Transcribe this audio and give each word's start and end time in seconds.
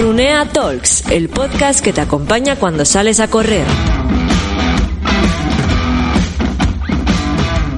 Runea 0.00 0.46
Talks, 0.46 1.10
el 1.10 1.28
podcast 1.28 1.84
que 1.84 1.92
te 1.92 2.00
acompaña 2.00 2.56
cuando 2.56 2.86
sales 2.86 3.20
a 3.20 3.28
correr. 3.28 3.66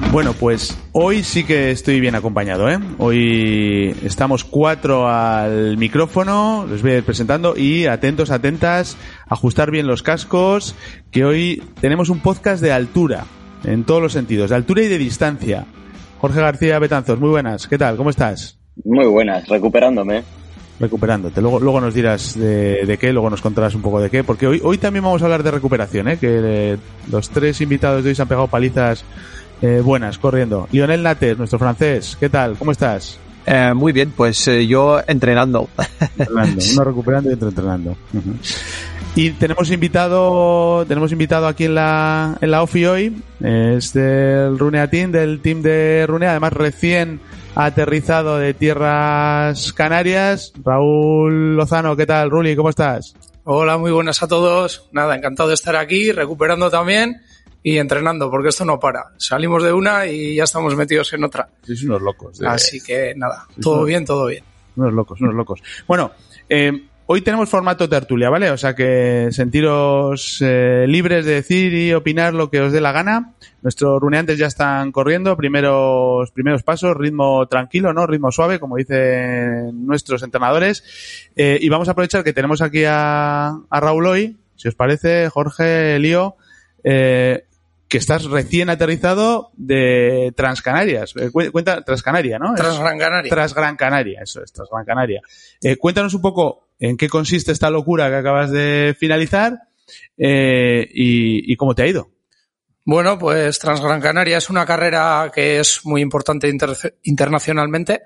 Bueno, 0.09 0.31
pues 0.39 0.77
hoy 0.93 1.23
sí 1.23 1.43
que 1.43 1.71
estoy 1.71 1.99
bien 1.99 2.15
acompañado, 2.15 2.69
¿eh? 2.69 2.79
Hoy 2.97 3.93
estamos 4.05 4.45
cuatro 4.45 5.09
al 5.09 5.75
micrófono, 5.77 6.65
les 6.69 6.81
voy 6.81 6.91
a 6.91 6.97
ir 6.99 7.03
presentando 7.03 7.57
y 7.57 7.87
atentos, 7.87 8.31
atentas, 8.31 8.95
ajustar 9.27 9.69
bien 9.69 9.85
los 9.85 10.01
cascos, 10.01 10.75
que 11.11 11.25
hoy 11.25 11.61
tenemos 11.81 12.07
un 12.07 12.21
podcast 12.21 12.63
de 12.63 12.71
altura, 12.71 13.25
en 13.65 13.83
todos 13.83 14.01
los 14.01 14.13
sentidos, 14.13 14.49
de 14.49 14.55
altura 14.55 14.83
y 14.83 14.87
de 14.87 14.97
distancia. 14.97 15.65
Jorge 16.21 16.39
García 16.39 16.79
Betanzos, 16.79 17.19
muy 17.19 17.31
buenas, 17.31 17.67
¿qué 17.67 17.77
tal? 17.77 17.97
¿Cómo 17.97 18.11
estás? 18.11 18.59
Muy 18.85 19.07
buenas, 19.07 19.45
recuperándome. 19.49 20.23
Recuperándote. 20.79 21.41
Luego, 21.41 21.59
luego 21.59 21.79
nos 21.79 21.93
dirás 21.93 22.37
de, 22.37 22.85
de 22.85 22.97
qué, 22.97 23.13
luego 23.13 23.29
nos 23.29 23.41
contarás 23.41 23.75
un 23.75 23.81
poco 23.81 24.01
de 24.01 24.09
qué, 24.09 24.23
porque 24.23 24.47
hoy, 24.47 24.61
hoy 24.63 24.77
también 24.77 25.03
vamos 25.03 25.21
a 25.21 25.25
hablar 25.25 25.43
de 25.43 25.51
recuperación, 25.51 26.07
¿eh? 26.07 26.17
que 26.17 26.27
eh, 26.31 26.77
los 27.11 27.29
tres 27.29 27.61
invitados 27.61 28.03
de 28.03 28.09
hoy 28.09 28.15
se 28.15 28.21
han 28.21 28.27
pegado 28.27 28.47
palizas 28.47 29.05
eh, 29.61 29.81
buenas 29.81 30.17
corriendo. 30.17 30.67
Lionel 30.73 31.03
Nates, 31.03 31.37
nuestro 31.37 31.57
francés, 31.57 32.17
¿qué 32.19 32.27
tal? 32.27 32.57
¿Cómo 32.57 32.71
estás? 32.71 33.17
Eh, 33.45 33.73
muy 33.73 33.93
bien, 33.93 34.11
pues 34.15 34.45
eh, 34.49 34.67
yo 34.67 34.99
entrenando. 35.07 35.69
Entrenando, 36.17 36.61
uno 36.73 36.83
recuperando 36.83 37.29
y 37.29 37.33
otro 37.33 37.47
entrenando. 37.47 37.95
Y 39.15 39.31
tenemos 39.31 39.71
invitado, 39.71 40.85
tenemos 40.85 41.13
invitado 41.13 41.47
aquí 41.47 41.65
en 41.65 41.75
la, 41.75 42.37
en 42.41 42.51
la 42.51 42.63
OFI 42.63 42.85
hoy, 42.85 43.21
es 43.41 43.93
del 43.93 44.59
Runea 44.59 44.89
Team, 44.89 45.11
del 45.11 45.39
team 45.39 45.61
de 45.61 46.05
Runea, 46.07 46.31
además 46.31 46.53
recién 46.53 47.21
aterrizado 47.55 48.37
de 48.37 48.53
tierras 48.53 49.73
canarias. 49.73 50.53
Raúl 50.63 51.55
Lozano, 51.55 51.95
¿qué 51.95 52.05
tal, 52.05 52.29
Ruli? 52.29 52.55
¿Cómo 52.55 52.69
estás? 52.69 53.15
Hola, 53.43 53.77
muy 53.77 53.91
buenas 53.91 54.21
a 54.23 54.27
todos. 54.27 54.87
Nada, 54.91 55.15
encantado 55.15 55.49
de 55.49 55.55
estar 55.55 55.75
aquí, 55.75 56.11
recuperando 56.11 56.69
también 56.69 57.21
y 57.61 57.77
entrenando, 57.77 58.29
porque 58.29 58.49
esto 58.49 58.65
no 58.65 58.79
para. 58.79 59.05
Salimos 59.17 59.63
de 59.63 59.73
una 59.73 60.05
y 60.07 60.35
ya 60.35 60.43
estamos 60.45 60.75
metidos 60.75 61.11
en 61.13 61.23
otra. 61.23 61.49
Sois 61.65 61.83
unos 61.83 62.01
locos. 62.01 62.39
de- 62.39 62.47
Así 62.47 62.81
que 62.81 63.13
nada, 63.15 63.45
todo 63.61 63.83
bien, 63.83 64.05
todo 64.05 64.27
bien. 64.27 64.43
Unos 64.75 64.93
locos, 64.93 65.21
unos 65.21 65.35
locos. 65.35 65.61
Bueno, 65.87 66.11
eh, 66.49 66.87
hoy 67.05 67.21
tenemos 67.21 67.49
formato 67.49 67.89
tertulia, 67.89 68.29
¿vale? 68.29 68.49
O 68.51 68.57
sea 68.57 68.75
que 68.75 69.29
sentiros 69.31 70.39
eh, 70.41 70.85
libres 70.87 71.25
de 71.25 71.33
decir 71.33 71.73
y 71.73 71.93
opinar 71.93 72.33
lo 72.33 72.49
que 72.49 72.61
os 72.61 72.71
dé 72.71 72.81
la 72.81 72.91
gana. 72.91 73.33
Nuestros 73.61 73.99
runeantes 74.01 74.37
ya 74.37 74.47
están 74.47 74.91
corriendo, 74.91 75.37
primeros, 75.37 76.31
primeros 76.31 76.63
pasos, 76.63 76.95
ritmo 76.97 77.47
tranquilo, 77.47 77.93
¿no? 77.93 78.07
Ritmo 78.07 78.31
suave, 78.31 78.59
como 78.59 78.77
dicen 78.77 79.85
nuestros 79.85 80.23
entrenadores. 80.23 81.29
Eh, 81.35 81.57
y 81.61 81.69
vamos 81.69 81.87
a 81.87 81.91
aprovechar 81.91 82.23
que 82.23 82.33
tenemos 82.33 82.61
aquí 82.61 82.83
a, 82.85 83.49
a 83.69 83.79
Raúl 83.79 84.07
hoy, 84.07 84.37
si 84.55 84.67
os 84.67 84.75
parece, 84.75 85.29
Jorge, 85.29 85.99
Lío, 85.99 86.35
eh, 86.83 87.45
que 87.93 87.99
estás 87.99 88.25
recién 88.25 88.71
aterrizado 88.71 89.51
de 89.55 90.33
Transcanarias. 90.35 91.13
Eh, 91.15 91.29
cu- 91.31 91.51
cuenta, 91.51 91.83
Transcanaria, 91.83 92.39
¿no? 92.39 92.55
Tras 92.55 92.73
Es- 92.73 92.79
Gran 92.79 92.97
Canaria. 92.97 93.29
tras 93.29 93.53
Gran 93.53 93.75
Canaria, 93.75 94.21
eso 94.23 94.41
es, 94.43 94.51
tras 94.51 94.67
Gran 94.71 94.83
Canaria. 94.83 95.21
Eh, 95.61 95.75
cuéntanos 95.77 96.15
un 96.15 96.21
poco 96.23 96.69
en 96.79 96.97
qué 96.97 97.07
consiste 97.07 97.51
esta 97.51 97.69
locura 97.69 98.09
que 98.09 98.15
acabas 98.15 98.49
de 98.49 98.95
finalizar 98.99 99.59
eh, 100.17 100.89
y, 100.91 101.53
y 101.53 101.55
cómo 101.55 101.75
te 101.75 101.83
ha 101.83 101.87
ido. 101.87 102.09
Bueno, 102.83 103.19
pues 103.19 103.59
Transgran 103.59 104.01
Canaria 104.01 104.37
es 104.39 104.49
una 104.49 104.65
carrera 104.65 105.31
que 105.31 105.59
es 105.59 105.85
muy 105.85 106.01
importante 106.01 106.49
inter- 106.49 106.95
internacionalmente. 107.03 108.01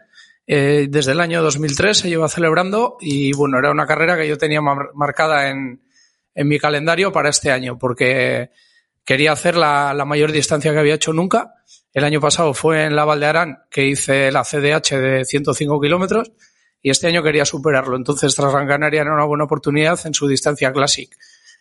Eh, 0.46 0.88
desde 0.90 1.14
el 1.14 1.22
año 1.22 1.42
2003 1.42 1.98
se 1.98 2.10
lleva 2.10 2.28
celebrando 2.28 2.98
y 3.00 3.32
bueno, 3.32 3.58
era 3.58 3.72
una 3.72 3.86
carrera 3.88 4.18
que 4.18 4.28
yo 4.28 4.38
tenía 4.38 4.62
mar- 4.62 4.92
marcada 4.94 5.50
en, 5.50 5.82
en 6.36 6.48
mi 6.48 6.60
calendario 6.60 7.12
para 7.14 7.30
este 7.30 7.52
año 7.52 7.78
porque 7.78 8.50
quería 9.08 9.32
hacer 9.32 9.56
la, 9.56 9.96
la 9.96 10.06
mayor 10.06 10.32
distancia 10.32 10.72
que 10.74 10.80
había 10.80 10.94
hecho 10.96 11.14
nunca. 11.14 11.56
El 11.94 12.04
año 12.04 12.22
pasado 12.22 12.54
fue 12.54 12.84
en 12.84 12.96
la 12.96 13.06
Val 13.06 13.20
de 13.22 13.26
Arán 13.26 13.58
que 13.72 13.88
hice 13.88 14.32
la 14.32 14.44
CDH 14.44 14.98
de 15.00 15.26
105 15.26 15.82
kilómetros 15.82 16.32
y 16.84 16.92
este 16.92 17.08
año 17.08 17.24
quería 17.24 17.46
superarlo. 17.46 17.96
Entonces 17.96 18.36
Transgran 18.36 18.68
Canaria 18.68 19.02
era 19.02 19.14
una 19.14 19.24
buena 19.26 19.46
oportunidad 19.46 20.00
en 20.06 20.14
su 20.14 20.28
distancia 20.28 20.72
Classic 20.72 21.10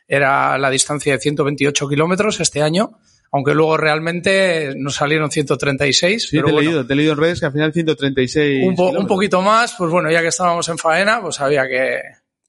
era 0.09 0.57
la 0.57 0.71
distancia 0.71 1.15
de 1.15 1.19
128 1.19 1.89
kilómetros 1.89 2.39
este 2.39 2.63
año, 2.63 2.93
aunque 3.33 3.55
luego 3.55 3.77
realmente 3.77 4.73
nos 4.77 4.95
salieron 4.95 5.33
136. 5.33 6.23
Sí, 6.23 6.37
pero 6.37 6.45
te 6.45 6.51
he 6.51 6.53
bueno, 6.55 6.69
leído, 6.71 6.87
te 6.87 6.93
he 6.93 6.97
leído 6.97 7.13
en 7.15 7.19
redes 7.19 7.41
que 7.41 7.47
al 7.47 7.53
final 7.53 7.73
136. 7.73 8.69
un, 8.69 8.77
po- 8.77 8.91
un 8.91 9.07
poquito 9.09 9.43
más, 9.43 9.75
pues 9.77 9.91
bueno, 9.91 10.09
ya 10.09 10.23
que 10.23 10.29
estábamos 10.29 10.69
en 10.69 10.79
faena, 10.79 11.21
pues 11.21 11.41
había 11.41 11.67
que, 11.67 11.99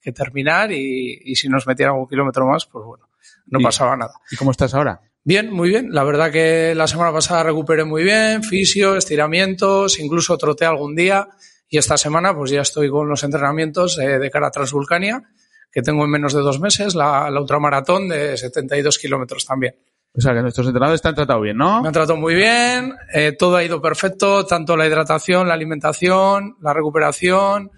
que 0.00 0.12
terminar 0.12 0.70
y, 0.70 1.20
y 1.24 1.34
si 1.34 1.48
nos 1.48 1.66
metían 1.66 1.88
algún 1.90 2.06
kilómetro 2.08 2.46
más, 2.46 2.64
pues 2.66 2.84
bueno, 2.84 3.07
no 3.46 3.60
pasaba 3.60 3.96
nada. 3.96 4.14
¿Y 4.30 4.36
cómo 4.36 4.50
estás 4.50 4.74
ahora? 4.74 5.00
Bien, 5.24 5.52
muy 5.52 5.68
bien. 5.68 5.88
La 5.90 6.04
verdad 6.04 6.30
que 6.30 6.74
la 6.74 6.86
semana 6.86 7.12
pasada 7.12 7.42
recuperé 7.42 7.84
muy 7.84 8.02
bien, 8.02 8.42
fisio, 8.42 8.96
estiramientos, 8.96 9.98
incluso 9.98 10.38
troté 10.38 10.64
algún 10.64 10.94
día. 10.94 11.28
Y 11.68 11.78
esta 11.78 11.98
semana 11.98 12.34
pues 12.34 12.50
ya 12.50 12.62
estoy 12.62 12.88
con 12.88 13.08
los 13.08 13.22
entrenamientos 13.24 13.98
eh, 13.98 14.18
de 14.18 14.30
cara 14.30 14.46
a 14.46 14.50
Transvulcania, 14.50 15.22
que 15.70 15.82
tengo 15.82 16.04
en 16.04 16.10
menos 16.10 16.32
de 16.32 16.40
dos 16.40 16.60
meses, 16.60 16.94
la, 16.94 17.30
la 17.30 17.40
ultramaratón 17.40 18.08
de 18.08 18.36
72 18.36 18.98
kilómetros 18.98 19.44
también. 19.44 19.74
O 20.16 20.20
sea, 20.20 20.32
que 20.32 20.40
nuestros 20.40 20.66
entrenadores 20.66 21.02
te 21.02 21.08
han 21.08 21.14
tratado 21.14 21.40
bien, 21.42 21.56
¿no? 21.56 21.82
Me 21.82 21.88
han 21.88 21.94
tratado 21.94 22.18
muy 22.18 22.34
bien, 22.34 22.94
eh, 23.12 23.32
todo 23.38 23.56
ha 23.56 23.64
ido 23.64 23.80
perfecto, 23.80 24.46
tanto 24.46 24.76
la 24.76 24.86
hidratación, 24.86 25.46
la 25.46 25.54
alimentación, 25.54 26.56
la 26.60 26.72
recuperación, 26.72 27.70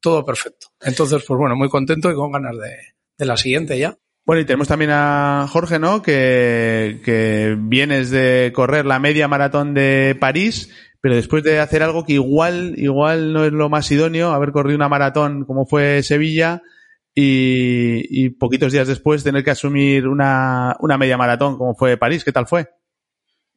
todo 0.00 0.24
perfecto. 0.24 0.68
Entonces, 0.80 1.24
pues 1.26 1.38
bueno, 1.38 1.56
muy 1.56 1.68
contento 1.68 2.10
y 2.10 2.14
con 2.14 2.30
ganas 2.30 2.56
de, 2.56 2.76
de 3.16 3.26
la 3.26 3.36
siguiente 3.36 3.78
ya. 3.78 3.96
Bueno, 4.28 4.42
y 4.42 4.44
tenemos 4.44 4.68
también 4.68 4.90
a 4.92 5.46
Jorge, 5.48 5.78
¿no? 5.78 6.02
Que, 6.02 6.98
que 7.02 7.56
vienes 7.58 8.10
de 8.10 8.52
correr 8.54 8.84
la 8.84 8.98
media 8.98 9.26
maratón 9.26 9.72
de 9.72 10.14
París, 10.20 10.70
pero 11.00 11.14
después 11.14 11.42
de 11.44 11.60
hacer 11.60 11.82
algo 11.82 12.04
que 12.04 12.12
igual, 12.12 12.74
igual 12.76 13.32
no 13.32 13.46
es 13.46 13.52
lo 13.52 13.70
más 13.70 13.90
idóneo, 13.90 14.32
haber 14.32 14.52
corrido 14.52 14.76
una 14.76 14.90
maratón 14.90 15.46
como 15.46 15.64
fue 15.64 16.02
Sevilla 16.02 16.60
y, 17.14 18.02
y 18.10 18.28
poquitos 18.28 18.70
días 18.70 18.86
después 18.86 19.24
tener 19.24 19.42
que 19.42 19.52
asumir 19.52 20.06
una, 20.06 20.76
una 20.80 20.98
media 20.98 21.16
maratón 21.16 21.56
como 21.56 21.74
fue 21.74 21.96
París. 21.96 22.22
¿Qué 22.22 22.32
tal 22.32 22.46
fue? 22.46 22.66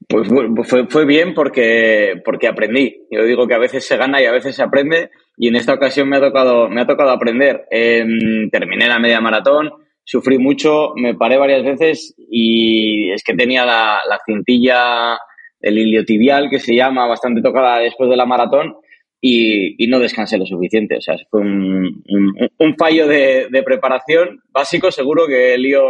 Pues 0.08 0.26
fu- 0.30 0.64
fue, 0.64 0.88
fue 0.88 1.06
bien 1.06 1.34
porque, 1.34 2.22
porque 2.24 2.48
aprendí. 2.48 3.08
Yo 3.12 3.26
digo 3.26 3.46
que 3.46 3.56
a 3.56 3.60
veces 3.60 3.86
se 3.86 3.98
gana 3.98 4.22
y 4.22 4.26
a 4.26 4.31
veces 4.31 4.56
se 4.56 4.64
aprende 4.64 5.10
y 5.36 5.50
en 5.50 5.58
esta 5.58 5.74
ocasión 5.74 6.08
me 6.08 6.16
ha 6.16 6.22
tocado, 6.22 6.70
me 6.70 6.80
ha 6.80 6.88
tocado 6.88 7.10
aprender. 7.12 7.66
Em, 7.70 8.50
terminé 8.50 8.88
la 8.88 9.00
media 9.00 9.20
maratón, 9.20 9.70
sufrí 10.03 10.38
mucho, 10.38 10.94
me 10.95 11.16
paré 11.16 11.38
varias 11.38 11.63
veces 11.63 12.13
y 12.17 13.12
es 13.12 13.23
que 13.23 13.34
tenía 13.34 13.66
la, 13.66 14.00
la 14.09 14.19
cintilla, 14.25 15.17
el 15.59 15.78
iliotibial 15.78 16.50
que 16.50 16.59
se 16.59 16.75
llama, 16.75 17.07
bastante 17.07 17.42
tocada 17.42 17.80
después 17.80 18.09
de 18.09 18.18
la 18.18 18.25
maratón 18.25 18.75
y, 19.21 19.83
y 19.83 19.88
no 19.88 20.00
descansé 20.00 20.38
lo 20.38 20.45
suficiente. 20.45 20.98
O 20.98 21.01
sea, 21.01 21.15
fue 21.30 21.42
un, 21.42 22.03
un, 22.09 22.33
un 22.57 22.75
fallo 22.77 23.07
de, 23.07 23.48
de 23.50 23.63
preparación 23.63 24.42
básico. 24.50 24.92
Seguro 24.92 25.27
que 25.27 25.53
el 25.53 25.62
lío 25.62 25.83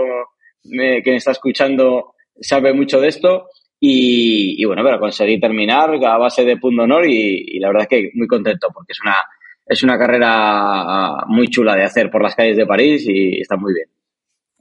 me- 0.65 1.01
que 1.01 1.11
me 1.11 1.17
está 1.17 1.31
escuchando 1.31 2.13
sabe 2.39 2.73
mucho 2.73 2.99
de 2.99 3.07
esto. 3.07 3.45
Y, 3.83 4.61
y 4.61 4.65
bueno, 4.65 4.83
pero 4.83 4.99
conseguí 4.99 5.39
terminar 5.39 5.89
a 6.05 6.17
base 6.17 6.45
de 6.45 6.57
punto 6.57 6.83
honor 6.83 7.07
y, 7.09 7.45
y 7.55 7.59
la 7.59 7.69
verdad 7.69 7.83
es 7.83 7.87
que 7.89 8.11
muy 8.13 8.27
contento 8.27 8.67
porque 8.71 8.91
es 8.91 8.99
una, 9.01 9.15
es 9.65 9.81
una 9.81 9.97
carrera 9.97 11.23
muy 11.27 11.47
chula 11.47 11.75
de 11.75 11.83
hacer 11.85 12.11
por 12.11 12.21
las 12.21 12.35
calles 12.35 12.57
de 12.57 12.67
París 12.67 13.05
y 13.07 13.39
está 13.41 13.57
muy 13.57 13.73
bien. 13.73 13.87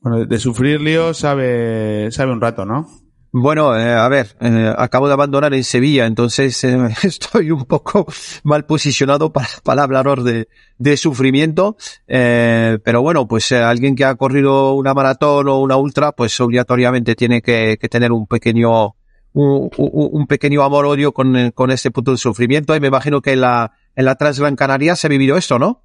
Bueno, 0.02 0.25
de 0.25 0.38
sufrir 0.38 0.81
lío 0.81 1.12
sabe, 1.14 2.11
sabe 2.11 2.32
un 2.32 2.41
rato, 2.41 2.64
¿no? 2.64 2.87
Bueno, 3.32 3.79
eh, 3.79 3.93
a 3.93 4.08
ver, 4.08 4.37
eh, 4.41 4.75
acabo 4.76 5.06
de 5.06 5.12
abandonar 5.12 5.55
en 5.55 5.62
Sevilla, 5.62 6.06
entonces 6.06 6.64
eh, 6.64 6.76
estoy 7.05 7.52
un 7.52 7.64
poco 7.64 8.06
mal 8.43 8.67
posicionado 8.67 9.32
para, 9.32 9.49
para 9.62 9.85
hablaros 9.85 10.25
de, 10.25 10.49
de 10.79 10.97
sufrimiento, 10.97 11.76
eh, 12.08 12.79
pero 12.82 13.02
bueno, 13.02 13.29
pues 13.29 13.52
eh, 13.52 13.58
alguien 13.58 13.94
que 13.94 14.05
ha 14.05 14.17
corrido 14.17 14.75
una 14.75 14.94
maratón 14.94 15.49
o 15.49 15.61
una 15.61 15.76
ultra, 15.76 16.11
pues 16.11 16.41
obligatoriamente 16.41 17.14
tiene 17.14 17.41
que, 17.41 17.79
que 17.81 17.88
tener 17.88 18.11
un 18.11 18.26
pequeño 18.26 18.96
un, 19.32 19.70
un 19.76 20.26
pequeño 20.26 20.64
amor-odio 20.64 21.12
con, 21.12 21.53
con 21.53 21.70
este 21.70 21.93
punto 21.93 22.11
de 22.11 22.17
sufrimiento 22.17 22.75
y 22.75 22.81
me 22.81 22.88
imagino 22.88 23.20
que 23.20 23.35
en 23.35 23.43
la, 23.43 23.70
en 23.94 24.06
la 24.06 24.17
Transgran 24.17 24.56
Canaria 24.56 24.96
se 24.96 25.06
ha 25.06 25.11
vivido 25.11 25.37
esto, 25.37 25.56
¿no? 25.56 25.85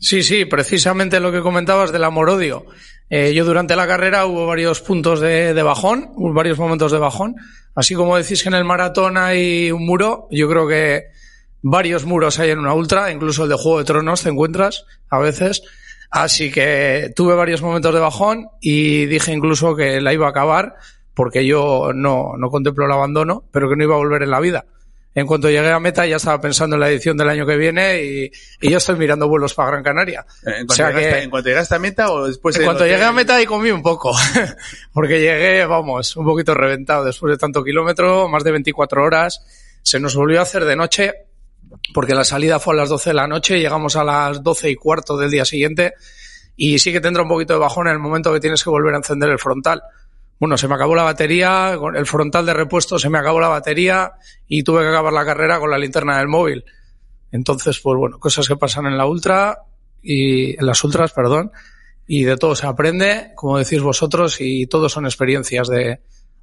Sí, 0.00 0.22
sí, 0.22 0.46
precisamente 0.46 1.20
lo 1.20 1.32
que 1.32 1.42
comentabas 1.42 1.92
del 1.92 2.04
amor-odio. 2.04 2.64
Eh, 3.08 3.34
yo 3.34 3.44
durante 3.44 3.76
la 3.76 3.86
carrera 3.86 4.26
hubo 4.26 4.46
varios 4.46 4.80
puntos 4.80 5.20
de, 5.20 5.62
bajón, 5.62 6.10
varios 6.34 6.58
momentos 6.58 6.92
de 6.92 6.98
bajón. 6.98 7.36
Así 7.74 7.94
como 7.94 8.16
decís 8.16 8.42
que 8.42 8.48
en 8.48 8.54
el 8.54 8.64
maratón 8.64 9.16
hay 9.16 9.70
un 9.70 9.86
muro, 9.86 10.26
yo 10.30 10.48
creo 10.48 10.66
que 10.66 11.04
varios 11.62 12.04
muros 12.04 12.38
hay 12.38 12.50
en 12.50 12.58
una 12.58 12.74
ultra, 12.74 13.12
incluso 13.12 13.44
el 13.44 13.48
de 13.48 13.56
Juego 13.56 13.78
de 13.78 13.84
Tronos 13.84 14.22
te 14.22 14.30
encuentras 14.30 14.86
a 15.10 15.18
veces. 15.18 15.62
Así 16.10 16.50
que 16.50 17.12
tuve 17.14 17.34
varios 17.34 17.62
momentos 17.62 17.92
de 17.92 18.00
bajón 18.00 18.48
y 18.60 19.06
dije 19.06 19.32
incluso 19.32 19.76
que 19.76 20.00
la 20.00 20.12
iba 20.12 20.26
a 20.26 20.30
acabar 20.30 20.76
porque 21.14 21.46
yo 21.46 21.92
no, 21.94 22.36
no 22.38 22.50
contemplo 22.50 22.84
el 22.84 22.92
abandono, 22.92 23.44
pero 23.50 23.68
que 23.68 23.76
no 23.76 23.84
iba 23.84 23.94
a 23.94 23.98
volver 23.98 24.22
en 24.22 24.30
la 24.30 24.40
vida. 24.40 24.66
En 25.16 25.26
cuanto 25.26 25.48
llegué 25.48 25.72
a 25.72 25.80
meta 25.80 26.04
ya 26.04 26.16
estaba 26.16 26.38
pensando 26.38 26.76
en 26.76 26.80
la 26.80 26.90
edición 26.90 27.16
del 27.16 27.30
año 27.30 27.46
que 27.46 27.56
viene 27.56 28.04
y, 28.04 28.30
y 28.60 28.70
yo 28.70 28.76
estoy 28.76 28.96
mirando 28.96 29.26
vuelos 29.26 29.54
para 29.54 29.70
Gran 29.70 29.82
Canaria. 29.82 30.26
¿En 30.44 30.66
cuanto, 30.66 30.72
o 30.74 30.76
sea 30.76 30.88
llegaste, 30.90 31.10
que, 31.10 31.22
¿En 31.22 31.30
cuanto 31.30 31.48
llegaste 31.48 31.74
a 31.74 31.78
meta 31.78 32.12
o 32.12 32.26
después? 32.26 32.56
En 32.58 32.64
cuanto 32.64 32.84
llegué 32.84 33.02
a 33.02 33.12
meta 33.12 33.40
y 33.40 33.46
comí 33.46 33.70
un 33.70 33.82
poco, 33.82 34.14
porque 34.92 35.18
llegué, 35.18 35.64
vamos, 35.64 36.14
un 36.18 36.26
poquito 36.26 36.52
reventado 36.52 37.02
después 37.02 37.30
de 37.30 37.38
tanto 37.38 37.64
kilómetro, 37.64 38.28
más 38.28 38.44
de 38.44 38.52
24 38.52 39.02
horas. 39.02 39.40
Se 39.82 39.98
nos 39.98 40.14
volvió 40.14 40.40
a 40.40 40.42
hacer 40.42 40.66
de 40.66 40.76
noche 40.76 41.14
porque 41.94 42.14
la 42.14 42.24
salida 42.24 42.60
fue 42.60 42.74
a 42.74 42.76
las 42.76 42.90
12 42.90 43.08
de 43.10 43.14
la 43.14 43.26
noche, 43.26 43.58
llegamos 43.58 43.96
a 43.96 44.04
las 44.04 44.42
12 44.42 44.68
y 44.68 44.76
cuarto 44.76 45.16
del 45.16 45.30
día 45.30 45.46
siguiente 45.46 45.94
y 46.56 46.78
sí 46.78 46.92
que 46.92 47.00
tendrá 47.00 47.22
un 47.22 47.28
poquito 47.30 47.54
de 47.54 47.58
bajón 47.58 47.86
en 47.86 47.94
el 47.94 48.00
momento 48.00 48.34
que 48.34 48.40
tienes 48.40 48.62
que 48.62 48.68
volver 48.68 48.92
a 48.92 48.98
encender 48.98 49.30
el 49.30 49.38
frontal. 49.38 49.82
Bueno, 50.38 50.58
se 50.58 50.68
me 50.68 50.74
acabó 50.74 50.94
la 50.94 51.02
batería, 51.02 51.76
con 51.78 51.96
el 51.96 52.06
frontal 52.06 52.44
de 52.44 52.52
repuesto 52.52 52.98
se 52.98 53.08
me 53.08 53.18
acabó 53.18 53.40
la 53.40 53.48
batería 53.48 54.12
y 54.46 54.62
tuve 54.62 54.82
que 54.82 54.88
acabar 54.88 55.12
la 55.12 55.24
carrera 55.24 55.58
con 55.58 55.70
la 55.70 55.78
linterna 55.78 56.18
del 56.18 56.28
móvil. 56.28 56.64
Entonces, 57.32 57.80
pues 57.80 57.96
bueno, 57.96 58.18
cosas 58.18 58.46
que 58.46 58.56
pasan 58.56 58.86
en 58.86 58.96
la 58.98 59.06
ultra 59.06 59.58
y 60.02 60.58
en 60.58 60.66
las 60.66 60.82
ultras, 60.84 61.12
perdón, 61.12 61.52
y 62.06 62.24
de 62.24 62.36
todo 62.36 62.54
se 62.54 62.66
aprende, 62.66 63.32
como 63.34 63.58
decís 63.58 63.80
vosotros, 63.80 64.36
y 64.40 64.66
todo 64.66 64.88
son 64.88 65.06
experiencias 65.06 65.68
de, 65.68 66.00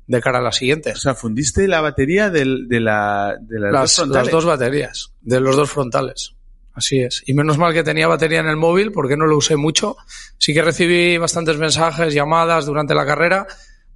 de 0.07 0.21
cara 0.21 0.39
a 0.39 0.41
las 0.41 0.57
siguientes. 0.57 0.97
O 0.97 0.99
sea, 0.99 1.15
fundiste 1.15 1.67
la 1.67 1.81
batería 1.81 2.29
del, 2.29 2.67
de, 2.67 2.79
la, 2.79 3.37
de 3.39 3.59
las, 3.59 3.71
las, 3.71 3.95
dos 3.97 4.07
las 4.09 4.29
dos 4.29 4.45
baterías, 4.45 5.13
de 5.21 5.39
los 5.39 5.55
dos 5.55 5.69
frontales. 5.69 6.35
Así 6.73 6.99
es. 6.99 7.23
Y 7.27 7.33
menos 7.33 7.57
mal 7.57 7.73
que 7.73 7.83
tenía 7.83 8.07
batería 8.07 8.39
en 8.39 8.47
el 8.47 8.57
móvil 8.57 8.91
porque 8.91 9.15
no 9.15 9.27
lo 9.27 9.37
usé 9.37 9.55
mucho. 9.55 9.95
Sí 10.39 10.53
que 10.53 10.63
recibí 10.63 11.17
bastantes 11.17 11.57
mensajes, 11.57 12.13
llamadas 12.13 12.65
durante 12.65 12.95
la 12.95 13.05
carrera, 13.05 13.45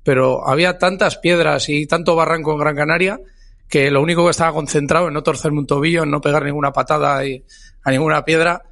pero 0.08 0.48
había 0.48 0.78
tantas 0.78 1.18
piedras 1.18 1.68
y 1.68 1.86
tanto 1.86 2.16
barranco 2.16 2.54
en 2.54 2.60
Gran 2.60 2.78
Canaria 2.78 3.20
que 3.68 3.92
lo 3.92 4.02
único 4.02 4.24
que 4.24 4.32
estaba 4.32 4.54
concentrado 4.54 5.10
en 5.10 5.14
no 5.14 5.22
torcerme 5.22 5.60
un 5.60 5.68
tobillo, 5.68 6.04
en 6.04 6.12
no 6.12 6.22
pegar 6.22 6.46
ninguna 6.46 6.72
patada 6.72 7.20
a 7.20 7.92
ninguna 7.92 8.24
piedra 8.24 8.64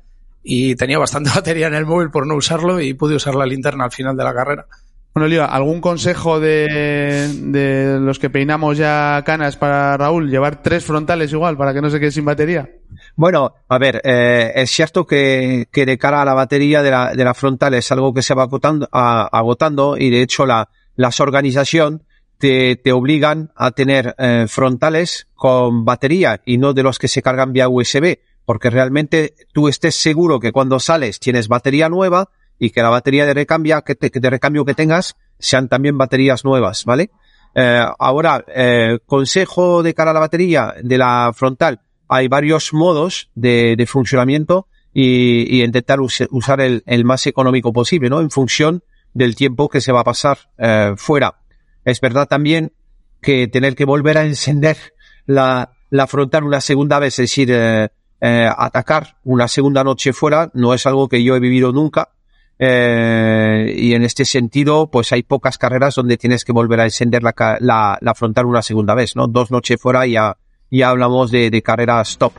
y 0.42 0.76
tenía 0.76 0.98
bastante 0.98 1.32
batería 1.36 1.68
en 1.68 1.74
el 1.74 1.86
móvil 1.86 2.10
por 2.10 2.26
no 2.26 2.36
usarlo 2.36 2.80
y 2.80 2.94
pude 2.94 3.16
usar 3.16 3.36
la 3.36 3.46
linterna 3.46 3.84
al 3.84 3.92
final 3.92 4.16
de 4.16 4.24
la 4.24 4.34
carrera. 4.34 4.66
Bueno, 5.14 5.28
Lía, 5.28 5.44
¿algún 5.44 5.82
consejo 5.82 6.40
de, 6.40 7.30
de, 7.42 8.00
los 8.00 8.18
que 8.18 8.30
peinamos 8.30 8.78
ya 8.78 9.22
canas 9.26 9.58
para 9.58 9.98
Raúl? 9.98 10.30
¿Llevar 10.30 10.64
tres 10.64 10.86
frontales 10.86 11.34
igual 11.34 11.58
para 11.58 11.74
que 11.74 11.82
no 11.82 11.90
se 11.90 12.00
quede 12.00 12.12
sin 12.12 12.24
batería? 12.24 12.70
Bueno, 13.18 13.56
a 13.68 13.78
ver, 13.78 14.02
eh, 14.06 14.54
es 14.56 14.72
cierto 14.72 15.06
que, 15.06 15.68
que, 15.70 15.86
de 15.86 15.98
cara 15.98 16.22
a 16.22 16.26
la 16.26 16.34
batería 16.34 16.82
de 16.82 16.92
la, 16.92 17.14
de 17.14 17.26
la 17.26 17.34
frontal 17.34 17.74
es 17.74 17.92
algo 17.92 18.14
que 18.14 18.22
se 18.22 18.34
va 18.34 18.44
agotando, 18.44 18.88
a, 18.90 19.28
agotando 19.38 19.98
y 19.98 20.10
de 20.10 20.22
hecho 20.22 20.46
la, 20.46 20.70
las 20.96 21.20
organización 21.20 22.04
te, 22.38 22.76
te 22.76 22.92
obligan 22.92 23.52
a 23.56 23.72
tener 23.72 24.16
eh, 24.18 24.46
frontales 24.48 25.28
con 25.34 25.86
batería 25.86 26.42
y 26.46 26.58
no 26.58 26.74
de 26.74 26.84
los 26.84 27.00
que 27.00 27.08
se 27.08 27.22
cargan 27.22 27.54
vía 27.54 27.70
USB, 27.70 28.20
porque 28.46 28.70
realmente 28.70 29.34
tú 29.54 29.68
estés 29.68 29.96
seguro 29.96 30.40
que 30.40 30.52
cuando 30.52 30.80
sales 30.80 31.20
tienes 31.20 31.48
batería 31.48 31.90
nueva 31.90 32.30
y 32.60 32.70
que 32.70 32.82
la 32.82 32.90
batería 32.90 33.26
de 33.26 33.34
recambio 33.34 33.82
que, 33.84 33.96
te, 33.96 34.20
de 34.20 34.30
recambio 34.30 34.66
que 34.66 34.74
tengas 34.74 35.16
sean 35.40 35.68
también 35.68 35.98
baterías 35.98 36.46
nuevas, 36.46 36.86
¿vale? 36.86 37.12
Eh, 37.56 37.86
ahora, 38.00 38.44
eh, 38.54 39.00
consejo 39.06 39.82
de 39.82 39.94
cara 39.94 40.12
a 40.12 40.14
la 40.14 40.20
batería 40.20 40.76
de 40.82 40.98
la 40.98 41.32
frontal. 41.34 41.82
Hay 42.08 42.28
varios 42.28 42.74
modos 42.74 43.30
de, 43.34 43.76
de 43.78 43.86
funcionamiento 43.86 44.68
y, 44.94 45.58
y 45.58 45.64
intentar 45.64 46.00
us, 46.00 46.24
usar 46.32 46.62
el, 46.62 46.84
el, 46.86 47.04
más 47.06 47.26
económico 47.28 47.74
posible, 47.74 48.10
¿no? 48.10 48.22
En 48.22 48.30
función 48.30 48.84
del 49.16 49.36
tiempo 49.36 49.70
que 49.70 49.82
se 49.82 49.92
va 49.92 50.02
a 50.02 50.04
pasar 50.04 50.38
eh, 50.60 50.94
fuera. 50.98 51.36
Es 51.86 52.00
verdad 52.02 52.28
también 52.28 52.74
que 53.22 53.48
tener 53.48 53.76
que 53.76 53.86
volver 53.86 54.20
a 54.20 54.26
encender 54.26 54.78
la, 55.26 55.72
frontal 56.08 56.44
una 56.44 56.62
segunda 56.62 57.00
vez, 57.00 57.18
es 57.18 57.30
decir, 57.30 57.50
eh, 57.52 57.88
eh, 58.22 58.50
atacar 58.56 59.18
una 59.24 59.48
segunda 59.48 59.84
noche 59.84 60.14
fuera, 60.14 60.52
no 60.54 60.74
es 60.74 60.86
algo 60.86 61.08
que 61.08 61.24
yo 61.24 61.36
he 61.36 61.40
vivido 61.40 61.72
nunca. 61.72 62.10
Y 62.58 63.94
en 63.94 64.04
este 64.04 64.24
sentido, 64.24 64.90
pues 64.90 65.12
hay 65.12 65.24
pocas 65.24 65.58
carreras 65.58 65.96
donde 65.96 66.18
tienes 66.18 66.46
que 66.46 66.54
volver 66.54 66.80
a 66.80 66.86
encender 66.86 67.22
la, 67.22 67.98
la, 68.00 68.16
frontal 68.16 68.46
una 68.46 68.62
segunda 68.62 68.96
vez, 68.96 69.16
¿no? 69.16 69.28
Dos 69.28 69.52
noches 69.52 69.80
fuera 69.80 70.08
y 70.08 70.14
ya, 70.14 70.38
ya 70.72 70.90
hablamos 70.90 71.32
de, 71.32 71.50
de 71.50 71.62
carreras 71.62 72.18
top. 72.18 72.32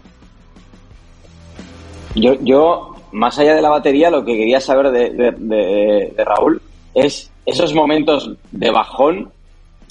Yo, 2.14 2.32
yo, 2.40 2.94
más 3.12 3.38
allá 3.38 3.55
de 3.55 3.61
la 3.61 3.69
batería, 3.69 4.08
lo 4.08 4.25
que 4.25 4.38
quería 4.38 4.58
saber 4.58 4.90
de, 4.90 5.11
de, 5.11 6.12
de 6.17 6.25
Raúl 6.25 6.62
es 6.96 7.31
esos 7.44 7.75
momentos 7.75 8.32
de 8.50 8.70
bajón, 8.70 9.31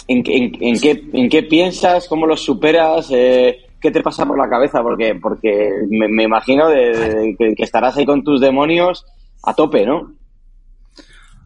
¿en, 0.07 0.23
en, 0.25 0.79
qué, 0.79 1.03
en 1.13 1.29
qué 1.29 1.43
piensas? 1.43 2.07
¿Cómo 2.09 2.25
los 2.25 2.43
superas? 2.43 3.09
Eh, 3.11 3.59
¿Qué 3.79 3.91
te 3.91 4.01
pasa 4.01 4.25
por 4.25 4.37
la 4.37 4.49
cabeza? 4.49 4.81
Porque, 4.81 5.15
porque 5.21 5.69
me, 5.89 6.23
imagino 6.23 6.67
que 6.67 7.53
estarás 7.59 7.95
ahí 7.95 8.05
con 8.05 8.23
tus 8.23 8.41
demonios 8.41 9.05
a 9.43 9.53
tope, 9.53 9.85
¿no? 9.85 10.13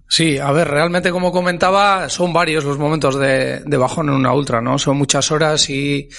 Sí, 0.07 0.39
a 0.39 0.51
ver, 0.51 0.69
realmente 0.69 1.11
como 1.11 1.31
comentaba, 1.31 2.07
son 2.09 2.31
varios 2.31 2.63
los 2.63 2.79
momentos 2.79 3.19
de, 3.19 3.59
de, 3.59 3.77
bajón 3.77 4.07
en 4.07 4.15
una 4.15 4.33
ultra, 4.33 4.61
¿no? 4.61 4.79
Son 4.79 4.97
muchas 4.97 5.29
horas 5.31 5.69
y, 5.69 6.09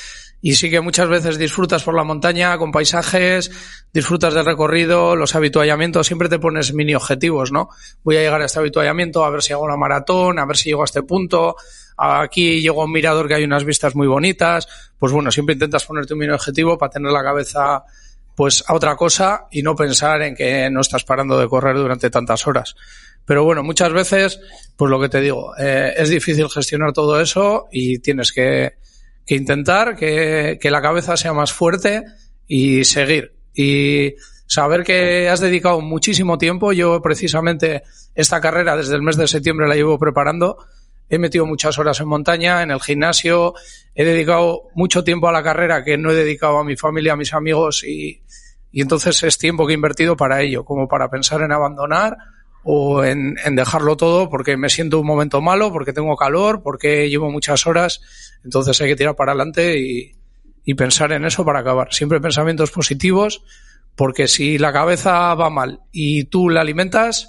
y 0.43 0.55
sí 0.55 0.71
que 0.71 0.81
muchas 0.81 1.09
veces 1.09 1.39
disfrutas 1.39 1.83
por 1.83 1.95
la 1.95 2.05
montaña 2.05 2.57
con 2.57 2.73
paisajes, 2.73 3.51
disfrutas 3.93 4.33
del 4.33 4.47
recorrido, 4.47 5.17
los 5.17 5.35
habituallamientos, 5.35 6.07
siempre 6.07 6.29
te 6.29 6.39
pones 6.39 6.73
mini 6.73 6.95
objetivos, 6.95 7.53
¿no? 7.53 7.69
Voy 8.03 8.17
a 8.17 8.21
llegar 8.21 8.41
a 8.41 8.47
este 8.47 8.59
habituallamiento, 8.59 9.25
a 9.25 9.31
ver 9.31 9.43
si 9.43 9.53
hago 9.53 9.65
una 9.65 9.77
maratón, 9.77 10.39
a 10.39 10.47
ver 10.47 10.57
si 10.57 10.71
llego 10.71 10.83
a 10.83 10.87
este 10.87 11.03
punto, 11.03 11.57
aquí 11.97 12.63
llego 12.63 12.83
a 12.83 12.87
un 12.87 12.93
mirador 12.93 13.29
que 13.29 13.35
hay 13.35 13.45
unas 13.45 13.65
vistas 13.65 13.95
muy 13.95 14.07
bonitas, 14.07 14.67
pues 14.99 15.13
bueno, 15.13 15.31
siempre 15.31 15.53
intentas 15.55 15.85
ponerte 15.85 16.15
un 16.15 16.21
mini 16.21 16.33
objetivo 16.33 16.79
para 16.79 16.91
tener 16.91 17.13
la 17.13 17.23
cabeza 17.23 17.85
pues 18.35 18.65
a 18.67 18.75
otra 18.75 18.97
cosa 18.97 19.49
y 19.51 19.63
no 19.63 19.77
pensar 19.77 20.23
en 20.23 20.35
que 20.35 20.71
no 20.71 20.81
estás 20.81 21.05
parando 21.05 21.39
de 21.39 21.47
correr 21.47 21.77
durante 21.77 22.09
tantas 22.09 22.47
horas. 22.47 22.75
Pero 23.27 23.45
bueno, 23.45 23.63
muchas 23.63 23.93
veces, 23.93 24.41
pues 24.77 24.91
lo 24.91 24.99
que 24.99 25.11
te 25.11 25.21
digo, 25.21 25.53
eh, 25.59 25.93
es 25.95 26.09
difícil 26.09 26.49
gestionar 26.49 26.95
todo 26.95 27.21
eso 27.21 27.69
y 27.71 27.99
tienes 27.99 28.33
que, 28.33 28.79
que 29.31 29.37
intentar 29.37 29.95
que, 29.95 30.59
que, 30.61 30.73
la 30.73 30.83
cabeza 30.83 31.17
sea 31.17 31.33
más 31.33 31.53
fuerte 31.53 32.03
y 32.49 32.83
seguir. 32.83 33.37
Y 33.55 34.17
saber 34.49 34.83
que 34.83 35.29
has 35.29 35.39
dedicado 35.39 35.81
muchísimo 35.81 36.37
tiempo. 36.37 36.73
Yo 36.73 37.01
precisamente 37.01 37.85
esta 38.17 38.41
carrera 38.41 38.77
desde 38.77 38.97
el 38.97 39.03
mes 39.03 39.17
de 39.17 39.29
septiembre 39.29 39.69
la 39.69 39.77
llevo 39.77 40.01
preparando. 40.01 40.57
He 41.09 41.21
metido 41.21 41.47
muchas 41.47 41.79
horas 41.79 42.01
en 42.01 42.09
montaña, 42.09 42.65
en 42.65 42.73
el 42.73 42.81
gimnasio. 42.81 43.55
He 43.95 44.05
dedicado 44.05 44.65
mucho 44.75 45.05
tiempo 45.05 45.29
a 45.29 45.33
la 45.33 45.45
carrera 45.45 45.85
que 45.85 45.97
no 45.97 46.11
he 46.11 46.15
dedicado 46.17 46.59
a 46.59 46.65
mi 46.65 46.77
familia, 46.77 47.13
a 47.13 47.17
mis 47.17 47.33
amigos 47.33 47.85
y, 47.85 48.25
y 48.73 48.83
entonces 48.83 49.23
es 49.23 49.39
tiempo 49.39 49.65
que 49.65 49.75
he 49.75 49.77
invertido 49.77 50.17
para 50.17 50.43
ello, 50.43 50.65
como 50.65 50.89
para 50.89 51.09
pensar 51.09 51.43
en 51.43 51.53
abandonar 51.53 52.17
o 52.63 53.05
en, 53.05 53.37
en, 53.45 53.57
dejarlo 53.57 53.97
todo 53.97 54.29
porque 54.29 54.57
me 54.57 54.69
siento 54.69 55.01
un 55.01 55.07
momento 55.07 55.41
malo, 55.41 55.73
porque 55.73 55.93
tengo 55.93 56.17
calor, 56.17 56.63
porque 56.63 57.09
llevo 57.09 57.31
muchas 57.31 57.67
horas, 57.67 58.01
entonces 58.45 58.81
hay 58.81 58.89
que 58.89 58.97
tirar 58.97 59.17
para 59.17 59.33
adelante 59.33 59.79
y, 59.79 60.13
y 60.65 60.75
pensar 60.75 61.13
en 61.13 61.25
eso 61.25 61.45
para 61.45 61.61
acabar. 61.61 61.93
Siempre 61.93 62.21
pensamientos 62.21 62.71
positivos, 62.71 63.43
porque 63.97 64.29
si 64.29 64.59
la 64.59 64.73
cabeza 64.73 65.35
va 65.35 65.51
mal 65.51 65.81
y 65.93 66.25
tú 66.25 66.49
la 66.49 66.61
alimentas, 66.61 67.29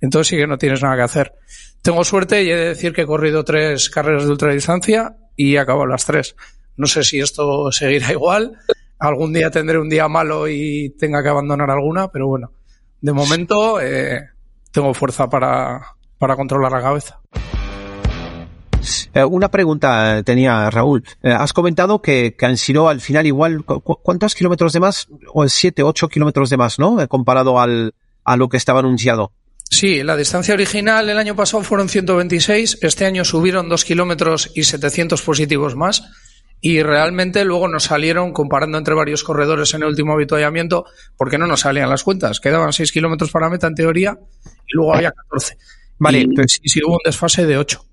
entonces 0.00 0.28
sí 0.28 0.36
que 0.36 0.46
no 0.46 0.58
tienes 0.58 0.82
nada 0.82 0.96
que 0.96 1.02
hacer. 1.02 1.34
Tengo 1.82 2.04
suerte 2.04 2.42
y 2.42 2.50
he 2.50 2.56
de 2.56 2.68
decir 2.68 2.92
que 2.92 3.02
he 3.02 3.06
corrido 3.06 3.44
tres 3.44 3.90
carreras 3.90 4.24
de 4.24 4.30
ultradistancia 4.30 5.16
y 5.36 5.54
he 5.54 5.58
acabado 5.58 5.86
las 5.86 6.06
tres. 6.06 6.36
No 6.76 6.86
sé 6.86 7.02
si 7.02 7.20
esto 7.20 7.70
seguirá 7.72 8.12
igual. 8.12 8.58
Algún 8.98 9.32
día 9.32 9.50
tendré 9.50 9.78
un 9.78 9.88
día 9.88 10.06
malo 10.08 10.48
y 10.48 10.90
tenga 10.98 11.22
que 11.22 11.28
abandonar 11.28 11.70
alguna, 11.70 12.08
pero 12.08 12.28
bueno, 12.28 12.52
de 13.00 13.12
momento 13.12 13.80
eh, 13.80 14.28
tengo 14.72 14.94
fuerza 14.94 15.28
para, 15.28 15.94
para 16.18 16.36
controlar 16.36 16.72
la 16.72 16.82
cabeza. 16.82 17.20
Eh, 19.14 19.24
una 19.24 19.50
pregunta 19.50 20.22
tenía 20.24 20.68
Raúl. 20.70 21.04
Eh, 21.22 21.30
has 21.30 21.52
comentado 21.52 22.02
que, 22.02 22.34
que, 22.36 22.46
han 22.46 22.56
sido 22.56 22.88
al 22.88 23.00
final 23.00 23.26
igual, 23.26 23.64
¿cu 23.64 23.80
¿cuántos 23.80 24.34
kilómetros 24.34 24.72
de 24.72 24.80
más? 24.80 25.08
O 25.32 25.46
siete, 25.48 25.82
ocho 25.82 26.08
kilómetros 26.08 26.50
de 26.50 26.56
más, 26.56 26.78
¿no? 26.78 27.00
Eh, 27.00 27.08
comparado 27.08 27.60
al, 27.60 27.94
a 28.24 28.36
lo 28.36 28.48
que 28.48 28.56
estaba 28.56 28.80
anunciado. 28.80 29.32
Sí, 29.70 30.02
la 30.02 30.16
distancia 30.16 30.52
original 30.52 31.08
el 31.08 31.16
año 31.16 31.34
pasado 31.34 31.62
fueron 31.62 31.88
126, 31.88 32.78
este 32.82 33.06
año 33.06 33.24
subieron 33.24 33.70
2 33.70 33.84
kilómetros 33.86 34.50
y 34.54 34.64
700 34.64 35.22
positivos 35.22 35.76
más. 35.76 36.02
Y 36.64 36.80
realmente 36.82 37.44
luego 37.44 37.66
nos 37.66 37.82
salieron, 37.84 38.32
comparando 38.32 38.78
entre 38.78 38.94
varios 38.94 39.24
corredores 39.24 39.74
en 39.74 39.82
el 39.82 39.88
último 39.88 40.12
habituallamiento, 40.12 40.84
porque 41.16 41.36
no 41.36 41.48
nos 41.48 41.60
salían 41.60 41.90
las 41.90 42.04
cuentas. 42.04 42.38
Quedaban 42.38 42.72
6 42.72 42.92
kilómetros 42.92 43.32
para 43.32 43.50
meta 43.50 43.66
en 43.66 43.74
teoría 43.74 44.16
y 44.68 44.76
luego 44.76 44.94
había 44.94 45.10
14. 45.10 45.56
Vale, 45.98 46.18
y, 46.20 46.26
pero- 46.28 46.46
sí, 46.46 46.60
sí, 46.64 46.80
hubo 46.86 46.92
un 46.94 47.00
desfase 47.04 47.46
de 47.46 47.58
8. 47.58 47.84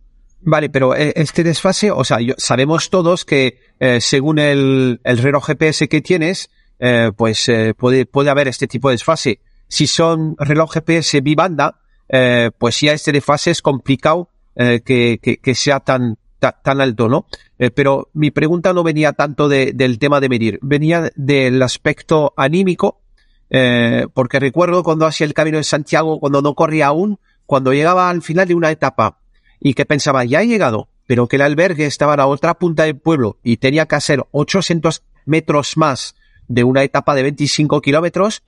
Vale, 0.41 0.69
pero 0.69 0.95
eh, 0.95 1.11
este 1.15 1.43
desfase, 1.43 1.89
o 1.89 2.03
sea, 2.03 2.21
yo- 2.21 2.35
sabemos 2.37 2.91
todos 2.91 3.25
que 3.25 3.59
eh, 3.79 3.99
según 4.01 4.37
el, 4.37 5.01
el 5.03 5.17
reloj 5.17 5.47
GPS 5.47 5.89
que 5.89 6.01
tienes, 6.01 6.51
eh, 6.77 7.11
pues 7.17 7.49
eh, 7.49 7.73
puede, 7.75 8.05
puede 8.05 8.29
haber 8.29 8.47
este 8.47 8.67
tipo 8.67 8.89
de 8.89 8.93
desfase. 8.93 9.39
Si 9.67 9.87
son 9.87 10.35
reloj 10.37 10.71
GPS 10.75 11.21
bibanda, 11.21 11.81
eh, 12.07 12.51
pues 12.57 12.79
ya 12.81 12.93
este 12.93 13.11
desfase 13.11 13.49
es 13.49 13.63
complicado 13.63 14.29
eh, 14.55 14.81
que, 14.85 15.17
que, 15.21 15.37
que 15.37 15.55
sea 15.55 15.79
tan, 15.79 16.17
ta- 16.39 16.59
tan 16.63 16.81
alto, 16.81 17.07
¿no? 17.09 17.25
Eh, 17.57 17.69
pero 17.71 18.09
mi 18.13 18.31
pregunta 18.31 18.73
no 18.73 18.83
venía 18.83 19.13
tanto 19.13 19.47
de- 19.49 19.73
del 19.73 19.99
tema 19.99 20.19
de 20.19 20.29
medir, 20.29 20.59
venía 20.61 21.11
del 21.15 21.61
aspecto 21.61 22.33
anímico, 22.37 23.01
eh, 23.49 24.07
porque 24.13 24.39
recuerdo 24.39 24.83
cuando 24.83 25.05
hacía 25.05 25.25
el 25.27 25.33
camino 25.33 25.57
de 25.57 25.63
Santiago, 25.63 26.19
cuando 26.19 26.41
no 26.41 26.53
corría 26.55 26.87
aún, 26.87 27.19
cuando 27.45 27.73
llegaba 27.73 28.09
al 28.09 28.21
final 28.21 28.47
de 28.47 28.55
una 28.55 28.71
etapa 28.71 29.19
y 29.59 29.73
que 29.73 29.85
pensaba, 29.85 30.23
ya 30.23 30.41
he 30.41 30.47
llegado, 30.47 30.87
pero 31.07 31.27
que 31.27 31.37
el 31.37 31.41
albergue 31.41 31.85
estaba 31.85 32.13
a 32.13 32.17
la 32.17 32.27
otra 32.27 32.53
punta 32.53 32.83
del 32.83 32.97
pueblo 32.97 33.37
y 33.43 33.57
tenía 33.57 33.87
que 33.87 33.95
hacer 33.95 34.23
800 34.31 35.01
metros 35.25 35.75
más 35.77 36.15
de 36.47 36.63
una 36.63 36.83
etapa 36.83 37.15
de 37.15 37.23
25 37.23 37.81
kilómetros, 37.81 38.43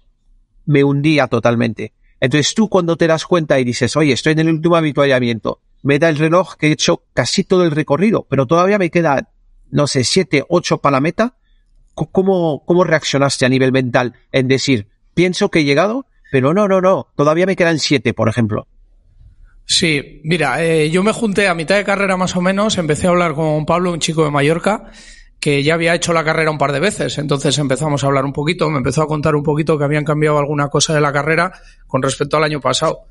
me 0.65 0.83
hundía 0.83 1.27
totalmente. 1.27 1.93
Entonces 2.19 2.53
tú 2.53 2.69
cuando 2.69 2.97
te 2.97 3.07
das 3.07 3.25
cuenta 3.25 3.59
y 3.59 3.63
dices, 3.63 3.95
oye, 3.97 4.13
estoy 4.13 4.33
en 4.33 4.39
el 4.39 4.49
último 4.49 4.75
habituallamiento, 4.75 5.59
me 5.83 5.99
da 5.99 6.09
el 6.09 6.17
reloj 6.17 6.55
que 6.55 6.67
he 6.67 6.71
hecho 6.71 7.03
casi 7.13 7.43
todo 7.43 7.63
el 7.63 7.71
recorrido, 7.71 8.25
pero 8.29 8.45
todavía 8.45 8.77
me 8.77 8.89
queda, 8.89 9.29
no 9.69 9.87
sé, 9.87 10.03
7, 10.03 10.45
8 10.47 10.77
para 10.79 10.97
la 10.97 11.01
meta, 11.01 11.35
¿cómo, 11.93 12.63
cómo 12.65 12.83
reaccionaste 12.83 13.45
a 13.45 13.49
nivel 13.49 13.71
mental 13.71 14.13
en 14.31 14.47
decir, 14.47 14.87
pienso 15.13 15.49
que 15.49 15.59
he 15.59 15.63
llegado, 15.63 16.05
pero 16.31 16.53
no, 16.53 16.67
no, 16.67 16.81
no, 16.81 17.07
todavía 17.15 17.45
me 17.45 17.55
quedan 17.55 17.79
7, 17.79 18.13
por 18.13 18.29
ejemplo? 18.29 18.67
Sí, 19.65 20.21
mira, 20.23 20.63
eh, 20.63 20.89
yo 20.89 21.03
me 21.03 21.13
junté 21.13 21.47
a 21.47 21.55
mitad 21.55 21.75
de 21.75 21.83
carrera 21.83 22.17
más 22.17 22.35
o 22.35 22.41
menos, 22.41 22.77
empecé 22.77 23.07
a 23.07 23.11
hablar 23.11 23.33
con 23.33 23.65
Pablo, 23.65 23.93
un 23.93 23.99
chico 23.99 24.23
de 24.25 24.31
Mallorca, 24.31 24.91
que 25.39 25.63
ya 25.63 25.73
había 25.73 25.95
hecho 25.95 26.13
la 26.13 26.23
carrera 26.23 26.51
un 26.51 26.57
par 26.57 26.71
de 26.71 26.79
veces, 26.79 27.17
entonces 27.17 27.57
empezamos 27.57 28.03
a 28.03 28.07
hablar 28.07 28.25
un 28.25 28.33
poquito, 28.33 28.69
me 28.69 28.77
empezó 28.77 29.01
a 29.01 29.07
contar 29.07 29.35
un 29.35 29.43
poquito 29.43 29.77
que 29.77 29.83
habían 29.83 30.03
cambiado 30.03 30.37
alguna 30.37 30.67
cosa 30.67 30.93
de 30.93 31.01
la 31.01 31.11
carrera 31.11 31.51
con 31.87 32.01
respecto 32.01 32.37
al 32.37 32.43
año 32.43 32.59
pasado. 32.59 33.05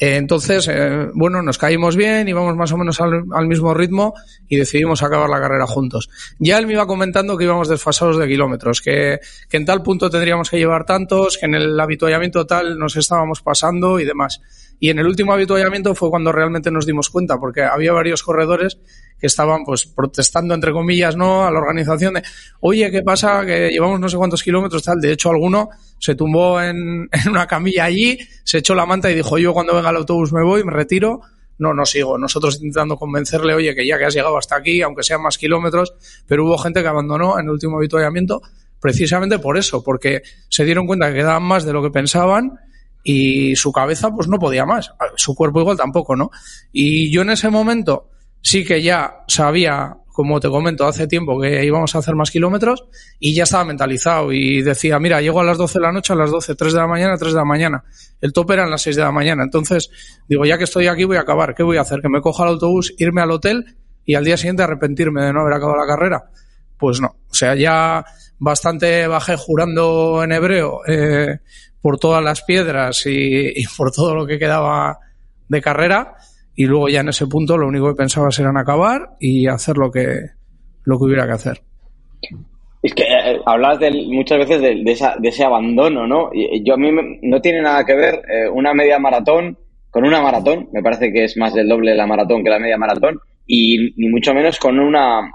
Eh, 0.00 0.16
entonces, 0.16 0.66
eh, 0.66 1.10
bueno, 1.12 1.42
nos 1.42 1.58
caímos 1.58 1.94
bien, 1.94 2.26
íbamos 2.26 2.56
más 2.56 2.72
o 2.72 2.78
menos 2.78 2.98
al, 3.02 3.46
mismo 3.46 3.74
ritmo 3.74 4.14
y 4.48 4.56
decidimos 4.56 5.02
acabar 5.02 5.28
la 5.28 5.38
carrera 5.38 5.66
juntos. 5.66 6.08
Ya 6.38 6.58
él 6.58 6.66
me 6.66 6.72
iba 6.72 6.86
comentando 6.86 7.36
que 7.36 7.44
íbamos 7.44 7.68
desfasados 7.68 8.16
de 8.16 8.26
kilómetros, 8.26 8.80
que, 8.80 9.20
que 9.50 9.56
en 9.58 9.66
tal 9.66 9.82
punto 9.82 10.08
tendríamos 10.08 10.48
que 10.48 10.56
llevar 10.56 10.86
tantos, 10.86 11.36
que 11.36 11.44
en 11.44 11.54
el 11.54 11.78
habituallamiento 11.78 12.46
tal 12.46 12.78
nos 12.78 12.96
estábamos 12.96 13.42
pasando 13.42 14.00
y 14.00 14.06
demás. 14.06 14.40
Y 14.78 14.88
en 14.88 14.98
el 14.98 15.06
último 15.06 15.34
habituallamiento 15.34 15.94
fue 15.94 16.08
cuando 16.08 16.32
realmente 16.32 16.70
nos 16.70 16.86
dimos 16.86 17.10
cuenta, 17.10 17.38
porque 17.38 17.62
había 17.62 17.92
varios 17.92 18.22
corredores 18.22 18.78
que 19.20 19.26
estaban 19.26 19.64
pues 19.64 19.86
protestando 19.86 20.54
entre 20.54 20.72
comillas 20.72 21.16
no 21.16 21.46
a 21.46 21.50
la 21.50 21.58
organización 21.58 22.14
de 22.14 22.22
oye 22.60 22.90
qué 22.90 23.02
pasa 23.02 23.44
que 23.44 23.68
llevamos 23.70 24.00
no 24.00 24.08
sé 24.08 24.16
cuántos 24.16 24.42
kilómetros 24.42 24.82
tal 24.82 25.00
de 25.00 25.12
hecho 25.12 25.30
alguno 25.30 25.68
se 25.98 26.14
tumbó 26.14 26.60
en, 26.60 27.08
en 27.12 27.28
una 27.28 27.46
camilla 27.46 27.84
allí 27.84 28.18
se 28.44 28.58
echó 28.58 28.74
la 28.74 28.86
manta 28.86 29.10
y 29.10 29.14
dijo 29.14 29.38
yo 29.38 29.52
cuando 29.52 29.74
venga 29.74 29.90
el 29.90 29.96
autobús 29.96 30.32
me 30.32 30.42
voy 30.42 30.64
me 30.64 30.72
retiro 30.72 31.20
no, 31.60 31.74
no 31.74 31.84
sigo. 31.84 32.16
Nosotros 32.16 32.56
intentando 32.56 32.96
convencerle, 32.96 33.54
oye, 33.54 33.74
que 33.74 33.86
ya 33.86 33.98
que 33.98 34.06
has 34.06 34.14
llegado 34.14 34.38
hasta 34.38 34.56
aquí, 34.56 34.80
aunque 34.80 35.02
sean 35.02 35.20
más 35.20 35.36
kilómetros, 35.36 35.92
pero 36.26 36.46
hubo 36.46 36.56
gente 36.56 36.80
que 36.80 36.88
abandonó 36.88 37.38
en 37.38 37.44
el 37.44 37.50
último 37.50 37.76
habituallamiento 37.76 38.40
precisamente 38.80 39.38
por 39.38 39.58
eso, 39.58 39.84
porque 39.84 40.22
se 40.48 40.64
dieron 40.64 40.86
cuenta 40.86 41.08
que 41.08 41.16
quedaban 41.16 41.42
más 41.42 41.64
de 41.64 41.74
lo 41.74 41.82
que 41.82 41.90
pensaban 41.90 42.58
y 43.04 43.54
su 43.56 43.72
cabeza 43.72 44.10
pues 44.10 44.26
no 44.26 44.38
podía 44.38 44.64
más. 44.64 44.90
Su 45.16 45.34
cuerpo 45.34 45.60
igual 45.60 45.76
tampoco, 45.76 46.16
¿no? 46.16 46.30
Y 46.72 47.10
yo 47.12 47.22
en 47.22 47.30
ese 47.30 47.50
momento 47.50 48.08
sí 48.42 48.64
que 48.64 48.82
ya 48.82 49.24
sabía, 49.26 49.96
como 50.06 50.40
te 50.40 50.48
comento, 50.48 50.86
hace 50.86 51.06
tiempo 51.06 51.40
que 51.40 51.64
íbamos 51.64 51.94
a 51.94 51.98
hacer 51.98 52.14
más 52.14 52.30
kilómetros 52.30 52.84
y 53.18 53.34
ya 53.34 53.44
estaba 53.44 53.64
mentalizado 53.64 54.32
y 54.32 54.62
decía, 54.62 54.98
mira, 54.98 55.20
llego 55.20 55.40
a 55.40 55.44
las 55.44 55.58
12 55.58 55.78
de 55.78 55.82
la 55.82 55.92
noche, 55.92 56.12
a 56.12 56.16
las 56.16 56.30
12, 56.30 56.54
3 56.54 56.72
de 56.72 56.78
la 56.78 56.86
mañana, 56.86 57.16
3 57.16 57.32
de 57.32 57.38
la 57.38 57.44
mañana. 57.44 57.84
El 58.20 58.32
tope 58.32 58.54
eran 58.54 58.70
las 58.70 58.82
6 58.82 58.96
de 58.96 59.02
la 59.02 59.12
mañana. 59.12 59.44
Entonces, 59.44 59.90
digo, 60.28 60.44
ya 60.44 60.58
que 60.58 60.64
estoy 60.64 60.88
aquí 60.88 61.04
voy 61.04 61.16
a 61.16 61.20
acabar. 61.20 61.54
¿Qué 61.54 61.62
voy 61.62 61.76
a 61.76 61.82
hacer? 61.82 62.00
¿Que 62.00 62.08
me 62.08 62.20
coja 62.20 62.44
el 62.44 62.50
autobús, 62.50 62.94
irme 62.98 63.22
al 63.22 63.30
hotel 63.30 63.76
y 64.04 64.14
al 64.14 64.24
día 64.24 64.36
siguiente 64.36 64.62
arrepentirme 64.62 65.24
de 65.24 65.32
no 65.32 65.40
haber 65.40 65.54
acabado 65.54 65.78
la 65.78 65.86
carrera? 65.86 66.24
Pues 66.78 67.00
no. 67.00 67.16
O 67.30 67.34
sea, 67.34 67.54
ya 67.54 68.04
bastante 68.38 69.06
bajé 69.06 69.36
jurando 69.36 70.22
en 70.24 70.32
hebreo 70.32 70.80
eh, 70.86 71.38
por 71.80 71.98
todas 71.98 72.22
las 72.22 72.42
piedras 72.42 73.02
y 73.06 73.64
por 73.76 73.92
todo 73.92 74.14
lo 74.14 74.26
que 74.26 74.38
quedaba 74.38 74.98
de 75.48 75.60
carrera 75.60 76.16
y 76.60 76.64
luego 76.64 76.90
ya 76.90 77.00
en 77.00 77.08
ese 77.08 77.26
punto 77.26 77.56
lo 77.56 77.68
único 77.68 77.88
que 77.88 77.94
pensaba 77.94 78.28
era 78.38 78.50
acabar 78.54 79.16
y 79.18 79.46
hacer 79.46 79.78
lo 79.78 79.90
que 79.90 80.04
lo 80.84 80.98
que 80.98 81.04
hubiera 81.04 81.24
que 81.24 81.32
hacer. 81.32 81.62
Es 82.82 82.92
que 82.92 83.02
eh, 83.04 83.40
hablas 83.46 83.78
del- 83.80 84.08
muchas 84.08 84.40
veces 84.40 84.60
de, 84.60 84.82
ese 85.22 85.42
abandono, 85.42 86.06
¿no? 86.06 86.30
Yo 86.62 86.74
a 86.74 86.76
mí 86.76 86.90
no 87.22 87.40
tiene 87.40 87.62
nada 87.62 87.82
que 87.86 87.94
ver 87.94 88.14
eh, 88.30 88.46
una 88.52 88.74
media 88.74 88.98
maratón 88.98 89.56
con 89.90 90.04
una 90.04 90.20
maratón. 90.20 90.68
Me 90.74 90.82
parece 90.82 91.10
que 91.10 91.24
es 91.24 91.36
más 91.38 91.54
del 91.54 91.66
doble 91.66 91.94
la 91.94 92.06
maratón 92.06 92.44
que 92.44 92.50
la 92.50 92.58
media 92.58 92.76
maratón 92.76 93.18
y 93.46 93.94
ni 93.96 94.10
mucho 94.10 94.34
menos 94.34 94.58
con 94.58 94.78
una 94.78 95.32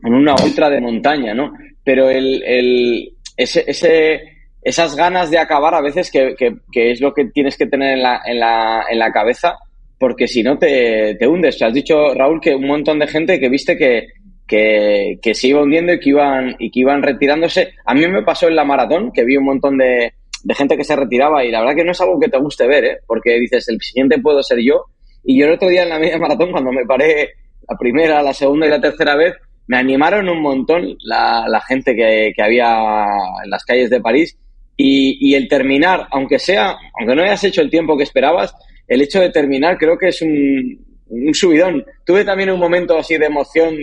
con 0.00 0.14
una 0.14 0.36
ultra 0.44 0.70
de 0.70 0.80
montaña, 0.80 1.34
¿no? 1.34 1.54
Pero 1.82 2.08
el, 2.08 2.40
el 2.44 3.14
ese, 3.36 3.64
ese 3.66 4.20
esas 4.62 4.94
ganas 4.94 5.28
de 5.28 5.38
acabar 5.38 5.74
a 5.74 5.80
veces 5.80 6.08
que, 6.08 6.36
que, 6.38 6.54
que 6.70 6.92
es 6.92 7.00
lo 7.00 7.12
que 7.12 7.24
tienes 7.34 7.58
que 7.58 7.66
tener 7.66 7.94
en 7.96 8.02
la, 8.04 8.20
en 8.24 8.38
la, 8.38 8.84
en 8.88 8.98
la 9.00 9.10
cabeza 9.10 9.56
porque 10.02 10.26
si 10.26 10.42
no 10.42 10.58
te, 10.58 11.14
te 11.14 11.28
hundes. 11.28 11.54
O 11.54 11.58
sea, 11.58 11.68
has 11.68 11.74
dicho, 11.74 12.12
Raúl, 12.12 12.40
que 12.40 12.56
un 12.56 12.66
montón 12.66 12.98
de 12.98 13.06
gente 13.06 13.38
que 13.38 13.48
viste 13.48 13.76
que, 13.76 14.08
que, 14.48 15.20
que 15.22 15.32
se 15.32 15.46
iba 15.46 15.62
hundiendo 15.62 15.92
y 15.92 16.00
que 16.00 16.08
iban, 16.08 16.56
y 16.58 16.72
que 16.72 16.80
iban 16.80 17.04
retirándose. 17.04 17.74
A 17.86 17.94
mí 17.94 18.04
me 18.08 18.24
pasó 18.24 18.48
en 18.48 18.56
la 18.56 18.64
maratón, 18.64 19.12
que 19.12 19.24
vi 19.24 19.36
un 19.36 19.44
montón 19.44 19.78
de, 19.78 20.12
de 20.42 20.54
gente 20.56 20.76
que 20.76 20.82
se 20.82 20.96
retiraba 20.96 21.44
y 21.44 21.52
la 21.52 21.60
verdad 21.60 21.76
que 21.76 21.84
no 21.84 21.92
es 21.92 22.00
algo 22.00 22.18
que 22.18 22.28
te 22.28 22.36
guste 22.36 22.66
ver, 22.66 22.84
¿eh? 22.84 22.98
porque 23.06 23.38
dices, 23.38 23.68
el 23.68 23.80
siguiente 23.80 24.18
puedo 24.18 24.42
ser 24.42 24.58
yo. 24.58 24.86
Y 25.22 25.38
yo 25.38 25.46
el 25.46 25.52
otro 25.52 25.68
día 25.68 25.84
en 25.84 25.90
la 25.90 26.00
media 26.00 26.18
maratón, 26.18 26.50
cuando 26.50 26.72
me 26.72 26.84
paré 26.84 27.34
la 27.68 27.78
primera, 27.78 28.24
la 28.24 28.34
segunda 28.34 28.66
y 28.66 28.70
la 28.70 28.80
tercera 28.80 29.14
vez, 29.14 29.34
me 29.68 29.76
animaron 29.76 30.28
un 30.28 30.42
montón 30.42 30.96
la, 31.04 31.44
la 31.46 31.60
gente 31.60 31.94
que, 31.94 32.32
que 32.34 32.42
había 32.42 33.04
en 33.44 33.50
las 33.50 33.64
calles 33.64 33.88
de 33.88 34.00
París 34.00 34.36
y, 34.76 35.16
y 35.20 35.36
el 35.36 35.46
terminar, 35.46 36.08
aunque 36.10 36.40
sea, 36.40 36.76
aunque 36.98 37.14
no 37.14 37.22
hayas 37.22 37.44
hecho 37.44 37.62
el 37.62 37.70
tiempo 37.70 37.96
que 37.96 38.02
esperabas, 38.02 38.52
el 38.92 39.00
hecho 39.00 39.20
de 39.20 39.30
terminar 39.30 39.78
creo 39.78 39.96
que 39.96 40.08
es 40.08 40.20
un, 40.22 40.84
un 41.08 41.34
subidón. 41.34 41.84
Tuve 42.04 42.24
también 42.24 42.50
un 42.50 42.60
momento 42.60 42.98
así 42.98 43.16
de 43.16 43.26
emoción 43.26 43.76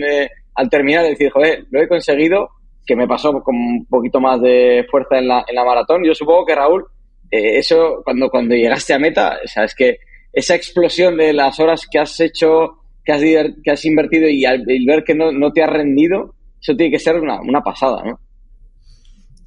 al 0.54 0.70
terminar, 0.70 1.02
de 1.02 1.10
decir, 1.10 1.30
joder, 1.30 1.66
lo 1.70 1.80
he 1.80 1.88
conseguido, 1.88 2.50
que 2.86 2.96
me 2.96 3.06
pasó 3.06 3.32
con 3.42 3.54
un 3.54 3.86
poquito 3.86 4.20
más 4.20 4.40
de 4.40 4.86
fuerza 4.90 5.18
en 5.18 5.28
la, 5.28 5.44
en 5.46 5.54
la 5.54 5.64
maratón. 5.64 6.02
Yo 6.04 6.14
supongo 6.14 6.44
que 6.46 6.54
Raúl, 6.54 6.84
eh, 7.30 7.58
eso 7.58 8.02
cuando, 8.04 8.28
cuando 8.28 8.54
llegaste 8.54 8.94
a 8.94 8.98
meta, 8.98 9.38
o 9.44 9.48
sea, 9.48 9.64
es 9.64 9.74
que 9.74 9.98
esa 10.32 10.54
explosión 10.54 11.16
de 11.16 11.32
las 11.32 11.58
horas 11.58 11.86
que 11.90 11.98
has 11.98 12.18
hecho, 12.20 12.82
que 13.04 13.12
has, 13.12 13.20
que 13.20 13.70
has 13.70 13.84
invertido 13.84 14.28
y 14.28 14.44
al 14.44 14.64
y 14.68 14.84
ver 14.86 15.02
que 15.04 15.14
no, 15.14 15.32
no 15.32 15.52
te 15.52 15.62
has 15.62 15.70
rendido, 15.70 16.34
eso 16.60 16.76
tiene 16.76 16.92
que 16.92 16.98
ser 16.98 17.16
una, 17.16 17.40
una 17.40 17.62
pasada, 17.62 18.02
¿no? 18.04 18.20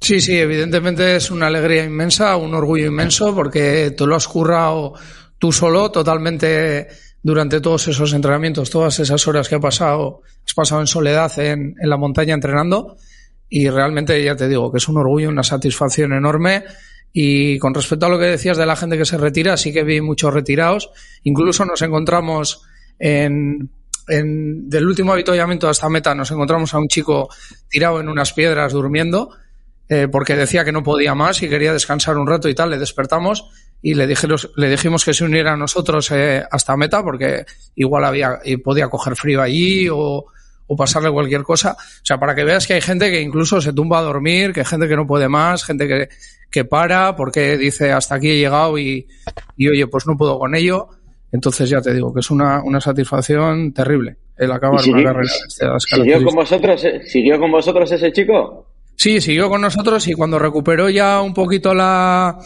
Sí, 0.00 0.20
sí, 0.20 0.36
evidentemente 0.36 1.16
es 1.16 1.30
una 1.30 1.46
alegría 1.46 1.84
inmensa, 1.84 2.36
un 2.36 2.54
orgullo 2.54 2.86
inmenso, 2.86 3.34
porque 3.34 3.90
te 3.96 4.06
lo 4.06 4.16
has 4.16 4.28
currado 4.28 4.92
tú 5.44 5.52
solo 5.52 5.90
totalmente 5.90 6.88
durante 7.22 7.60
todos 7.60 7.86
esos 7.88 8.14
entrenamientos, 8.14 8.70
todas 8.70 8.98
esas 8.98 9.28
horas 9.28 9.46
que 9.46 9.56
has 9.56 9.60
pasado, 9.60 10.22
has 10.42 10.54
pasado 10.54 10.80
en 10.80 10.86
soledad 10.86 11.38
en, 11.38 11.74
la 11.82 11.98
montaña 11.98 12.32
entrenando. 12.32 12.96
Y 13.50 13.68
realmente 13.68 14.24
ya 14.24 14.36
te 14.36 14.48
digo 14.48 14.72
que 14.72 14.78
es 14.78 14.88
un 14.88 14.96
orgullo, 14.96 15.28
una 15.28 15.42
satisfacción 15.42 16.14
enorme. 16.14 16.64
Y 17.12 17.58
con 17.58 17.74
respecto 17.74 18.06
a 18.06 18.08
lo 18.08 18.18
que 18.18 18.24
decías 18.24 18.56
de 18.56 18.64
la 18.64 18.74
gente 18.74 18.96
que 18.96 19.04
se 19.04 19.18
retira, 19.18 19.58
sí 19.58 19.70
que 19.70 19.84
vi 19.84 20.00
muchos 20.00 20.32
retirados. 20.32 20.88
Incluso 21.24 21.66
nos 21.66 21.82
encontramos 21.82 22.62
en, 22.98 23.68
en 24.08 24.70
del 24.70 24.86
último 24.86 25.12
avituallamiento 25.12 25.68
hasta 25.68 25.90
meta, 25.90 26.14
nos 26.14 26.30
encontramos 26.30 26.72
a 26.72 26.78
un 26.78 26.88
chico 26.88 27.28
tirado 27.68 28.00
en 28.00 28.08
unas 28.08 28.32
piedras 28.32 28.72
durmiendo 28.72 29.28
eh, 29.90 30.08
porque 30.10 30.36
decía 30.36 30.64
que 30.64 30.72
no 30.72 30.82
podía 30.82 31.14
más 31.14 31.42
y 31.42 31.48
quería 31.48 31.74
descansar 31.74 32.16
un 32.16 32.26
rato 32.26 32.48
y 32.48 32.54
tal. 32.54 32.70
Le 32.70 32.78
despertamos 32.78 33.50
y 33.86 33.92
le, 33.92 34.06
dijimos, 34.06 34.50
le 34.56 34.70
dijimos 34.70 35.04
que 35.04 35.12
se 35.12 35.24
uniera 35.24 35.52
a 35.52 35.56
nosotros 35.58 36.10
eh, 36.10 36.42
hasta 36.50 36.74
meta 36.74 37.02
porque 37.02 37.44
igual 37.74 38.04
había 38.06 38.40
podía 38.64 38.88
coger 38.88 39.14
frío 39.14 39.42
allí 39.42 39.88
o, 39.90 40.24
o 40.66 40.76
pasarle 40.76 41.10
cualquier 41.10 41.42
cosa. 41.42 41.72
O 41.78 42.04
sea, 42.04 42.18
para 42.18 42.34
que 42.34 42.44
veas 42.44 42.66
que 42.66 42.72
hay 42.72 42.80
gente 42.80 43.10
que 43.10 43.20
incluso 43.20 43.60
se 43.60 43.74
tumba 43.74 43.98
a 43.98 44.02
dormir, 44.02 44.54
que 44.54 44.60
hay 44.60 44.66
gente 44.66 44.88
que 44.88 44.96
no 44.96 45.06
puede 45.06 45.28
más, 45.28 45.64
gente 45.64 45.86
que, 45.86 46.08
que 46.50 46.64
para 46.64 47.14
porque 47.14 47.58
dice 47.58 47.92
hasta 47.92 48.14
aquí 48.14 48.30
he 48.30 48.38
llegado 48.38 48.78
y, 48.78 49.06
y 49.58 49.68
oye, 49.68 49.86
pues 49.86 50.06
no 50.06 50.16
puedo 50.16 50.38
con 50.38 50.54
ello. 50.54 50.88
Entonces 51.30 51.68
ya 51.68 51.82
te 51.82 51.92
digo 51.92 52.14
que 52.14 52.20
es 52.20 52.30
una, 52.30 52.62
una 52.62 52.80
satisfacción 52.80 53.72
terrible 53.74 54.16
el 54.38 54.50
acabar 54.50 54.80
¿Y 54.86 54.90
una 54.90 54.98
siguió- 55.00 55.12
carrera 55.12 55.78
¿Siguió 55.78 56.24
con 56.24 56.34
vosotros, 56.36 56.84
eh? 56.84 57.02
¿Siguió 57.06 57.38
con 57.38 57.50
vosotros 57.52 57.92
ese 57.92 58.12
chico? 58.12 58.66
Sí, 58.96 59.20
siguió 59.20 59.50
con 59.50 59.60
nosotros 59.60 60.06
y 60.08 60.14
cuando 60.14 60.38
recuperó 60.38 60.88
ya 60.88 61.20
un 61.20 61.34
poquito 61.34 61.74
la, 61.74 62.38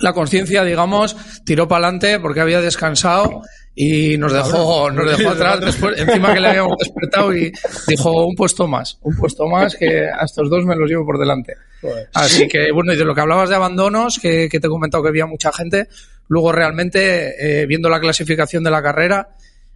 la 0.00 0.12
conciencia, 0.12 0.64
digamos, 0.64 1.16
tiró 1.44 1.68
para 1.68 1.86
adelante 1.86 2.20
porque 2.20 2.40
había 2.40 2.60
descansado 2.60 3.42
y 3.74 4.16
nos 4.16 4.32
dejó, 4.32 4.90
nos 4.90 5.18
dejó 5.18 5.30
atrás 5.32 5.60
después, 5.60 5.98
encima 6.00 6.32
que 6.34 6.40
le 6.40 6.48
habíamos 6.48 6.78
despertado 6.78 7.36
y 7.36 7.52
dijo 7.86 8.26
un 8.26 8.34
puesto 8.34 8.66
más, 8.66 8.98
un 9.02 9.16
puesto 9.16 9.46
más 9.46 9.76
que 9.76 10.08
a 10.08 10.24
estos 10.24 10.48
dos 10.48 10.64
me 10.64 10.76
los 10.76 10.88
llevo 10.88 11.04
por 11.04 11.18
delante. 11.18 11.54
Así 12.14 12.48
que, 12.48 12.72
bueno, 12.72 12.92
y 12.92 12.96
de 12.96 13.04
lo 13.04 13.14
que 13.14 13.20
hablabas 13.20 13.48
de 13.48 13.54
abandonos, 13.54 14.18
que, 14.18 14.48
que 14.50 14.58
te 14.58 14.66
he 14.66 14.70
comentado 14.70 15.02
que 15.02 15.10
había 15.10 15.26
mucha 15.26 15.52
gente, 15.52 15.88
luego 16.26 16.50
realmente, 16.50 17.60
eh, 17.62 17.66
viendo 17.66 17.88
la 17.88 18.00
clasificación 18.00 18.64
de 18.64 18.70
la 18.70 18.82
carrera, 18.82 19.28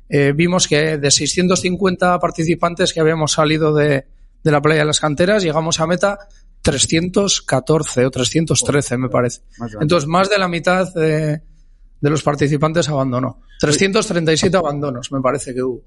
eh, 0.08 0.32
vimos 0.34 0.66
que 0.66 0.96
de 0.96 1.10
650 1.10 2.18
participantes 2.18 2.92
que 2.92 3.00
habíamos 3.00 3.32
salido 3.32 3.72
de, 3.72 4.06
de 4.42 4.50
la 4.50 4.60
playa 4.60 4.80
de 4.80 4.86
las 4.86 4.98
canteras, 4.98 5.42
llegamos 5.42 5.78
a 5.78 5.86
meta 5.86 6.18
314 6.62 8.06
o 8.06 8.10
313, 8.10 8.96
me 8.98 9.08
parece. 9.08 9.42
Entonces, 9.80 10.06
más 10.08 10.28
de 10.30 10.38
la 10.38 10.48
mitad 10.48 10.92
de, 10.94 11.40
de 12.00 12.10
los 12.10 12.22
participantes 12.22 12.88
abandonó. 12.88 13.40
337 13.60 14.56
abandonos, 14.56 15.10
me 15.12 15.20
parece 15.20 15.54
que 15.54 15.62
hubo. 15.62 15.82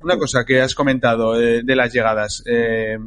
Una 0.00 0.18
cosa 0.18 0.44
que 0.44 0.60
has 0.62 0.74
comentado 0.74 1.40
eh, 1.40 1.62
de 1.62 1.76
las 1.76 1.92
llegadas. 1.92 2.42
eh, 2.46 2.98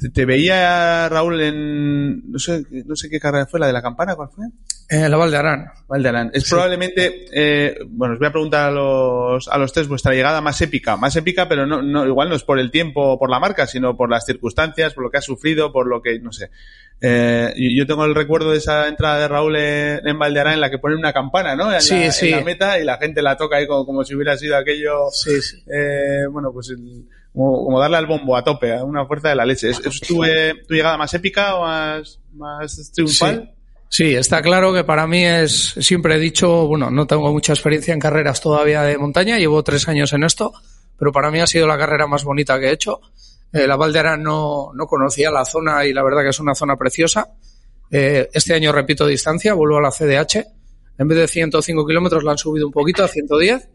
te, 0.00 0.10
te 0.10 0.24
veía 0.24 1.08
Raúl 1.08 1.40
en. 1.40 2.30
No 2.32 2.38
sé, 2.38 2.64
no 2.86 2.96
sé 2.96 3.08
qué 3.10 3.20
carrera 3.20 3.46
fue, 3.46 3.60
la 3.60 3.66
de 3.66 3.72
la 3.72 3.82
campana, 3.82 4.14
¿cuál 4.16 4.28
fue? 4.34 4.46
Eh, 4.88 5.08
la 5.08 5.16
Val 5.16 5.30
de 5.30 5.36
Arán. 5.36 5.66
Valdearán. 5.86 6.30
Es 6.34 6.50
probablemente, 6.50 7.26
eh, 7.32 7.76
bueno, 7.90 8.14
os 8.14 8.18
voy 8.18 8.26
a 8.26 8.32
preguntar 8.32 8.70
a 8.70 8.72
los, 8.72 9.46
a 9.46 9.56
los 9.56 9.72
tres 9.72 9.86
vuestra 9.86 10.12
llegada 10.14 10.40
más 10.40 10.60
épica. 10.62 10.96
Más 10.96 11.14
épica, 11.14 11.48
pero 11.48 11.64
no, 11.64 11.80
no, 11.80 12.04
igual 12.08 12.28
no 12.28 12.34
es 12.34 12.42
por 12.42 12.58
el 12.58 12.72
tiempo 12.72 13.00
o 13.12 13.18
por 13.18 13.30
la 13.30 13.38
marca, 13.38 13.68
sino 13.68 13.96
por 13.96 14.10
las 14.10 14.24
circunstancias, 14.26 14.92
por 14.94 15.04
lo 15.04 15.10
que 15.10 15.18
ha 15.18 15.22
sufrido, 15.22 15.72
por 15.72 15.86
lo 15.86 16.02
que, 16.02 16.18
no 16.18 16.32
sé. 16.32 16.50
Eh, 17.00 17.54
yo 17.76 17.86
tengo 17.86 18.04
el 18.04 18.16
recuerdo 18.16 18.50
de 18.50 18.58
esa 18.58 18.88
entrada 18.88 19.20
de 19.20 19.28
Raúl 19.28 19.54
en, 19.56 20.06
en 20.06 20.18
Valdearán 20.18 20.54
en 20.54 20.60
la 20.60 20.70
que 20.70 20.78
ponen 20.78 20.98
una 20.98 21.12
campana, 21.12 21.54
¿no? 21.54 21.72
En, 21.72 21.80
Sí, 21.80 21.94
la, 21.94 22.04
en 22.06 22.12
sí. 22.12 22.30
la 22.30 22.42
meta 22.42 22.78
y 22.80 22.84
la 22.84 22.98
gente 22.98 23.22
la 23.22 23.36
toca 23.36 23.58
ahí 23.58 23.68
como, 23.68 23.86
como 23.86 24.02
si 24.04 24.16
hubiera 24.16 24.36
sido 24.36 24.56
aquello, 24.56 25.06
Sí, 25.12 25.40
sí. 25.40 25.62
eh, 25.72 26.26
bueno, 26.30 26.50
pues 26.52 26.68
el- 26.70 27.06
como, 27.32 27.64
como 27.64 27.80
darle 27.80 27.96
al 27.96 28.06
bombo 28.06 28.36
a 28.36 28.44
tope, 28.44 28.74
a 28.74 28.84
una 28.84 29.06
fuerza 29.06 29.28
de 29.30 29.34
la 29.36 29.46
leche. 29.46 29.70
¿Es, 29.70 29.80
es 29.84 30.00
tu, 30.00 30.24
eh, 30.24 30.54
tu 30.66 30.74
llegada 30.74 30.96
más 30.96 31.12
épica 31.14 31.56
o 31.56 31.62
más, 31.62 32.20
más 32.34 32.92
triunfal? 32.92 33.54
Sí, 33.88 34.14
está 34.14 34.40
claro 34.40 34.72
que 34.72 34.84
para 34.84 35.06
mí 35.08 35.24
es, 35.24 35.74
siempre 35.80 36.14
he 36.14 36.18
dicho, 36.18 36.66
bueno, 36.68 36.90
no 36.90 37.06
tengo 37.06 37.32
mucha 37.32 37.52
experiencia 37.52 37.92
en 37.92 37.98
carreras 37.98 38.40
todavía 38.40 38.82
de 38.82 38.96
montaña, 38.96 39.36
llevo 39.36 39.64
tres 39.64 39.88
años 39.88 40.12
en 40.12 40.22
esto, 40.22 40.52
pero 40.96 41.10
para 41.10 41.32
mí 41.32 41.40
ha 41.40 41.46
sido 41.48 41.66
la 41.66 41.76
carrera 41.76 42.06
más 42.06 42.22
bonita 42.22 42.60
que 42.60 42.68
he 42.68 42.72
hecho. 42.72 43.00
Eh, 43.52 43.66
la 43.66 43.74
Val 43.74 43.92
de 43.92 43.98
Arán 43.98 44.22
no, 44.22 44.70
no 44.74 44.86
conocía 44.86 45.32
la 45.32 45.44
zona 45.44 45.84
y 45.84 45.92
la 45.92 46.04
verdad 46.04 46.22
que 46.22 46.28
es 46.28 46.38
una 46.38 46.54
zona 46.54 46.76
preciosa. 46.76 47.30
Eh, 47.90 48.28
este 48.32 48.54
año 48.54 48.70
repito 48.70 49.06
distancia, 49.06 49.54
vuelvo 49.54 49.78
a 49.78 49.82
la 49.82 49.90
CDH. 49.90 50.46
En 50.98 51.08
vez 51.08 51.18
de 51.18 51.26
105 51.26 51.84
kilómetros 51.84 52.22
la 52.22 52.32
han 52.32 52.38
subido 52.38 52.66
un 52.66 52.72
poquito 52.72 53.02
a 53.02 53.08
110. 53.08 53.68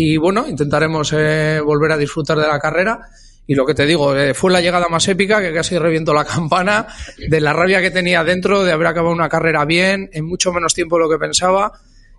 Y 0.00 0.16
bueno, 0.16 0.46
intentaremos 0.46 1.12
eh, 1.12 1.60
volver 1.60 1.90
a 1.90 1.96
disfrutar 1.96 2.38
de 2.38 2.46
la 2.46 2.60
carrera. 2.60 3.00
Y 3.48 3.56
lo 3.56 3.66
que 3.66 3.74
te 3.74 3.84
digo, 3.84 4.14
eh, 4.14 4.32
fue 4.32 4.52
la 4.52 4.60
llegada 4.60 4.86
más 4.88 5.08
épica 5.08 5.40
que 5.40 5.52
casi 5.52 5.76
reviento 5.76 6.14
la 6.14 6.24
campana 6.36 6.86
de 7.28 7.40
la 7.40 7.52
rabia 7.52 7.80
que 7.80 7.90
tenía 7.90 8.22
dentro 8.22 8.62
de 8.62 8.70
haber 8.70 8.86
acabado 8.86 9.12
una 9.12 9.28
carrera 9.28 9.64
bien, 9.64 10.08
en 10.12 10.24
mucho 10.24 10.52
menos 10.52 10.72
tiempo 10.72 10.98
de 10.98 11.02
lo 11.02 11.10
que 11.10 11.18
pensaba 11.18 11.72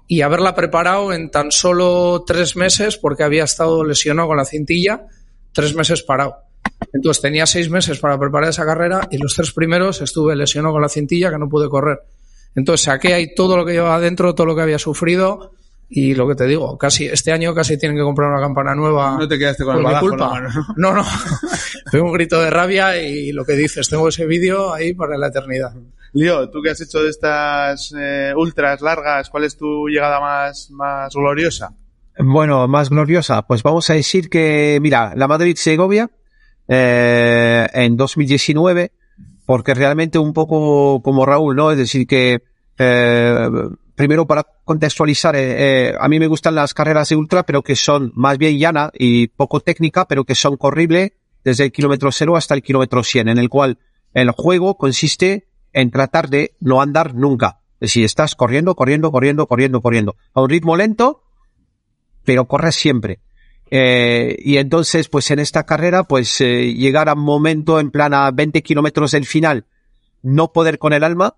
y 0.09 0.19
haberla 0.19 0.55
preparado 0.55 1.13
en 1.13 1.31
tan 1.31 1.53
solo 1.53 2.25
tres 2.27 2.57
meses 2.57 2.97
porque 2.97 3.23
había 3.23 3.45
estado 3.45 3.85
lesionado 3.85 4.27
con 4.27 4.35
la 4.35 4.43
cintilla, 4.43 5.05
tres 5.53 5.73
meses 5.73 6.03
parado. 6.03 6.35
Entonces 6.91 7.21
tenía 7.21 7.45
seis 7.45 7.69
meses 7.69 7.97
para 7.99 8.19
preparar 8.19 8.49
esa 8.49 8.65
carrera 8.65 9.07
y 9.09 9.19
los 9.19 9.35
tres 9.35 9.53
primeros 9.53 10.01
estuve 10.01 10.35
lesionado 10.35 10.73
con 10.73 10.81
la 10.81 10.89
cintilla 10.89 11.31
que 11.31 11.37
no 11.37 11.47
pude 11.47 11.69
correr. 11.69 11.99
Entonces 12.55 12.83
saqué 12.83 13.13
ahí 13.13 13.33
todo 13.33 13.55
lo 13.55 13.65
que 13.65 13.71
llevaba 13.71 14.01
dentro, 14.01 14.35
todo 14.35 14.47
lo 14.47 14.55
que 14.57 14.63
había 14.63 14.79
sufrido 14.79 15.53
y 15.91 16.13
lo 16.13 16.27
que 16.27 16.35
te 16.35 16.45
digo, 16.45 16.77
casi 16.77 17.05
este 17.05 17.31
año 17.31 17.53
casi 17.55 17.77
tienen 17.77 17.97
que 17.97 18.03
comprar 18.03 18.29
una 18.29 18.39
campana 18.39 18.75
nueva. 18.75 19.17
No 19.17 19.27
te 19.27 19.39
quedaste 19.39 19.63
con 19.65 19.77
el 19.77 19.85
en 19.85 19.99
culpa. 19.99 20.17
la 20.17 20.41
mano, 20.41 20.49
No, 20.77 20.93
no. 20.93 21.03
Tengo 21.91 22.05
un 22.05 22.13
grito 22.13 22.39
de 22.39 22.51
rabia 22.51 23.01
y 23.01 23.31
lo 23.31 23.43
que 23.43 23.53
dices, 23.53 23.89
tengo 23.89 24.07
ese 24.07 24.27
vídeo 24.27 24.71
ahí 24.71 24.93
para 24.93 25.17
la 25.17 25.27
eternidad. 25.27 25.73
Lío, 26.13 26.49
tú 26.49 26.61
que 26.61 26.69
has 26.69 26.81
hecho 26.81 27.01
de 27.01 27.09
estas 27.09 27.93
eh, 27.97 28.31
ultras 28.35 28.81
largas, 28.81 29.29
¿cuál 29.31 29.45
es 29.45 29.57
tu 29.57 29.87
llegada 29.87 30.19
más, 30.19 30.69
más 30.69 31.13
gloriosa? 31.15 31.73
Bueno, 32.19 32.67
más 32.67 32.89
gloriosa. 32.89 33.41
Pues 33.43 33.63
vamos 33.63 33.89
a 33.89 33.93
decir 33.93 34.29
que, 34.29 34.77
mira, 34.81 35.13
la 35.15 35.27
Madrid-Segovia 35.27 36.09
eh, 36.67 37.67
en 37.73 37.97
2019, 37.97 38.91
porque 39.45 39.73
realmente 39.73 40.19
un 40.19 40.33
poco 40.33 41.01
como 41.01 41.25
Raúl, 41.25 41.55
¿no? 41.55 41.71
Es 41.71 41.77
decir, 41.77 42.05
que 42.05 42.43
eh, 42.77 43.49
primero 43.99 44.25
para 44.25 44.47
contextualizar, 44.63 45.35
eh, 45.35 45.89
eh, 45.89 45.93
a 45.99 46.07
mí 46.07 46.19
me 46.19 46.27
gustan 46.27 46.55
las 46.55 46.73
carreras 46.73 47.09
de 47.09 47.17
ultra, 47.17 47.43
pero 47.43 47.63
que 47.63 47.75
son 47.75 48.13
más 48.15 48.37
bien 48.37 48.57
llana 48.57 48.91
y 48.93 49.27
poco 49.27 49.59
técnica, 49.59 50.05
pero 50.05 50.23
que 50.23 50.35
son 50.35 50.55
corribles 50.55 51.11
desde 51.43 51.65
el 51.65 51.73
kilómetro 51.73 52.09
cero 52.13 52.37
hasta 52.37 52.53
el 52.53 52.63
kilómetro 52.63 53.03
100, 53.03 53.27
en 53.27 53.37
el 53.37 53.49
cual 53.49 53.77
el 54.13 54.31
juego 54.31 54.77
consiste 54.77 55.49
en 55.73 55.91
tratar 55.91 56.29
de 56.29 56.55
no 56.61 56.81
andar 56.81 57.13
nunca. 57.13 57.59
Es 57.81 57.89
decir, 57.89 58.05
estás 58.05 58.35
corriendo, 58.35 58.73
corriendo, 58.73 59.11
corriendo, 59.11 59.47
corriendo, 59.47 59.81
corriendo. 59.81 60.15
A 60.33 60.43
un 60.43 60.49
ritmo 60.49 60.77
lento, 60.77 61.23
pero 62.23 62.45
corres 62.45 62.75
siempre. 62.75 63.19
Eh, 63.69 64.37
y 64.39 64.59
entonces, 64.59 65.09
pues 65.09 65.29
en 65.29 65.39
esta 65.39 65.65
carrera, 65.65 66.05
pues 66.05 66.39
llegar 66.39 67.09
a 67.09 67.15
un 67.15 67.23
momento 67.23 67.81
en 67.81 67.91
plan 67.91 68.13
a 68.13 68.31
20 68.31 68.61
kilómetros 68.63 69.11
del 69.11 69.25
final, 69.25 69.65
no 70.21 70.53
poder 70.53 70.79
con 70.79 70.93
el 70.93 71.03
alma 71.03 71.35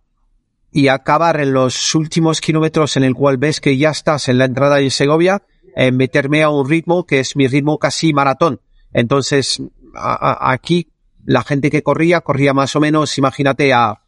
y 0.72 0.88
acabar 0.88 1.40
en 1.42 1.54
los 1.54 1.94
últimos 1.96 2.40
kilómetros 2.40 2.96
en 2.96 3.04
el 3.04 3.14
cual 3.14 3.38
ves 3.38 3.60
que 3.60 3.78
ya 3.78 3.90
estás 3.90 4.30
en 4.30 4.38
la 4.38 4.46
entrada 4.46 4.78
de 4.78 4.90
Segovia, 4.90 5.44
eh, 5.76 5.92
meterme 5.92 6.44
a 6.44 6.50
un 6.50 6.68
ritmo 6.70 7.06
que 7.06 7.20
es 7.20 7.36
mi 7.36 7.48
ritmo 7.48 7.78
casi 7.78 8.14
maratón. 8.14 8.62
Entonces, 8.94 9.62
aquí 9.94 10.92
la 11.26 11.44
gente 11.44 11.70
que 11.70 11.84
corría, 11.84 12.22
corría 12.22 12.54
más 12.54 12.76
o 12.76 12.80
menos, 12.80 13.18
imagínate, 13.18 13.74
a 13.74 14.02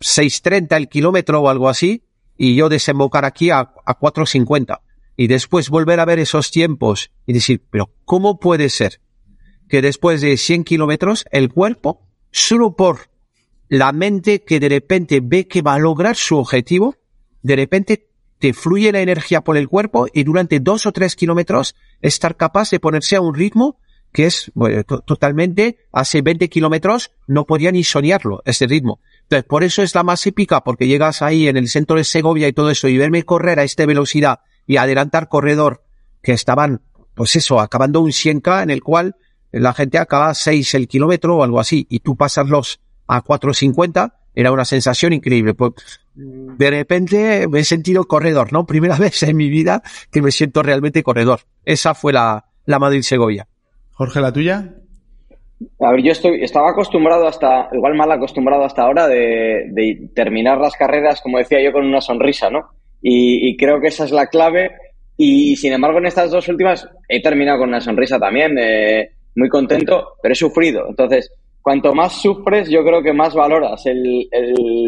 6.30 0.00 0.76
el 0.76 0.88
kilómetro 0.88 1.40
o 1.40 1.48
algo 1.48 1.68
así, 1.68 2.04
y 2.36 2.54
yo 2.54 2.68
desembocar 2.68 3.24
aquí 3.24 3.50
a, 3.50 3.60
a 3.60 3.98
4.50. 3.98 4.80
Y 5.16 5.26
después 5.26 5.70
volver 5.70 5.98
a 6.00 6.04
ver 6.04 6.18
esos 6.18 6.50
tiempos 6.50 7.10
y 7.26 7.32
decir, 7.32 7.64
pero 7.70 7.90
¿cómo 8.04 8.38
puede 8.38 8.68
ser 8.68 9.00
que 9.68 9.82
después 9.82 10.20
de 10.20 10.36
100 10.36 10.64
kilómetros 10.64 11.24
el 11.30 11.52
cuerpo, 11.52 12.06
solo 12.30 12.76
por 12.76 13.10
la 13.68 13.92
mente 13.92 14.44
que 14.44 14.60
de 14.60 14.68
repente 14.68 15.20
ve 15.22 15.46
que 15.46 15.62
va 15.62 15.74
a 15.74 15.78
lograr 15.78 16.16
su 16.16 16.36
objetivo, 16.36 16.96
de 17.42 17.56
repente 17.56 18.08
te 18.38 18.52
fluye 18.52 18.92
la 18.92 19.00
energía 19.00 19.42
por 19.42 19.56
el 19.56 19.68
cuerpo 19.68 20.06
y 20.12 20.24
durante 20.24 20.60
dos 20.60 20.86
o 20.86 20.92
tres 20.92 21.16
kilómetros 21.16 21.74
estar 22.00 22.36
capaz 22.36 22.70
de 22.70 22.80
ponerse 22.80 23.16
a 23.16 23.20
un 23.20 23.34
ritmo 23.34 23.78
que 24.12 24.26
es 24.26 24.50
totalmente, 25.04 25.78
hace 25.92 26.22
20 26.22 26.48
kilómetros 26.48 27.12
no 27.26 27.44
podía 27.44 27.70
ni 27.72 27.84
soñarlo, 27.84 28.42
ese 28.46 28.66
ritmo. 28.66 29.00
Entonces, 29.24 29.44
por 29.44 29.64
eso 29.64 29.82
es 29.82 29.94
la 29.94 30.02
más 30.02 30.26
épica, 30.26 30.62
porque 30.62 30.86
llegas 30.86 31.20
ahí 31.20 31.46
en 31.46 31.58
el 31.58 31.68
centro 31.68 31.96
de 31.96 32.04
Segovia 32.04 32.48
y 32.48 32.54
todo 32.54 32.70
eso 32.70 32.88
y 32.88 32.96
verme 32.96 33.24
correr 33.24 33.60
a 33.60 33.64
esta 33.64 33.84
velocidad 33.84 34.40
y 34.66 34.78
adelantar 34.78 35.28
corredor 35.28 35.84
que 36.22 36.32
estaban, 36.32 36.80
pues 37.14 37.36
eso, 37.36 37.60
acabando 37.60 38.00
un 38.00 38.10
100K 38.10 38.62
en 38.62 38.70
el 38.70 38.82
cual 38.82 39.16
la 39.52 39.74
gente 39.74 39.98
acaba 39.98 40.30
a 40.30 40.34
6 40.34 40.74
el 40.74 40.88
kilómetro 40.88 41.36
o 41.36 41.44
algo 41.44 41.60
así 41.60 41.86
y 41.90 42.00
tú 42.00 42.16
pasarlos 42.16 42.80
a 43.08 43.22
4.50 43.24 44.12
era 44.34 44.52
una 44.52 44.64
sensación 44.64 45.12
increíble. 45.12 45.54
Pues, 45.54 45.72
de 46.14 46.70
repente 46.70 47.48
me 47.48 47.60
he 47.60 47.64
sentido 47.64 48.04
corredor, 48.04 48.52
¿no? 48.52 48.66
Primera 48.66 48.96
vez 48.98 49.22
en 49.24 49.36
mi 49.36 49.48
vida 49.48 49.82
que 50.12 50.22
me 50.22 50.30
siento 50.30 50.62
realmente 50.62 51.02
corredor. 51.02 51.40
Esa 51.64 51.94
fue 51.94 52.12
la, 52.12 52.44
la 52.66 52.78
Madrid-Segovia. 52.78 53.48
Jorge, 53.92 54.20
la 54.20 54.32
tuya. 54.32 54.74
A 55.80 55.90
ver, 55.90 56.02
yo 56.02 56.12
estoy, 56.12 56.42
estaba 56.44 56.70
acostumbrado 56.70 57.26
hasta, 57.26 57.68
igual 57.72 57.96
mal 57.96 58.12
acostumbrado 58.12 58.62
hasta 58.64 58.82
ahora 58.82 59.08
de, 59.08 59.70
de 59.70 60.08
terminar 60.14 60.58
las 60.58 60.76
carreras, 60.76 61.20
como 61.20 61.38
decía 61.38 61.60
yo, 61.60 61.72
con 61.72 61.84
una 61.84 62.00
sonrisa, 62.00 62.48
¿no? 62.48 62.68
Y, 63.02 63.48
y 63.48 63.56
creo 63.56 63.80
que 63.80 63.88
esa 63.88 64.04
es 64.04 64.12
la 64.12 64.28
clave. 64.28 64.70
Y 65.16 65.56
sin 65.56 65.72
embargo, 65.72 65.98
en 65.98 66.06
estas 66.06 66.30
dos 66.30 66.46
últimas 66.46 66.88
he 67.08 67.20
terminado 67.20 67.58
con 67.58 67.70
una 67.70 67.80
sonrisa 67.80 68.20
también, 68.20 68.56
eh, 68.56 69.10
muy 69.34 69.48
contento, 69.48 70.14
pero 70.22 70.32
he 70.32 70.36
sufrido. 70.36 70.86
Entonces, 70.88 71.32
cuanto 71.68 71.94
más 71.94 72.22
sufres, 72.22 72.70
yo 72.70 72.82
creo 72.82 73.02
que 73.02 73.12
más 73.12 73.34
valoras 73.34 73.84
el, 73.84 74.26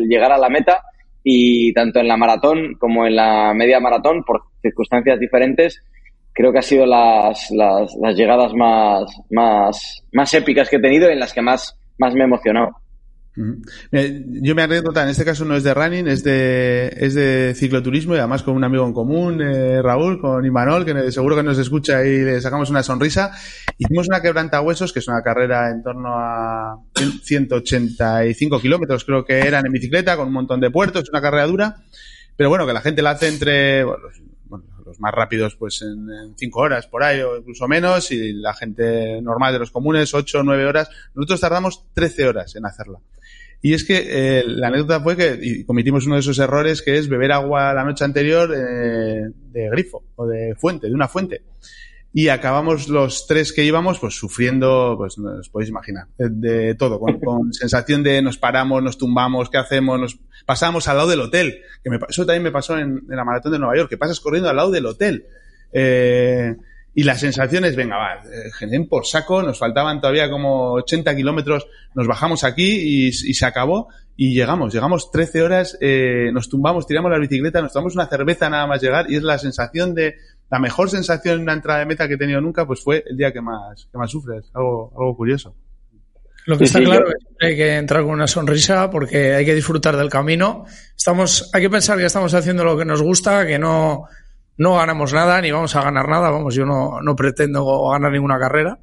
llegar 0.09 0.33
a 0.33 0.39
la 0.39 0.49
meta. 0.49 0.83
Y 1.23 1.75
tanto 1.75 2.01
en 2.01 2.09
la 2.09 2.17
maratón 2.17 2.77
como 2.79 3.07
en 3.07 3.17
la 3.17 3.53
media 3.53 3.79
maratón, 3.81 4.25
por 4.25 4.45
circunstancias 4.63 5.21
diferentes, 5.21 5.79
creo 6.33 6.51
que 6.51 6.61
ha 6.61 6.63
sido 6.63 6.87
las, 6.87 7.51
las, 7.51 7.95
las 8.01 8.17
llegadas 8.17 8.55
más, 8.55 9.15
más, 9.29 10.03
más 10.13 10.33
épicas 10.33 10.71
que 10.71 10.77
he 10.77 10.81
tenido 10.81 11.11
y 11.11 11.13
en 11.13 11.21
las 11.21 11.35
que 11.35 11.43
más, 11.43 11.79
más 11.99 12.15
me 12.15 12.23
he 12.23 12.25
emocionado. 12.25 12.71
Yo 13.37 14.55
me 14.55 14.63
anécdota, 14.63 15.05
en 15.05 15.09
este 15.09 15.25
caso 15.25 15.45
no 15.45 15.55
es 15.55 15.63
de 15.63 15.73
running, 15.73 16.09
es 16.09 16.25
de, 16.25 16.93
es 16.97 17.15
de 17.15 17.55
cicloturismo 17.55 18.15
y 18.15 18.19
además 18.19 18.43
con 18.43 18.55
un 18.55 18.65
amigo 18.65 18.85
en 18.85 18.93
común, 18.93 19.41
eh, 19.41 19.81
Raúl, 19.81 20.21
con 20.21 20.45
Imanol, 20.45 20.85
que 20.85 21.13
seguro 21.13 21.37
que 21.37 21.43
nos 21.43 21.59
escucha 21.59 22.05
y 22.05 22.19
le 22.19 22.41
sacamos 22.41 22.71
una 22.71 22.83
sonrisa. 22.83 23.33
Hicimos 23.79 24.09
una 24.09 24.21
quebranta 24.21 24.61
huesos, 24.61 24.93
que 24.93 24.99
es 24.99 25.09
una 25.09 25.23
carrera 25.23 25.71
en 25.71 25.83
torno 25.83 26.09
a 26.13 26.77
185 27.23 28.61
kilómetros, 28.61 29.05
creo 29.05 29.25
que 29.25 29.39
eran 29.39 29.65
en 29.65 29.73
bicicleta, 29.73 30.17
con 30.17 30.29
un 30.29 30.35
montón 30.35 30.61
de 30.61 30.71
puertos, 30.71 31.09
una 31.09 31.23
carrera 31.23 31.47
dura. 31.47 31.77
Pero 32.37 32.49
bueno, 32.49 32.67
que 32.67 32.73
la 32.73 32.81
gente 32.81 33.03
la 33.03 33.11
hace 33.11 33.29
entre, 33.29 33.85
bueno, 33.85 34.05
los, 34.85 34.99
más 34.99 35.15
rápidos 35.15 35.55
pues 35.55 35.83
en 35.83 36.35
5 36.37 36.61
horas 36.61 36.87
por 36.89 37.05
ahí 37.05 37.21
o 37.21 37.37
incluso 37.37 37.69
menos 37.69 38.11
y 38.11 38.33
la 38.33 38.55
gente 38.55 39.23
normal 39.23 39.53
de 39.53 39.61
los 39.61 39.71
comunes 39.71 40.13
8 40.13 40.41
o 40.41 40.43
9 40.43 40.67
horas. 40.67 40.91
Nosotros 41.15 41.41
tardamos 41.41 41.85
13 41.95 42.29
horas 42.29 42.57
en 42.57 42.67
hacerla. 42.67 42.99
Y 43.63 43.75
es 43.75 43.85
que 43.85 44.07
eh, 44.09 44.45
la 44.47 44.69
anécdota 44.69 45.01
fue 45.01 45.17
que 45.17 45.65
cometimos 45.67 46.07
uno 46.07 46.15
de 46.15 46.21
esos 46.21 46.39
errores 46.39 46.81
que 46.81 46.97
es 46.97 47.09
beber 47.09 47.33
agua 47.33 47.75
la 47.75 47.85
noche 47.85 48.05
anterior 48.05 48.51
eh, 48.55 49.31
de 49.53 49.71
grifo 49.71 50.03
o 50.17 50.27
de 50.27 50.55
fuente, 50.55 50.89
de 50.89 50.95
una 50.95 51.09
fuente. 51.09 51.43
Y 52.13 52.29
acabamos 52.29 52.89
los 52.89 53.27
tres 53.29 53.53
que 53.53 53.65
íbamos 53.65 54.01
pues 54.01 54.15
sufriendo, 54.15 54.97
pues 54.99 55.17
os 55.19 55.49
podéis 55.49 55.71
imaginar, 55.71 56.09
de, 56.19 56.75
todo, 56.75 56.99
con, 57.25 57.53
sensación 57.53 58.03
de 58.03 58.21
nos 58.23 58.39
paramos, 58.39 58.83
nos 58.83 58.99
tumbamos, 58.99 59.51
¿qué 59.51 59.59
hacemos? 59.59 60.01
Nos 60.01 60.19
pasamos 60.47 60.89
al 60.89 60.97
lado 60.97 61.11
del 61.11 61.21
hotel. 61.21 61.61
Que 61.85 61.91
me, 61.91 61.99
eso 62.09 62.27
también 62.27 62.43
me 62.43 62.51
pasó 62.51 62.79
en, 62.79 63.03
en, 63.09 63.17
la 63.17 63.25
maratón 63.25 63.53
de 63.53 63.59
Nueva 63.59 63.77
York, 63.77 63.91
que 63.91 63.99
pasas 63.99 64.21
corriendo 64.21 64.49
al 64.49 64.57
lado 64.57 64.71
del 64.71 64.87
hotel. 64.87 65.27
Eh, 65.73 66.57
y 66.95 67.05
las 67.05 67.21
sensaciones, 67.21 67.77
venga, 67.77 67.97
va, 67.97 68.15
eh, 68.15 68.51
generen 68.53 68.89
por 68.89 69.07
saco, 69.07 69.43
nos 69.43 69.59
faltaban 69.59 70.01
todavía 70.01 70.29
como 70.29 70.73
80 70.73 71.15
kilómetros, 71.15 71.67
nos 71.95 72.07
bajamos 72.07 72.45
aquí 72.45 73.09
y, 73.09 73.13
se 73.13 73.47
acabó 73.47 73.89
y 74.17 74.35
llegamos, 74.35 74.75
llegamos 74.75 75.11
13 75.11 75.43
horas, 75.43 75.79
eh, 75.81 76.31
nos 76.33 76.49
tumbamos, 76.49 76.87
tiramos 76.87 77.11
la 77.11 77.19
bicicleta, 77.19 77.63
nos 77.63 77.73
tomamos 77.73 77.95
una 77.95 78.07
cerveza 78.07 78.51
nada 78.51 78.67
más 78.67 78.83
llegar 78.83 79.11
y 79.11 79.17
es 79.17 79.23
la 79.23 79.39
sensación 79.39 79.95
de, 79.95 80.17
la 80.51 80.59
mejor 80.59 80.91
sensación 80.91 81.37
en 81.37 81.43
una 81.43 81.53
entrada 81.53 81.79
de 81.81 81.87
meta 81.87 82.09
que 82.09 82.15
he 82.15 82.19
tenido 82.19 82.41
nunca, 82.41 82.67
pues 82.67 82.83
fue 82.83 83.05
el 83.07 83.17
día 83.17 83.33
que 83.33 83.41
más, 83.41 83.89
que 83.91 83.97
más 83.97 84.11
sufres, 84.11 84.51
algo, 84.53 84.93
algo 84.99 85.17
curioso. 85.17 85.55
Lo 86.47 86.59
que 86.59 86.65
está 86.65 86.81
claro 86.81 87.07
es 87.09 87.25
que 87.39 87.47
hay 87.47 87.57
que 87.57 87.77
entrar 87.77 88.03
con 88.03 88.13
una 88.13 88.27
sonrisa 88.27 88.91
porque 88.91 89.35
hay 89.35 89.45
que 89.45 89.55
disfrutar 89.55 89.97
del 89.97 90.09
camino. 90.09 90.65
Estamos, 90.97 91.51
hay 91.53 91.63
que 91.63 91.71
pensar 91.71 91.99
que 91.99 92.07
estamos 92.07 92.35
haciendo 92.35 92.65
lo 92.65 92.77
que 92.77 92.85
nos 92.85 93.03
gusta, 93.03 93.47
que 93.47 93.59
no, 93.59 94.07
no 94.61 94.75
ganamos 94.75 95.15
nada 95.15 95.41
ni 95.41 95.51
vamos 95.51 95.75
a 95.75 95.83
ganar 95.83 96.07
nada, 96.07 96.29
vamos, 96.29 96.55
yo 96.55 96.67
no, 96.67 97.17
pretendo 97.17 97.89
ganar 97.89 98.13
ninguna 98.13 98.39
carrera 98.39 98.79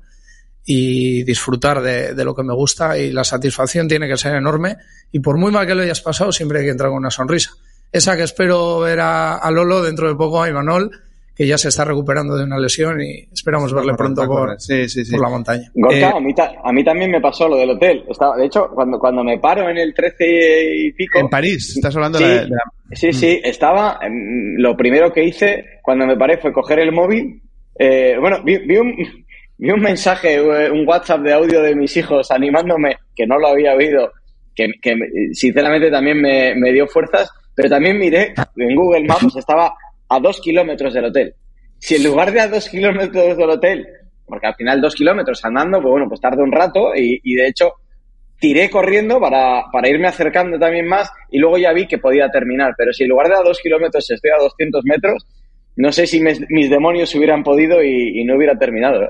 y 0.65 1.21
disfrutar 1.23 1.81
de, 1.81 2.15
de, 2.15 2.25
lo 2.25 2.33
que 2.33 2.41
me 2.41 2.55
gusta 2.55 2.97
y 2.97 3.11
la 3.11 3.23
satisfacción 3.23 3.87
tiene 3.87 4.07
que 4.07 4.17
ser 4.17 4.33
enorme 4.33 4.77
y 5.11 5.19
por 5.19 5.37
muy 5.37 5.51
mal 5.51 5.67
que 5.67 5.75
lo 5.75 5.83
hayas 5.83 6.01
pasado 6.01 6.31
siempre 6.31 6.59
hay 6.59 6.65
que 6.65 6.71
entrar 6.71 6.89
con 6.89 6.97
una 6.97 7.11
sonrisa. 7.11 7.51
Esa 7.91 8.17
que 8.17 8.23
espero 8.23 8.79
ver 8.79 8.99
a, 8.99 9.35
a 9.35 9.51
Lolo 9.51 9.83
dentro 9.83 10.07
de 10.07 10.15
poco, 10.15 10.41
a 10.41 10.49
Imanol, 10.49 10.89
que 11.37 11.45
ya 11.45 11.55
se 11.55 11.67
está 11.67 11.85
recuperando 11.85 12.35
de 12.35 12.45
una 12.45 12.57
lesión 12.57 12.99
y 12.99 13.27
esperamos 13.31 13.71
verle 13.71 13.93
pronto 13.93 14.25
por, 14.25 14.59
sí, 14.59 14.89
sí, 14.89 15.05
sí. 15.05 15.11
por, 15.11 15.21
la 15.21 15.29
montaña. 15.29 15.69
Gorka, 15.75 15.95
eh, 15.95 16.03
a, 16.03 16.19
mí 16.19 16.33
a, 16.63 16.73
mí 16.73 16.83
también 16.83 17.11
me 17.11 17.21
pasó 17.21 17.47
lo 17.47 17.57
del 17.57 17.69
hotel. 17.69 18.03
Estaba, 18.09 18.35
de 18.35 18.47
hecho, 18.47 18.69
cuando, 18.73 18.97
cuando 18.97 19.23
me 19.23 19.37
paro 19.37 19.69
en 19.69 19.77
el 19.77 19.93
13 19.93 20.75
y 20.77 20.91
pico... 20.93 21.19
En 21.19 21.29
París, 21.29 21.75
estás 21.75 21.95
hablando 21.95 22.17
de, 22.17 22.47
la... 22.47 22.57
Sí, 22.91 23.13
sí, 23.13 23.39
estaba... 23.43 23.99
Lo 24.57 24.75
primero 24.75 25.13
que 25.13 25.25
hice 25.25 25.79
cuando 25.83 26.07
me 26.07 26.17
paré 26.17 26.39
fue 26.39 26.51
coger 26.51 26.79
el 26.79 26.91
móvil. 26.91 27.39
Eh, 27.77 28.17
bueno, 28.19 28.41
vi, 28.43 28.57
vi, 28.57 28.77
un, 28.77 28.95
vi 29.59 29.69
un 29.69 29.79
mensaje, 29.79 30.41
un 30.41 30.87
WhatsApp 30.87 31.21
de 31.21 31.33
audio 31.33 31.61
de 31.61 31.75
mis 31.75 31.95
hijos 31.97 32.31
animándome, 32.31 32.97
que 33.15 33.27
no 33.27 33.37
lo 33.37 33.49
había 33.49 33.75
oído, 33.75 34.11
que, 34.55 34.71
que 34.81 34.95
sinceramente 35.33 35.91
también 35.91 36.19
me, 36.19 36.55
me 36.55 36.73
dio 36.73 36.87
fuerzas, 36.87 37.29
pero 37.53 37.69
también 37.69 37.99
miré 37.99 38.33
en 38.55 38.75
Google 38.75 39.05
Maps, 39.05 39.35
estaba 39.35 39.71
a 40.09 40.19
dos 40.19 40.39
kilómetros 40.41 40.93
del 40.93 41.05
hotel. 41.05 41.35
Si 41.79 41.95
en 41.95 42.03
lugar 42.03 42.31
de 42.31 42.41
a 42.41 42.47
dos 42.47 42.69
kilómetros 42.69 43.37
del 43.37 43.49
hotel, 43.49 43.87
porque 44.25 44.47
al 44.47 44.55
final 44.55 44.81
dos 44.81 44.95
kilómetros 44.95 45.43
andando, 45.45 45.81
pues 45.81 45.91
bueno, 45.91 46.07
pues 46.09 46.21
tarda 46.21 46.43
un 46.43 46.51
rato 46.51 46.91
y, 46.95 47.35
de 47.35 47.47
hecho 47.47 47.73
tiré 48.39 48.69
corriendo 48.69 49.19
para, 49.19 49.63
para, 49.71 49.89
irme 49.89 50.07
acercando 50.07 50.59
también 50.59 50.87
más 50.87 51.09
y 51.31 51.39
luego 51.39 51.57
ya 51.57 51.73
vi 51.73 51.87
que 51.87 51.97
podía 51.97 52.29
terminar. 52.29 52.75
Pero 52.77 52.93
si 52.93 53.03
en 53.03 53.09
lugar 53.09 53.29
de 53.29 53.35
a 53.35 53.41
dos 53.41 53.59
kilómetros 53.59 54.11
estoy 54.11 54.29
a 54.29 54.43
200 54.43 54.83
metros, 54.85 55.25
no 55.75 55.91
sé 55.91 56.05
si 56.05 56.21
mis, 56.21 56.69
demonios 56.69 57.13
hubieran 57.15 57.43
podido 57.43 57.83
y, 57.83 58.21
y 58.21 58.25
no 58.25 58.35
hubiera 58.35 58.55
terminado. 58.55 59.03
¿eh? 59.03 59.09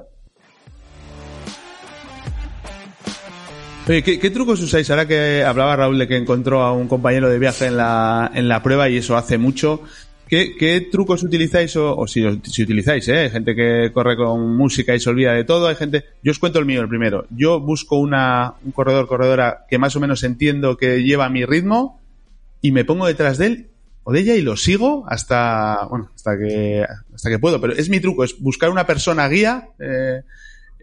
Oye, 3.88 4.04
¿qué, 4.04 4.20
¿qué, 4.20 4.30
trucos 4.30 4.62
usáis? 4.62 4.90
Ahora 4.90 5.08
que 5.08 5.44
hablaba 5.46 5.78
Raúl 5.78 5.98
de 5.98 6.10
que 6.10 6.18
encontró 6.18 6.62
a 6.62 6.74
un 6.74 6.90
compañero 6.90 7.30
de 7.30 7.40
viaje 7.40 7.68
en 7.68 7.78
la, 7.78 8.30
en 8.34 8.50
la 8.50 8.62
prueba 8.62 8.90
y 8.90 8.98
eso 8.98 9.16
hace 9.16 9.38
mucho. 9.38 9.82
¿Qué, 10.28 10.56
¿Qué, 10.58 10.82
trucos 10.82 11.24
utilizáis 11.24 11.76
o, 11.76 11.96
o 11.96 12.08
si, 12.08 12.24
si, 12.44 12.64
utilizáis? 12.64 13.08
¿eh? 13.08 13.20
Hay 13.20 13.30
gente 13.30 13.56
que 13.56 13.92
corre 13.94 14.18
con 14.18 14.56
música 14.56 14.94
y 14.94 15.00
se 15.00 15.10
olvida 15.10 15.34
de 15.34 15.44
todo. 15.44 15.68
Hay 15.68 15.76
gente. 15.76 16.06
Yo 16.24 16.32
os 16.32 16.40
cuento 16.40 16.60
el 16.60 16.66
mío, 16.66 16.82
el 16.82 16.90
primero. 16.90 17.26
Yo 17.30 17.60
busco 17.60 17.98
una, 17.98 18.56
un 18.64 18.72
corredor, 18.72 19.08
corredora 19.08 19.66
que 19.70 19.78
más 19.78 19.96
o 19.96 20.00
menos 20.00 20.24
entiendo 20.24 20.78
que 20.78 21.04
lleva 21.04 21.30
mi 21.30 21.46
ritmo 21.46 22.02
y 22.62 22.72
me 22.72 22.86
pongo 22.86 23.08
detrás 23.08 23.38
de 23.38 23.46
él 23.46 23.68
o 24.04 24.12
de 24.12 24.22
ella 24.22 24.36
y 24.36 24.42
lo 24.42 24.56
sigo 24.58 25.06
hasta, 25.08 25.86
bueno, 25.90 26.10
hasta 26.16 26.38
que, 26.38 26.86
hasta 27.14 27.30
que 27.30 27.40
puedo. 27.40 27.62
Pero 27.62 27.74
es 27.74 27.90
mi 27.90 28.00
truco, 28.00 28.24
es 28.24 28.40
buscar 28.40 28.70
una 28.70 28.86
persona 28.86 29.28
guía. 29.28 29.70
Eh, 29.80 30.22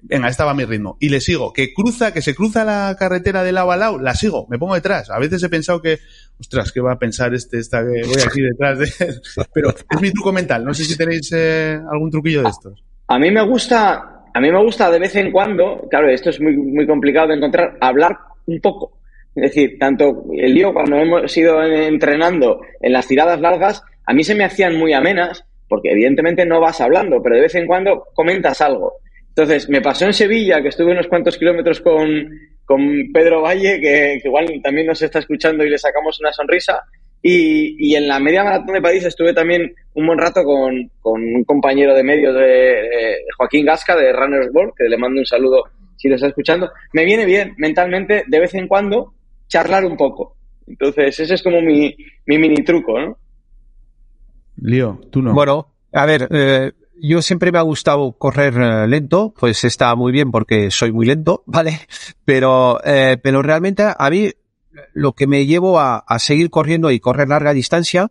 venga, 0.05 0.29
esta 0.29 0.45
va 0.45 0.55
mi 0.55 0.65
ritmo. 0.65 0.97
Y 1.01 1.09
le 1.09 1.21
sigo. 1.21 1.53
Que 1.53 1.73
cruza, 1.73 2.13
que 2.13 2.23
se 2.23 2.35
cruza 2.35 2.65
la 2.65 2.97
carretera 2.99 3.43
de 3.43 3.53
lado 3.53 3.73
a 3.73 3.77
lado, 3.77 3.99
la 3.99 4.15
sigo, 4.15 4.47
me 4.49 4.59
pongo 4.59 4.75
detrás. 4.75 5.11
A 5.11 5.19
veces 5.19 5.43
he 5.43 5.49
pensado 5.49 5.83
que, 5.83 5.99
ostras, 6.39 6.73
¿qué 6.73 6.81
va 6.81 6.93
a 6.93 6.99
pensar 6.99 7.35
este, 7.35 7.59
esta 7.59 7.81
que 7.81 8.07
voy 8.07 8.23
aquí 8.27 8.41
detrás 8.43 8.79
de 8.79 9.07
él? 9.07 9.21
Pero 9.55 9.71
es 9.71 10.01
mi 10.01 10.11
truco 10.11 10.33
mental. 10.33 10.65
No 10.65 10.75
sé 10.75 10.85
si 10.85 10.97
tenéis 10.97 11.31
eh, 11.33 11.79
algún 11.91 12.11
truquillo 12.11 12.43
de 12.43 12.49
estos. 12.49 12.85
A 13.09 13.19
mí 13.19 13.31
me 13.31 13.45
gusta, 13.47 14.23
a 14.33 14.41
mí 14.41 14.51
me 14.51 14.63
gusta 14.63 14.91
de 14.91 14.99
vez 14.99 15.15
en 15.17 15.31
cuando, 15.31 15.87
claro, 15.91 16.09
esto 16.09 16.31
es 16.31 16.41
muy, 16.41 16.57
muy 16.57 16.87
complicado 16.87 17.29
de 17.29 17.35
encontrar, 17.35 17.77
hablar 17.81 18.17
un 18.47 18.61
poco. 18.61 18.99
Es 19.35 19.43
decir, 19.43 19.79
tanto 19.79 20.25
el 20.33 20.55
lío 20.55 20.73
cuando 20.73 20.97
hemos 20.97 21.37
ido 21.37 21.63
entrenando 21.63 22.61
en 22.81 22.93
las 22.93 23.07
tiradas 23.07 23.41
largas, 23.41 23.83
a 24.07 24.13
mí 24.13 24.23
se 24.23 24.35
me 24.35 24.45
hacían 24.45 24.77
muy 24.79 24.93
amenas, 24.93 25.45
porque 25.69 25.91
evidentemente 25.91 26.47
no 26.47 26.61
vas 26.61 26.81
hablando, 26.81 27.21
pero 27.23 27.37
de 27.37 27.43
vez 27.43 27.55
en 27.57 27.67
cuando 27.67 28.05
comentas 28.15 28.61
algo. 28.61 28.95
Entonces, 29.37 29.69
me 29.69 29.81
pasó 29.81 30.07
en 30.07 30.13
Sevilla, 30.13 30.63
que 30.63 30.69
estuve 30.69 30.93
unos 30.93 31.09
cuantos 31.09 31.37
kilómetros 31.37 31.81
con, 31.81 32.31
con 32.65 32.81
Pedro 33.13 33.43
Valle, 33.43 33.81
que, 33.81 34.21
que, 34.23 34.29
igual 34.29 34.61
también 34.63 34.87
nos 34.87 35.03
está 35.03 35.19
escuchando 35.19 35.65
y 35.65 35.71
le 35.71 35.79
sacamos 35.79 36.21
una 36.21 36.33
sonrisa. 36.33 36.81
Y, 37.21 37.75
y, 37.81 37.97
en 37.97 38.07
la 38.07 38.21
media 38.21 38.45
maratón 38.45 38.75
de 38.75 38.83
París 38.83 39.05
estuve 39.05 39.33
también 39.33 39.75
un 39.95 40.07
buen 40.07 40.19
rato 40.19 40.45
con, 40.45 40.89
con 41.01 41.21
un 41.21 41.43
compañero 41.43 41.97
de 41.97 42.05
medios 42.05 42.33
de, 42.35 42.43
de, 42.43 43.17
Joaquín 43.37 43.67
Gasca, 43.67 43.97
de 43.97 44.13
Runners 44.13 44.51
World, 44.53 44.75
que 44.77 44.85
le 44.85 44.99
mando 44.99 45.19
un 45.19 45.27
saludo 45.27 45.65
si 45.97 46.09
lo 46.09 46.15
está 46.15 46.29
escuchando. 46.29 46.71
Me 46.93 47.05
viene 47.05 47.25
bien 47.25 47.55
mentalmente, 47.57 48.23
de 48.29 48.39
vez 48.39 48.55
en 48.55 48.69
cuando, 48.69 49.15
charlar 49.49 49.85
un 49.85 49.97
poco. 49.97 50.37
Entonces, 50.69 51.19
ese 51.19 51.35
es 51.35 51.43
como 51.43 51.61
mi, 51.61 51.97
mi 52.27 52.39
mini 52.39 52.63
truco, 52.63 53.01
¿no? 53.01 53.19
Lío, 54.59 55.01
tú 55.11 55.23
no. 55.23 55.35
Bueno, 55.35 55.75
a 55.93 56.07
ver, 56.07 56.29
eh, 56.31 56.71
yo 57.09 57.23
siempre 57.23 57.53
me 57.53 57.59
ha 57.59 57.63
gustado 57.63 58.13
correr 58.13 58.55
eh, 58.57 58.87
lento, 58.87 59.35
pues 59.39 59.65
está 59.65 59.95
muy 59.95 60.13
bien 60.13 60.31
porque 60.31 60.71
soy 60.71 60.93
muy 60.93 61.07
lento, 61.07 61.43
¿vale? 61.47 61.81
Pero, 62.25 62.81
eh, 62.85 63.19
pero 63.23 63.43
realmente 63.43 63.85
a 63.97 64.11
mí 64.11 64.31
lo 64.93 65.13
que 65.13 65.27
me 65.27 65.47
llevo 65.47 65.79
a, 65.79 65.99
a 65.99 66.19
seguir 66.19 66.51
corriendo 66.51 66.91
y 66.91 67.01
correr 67.01 67.29
larga 67.29 67.53
distancia 67.53 68.11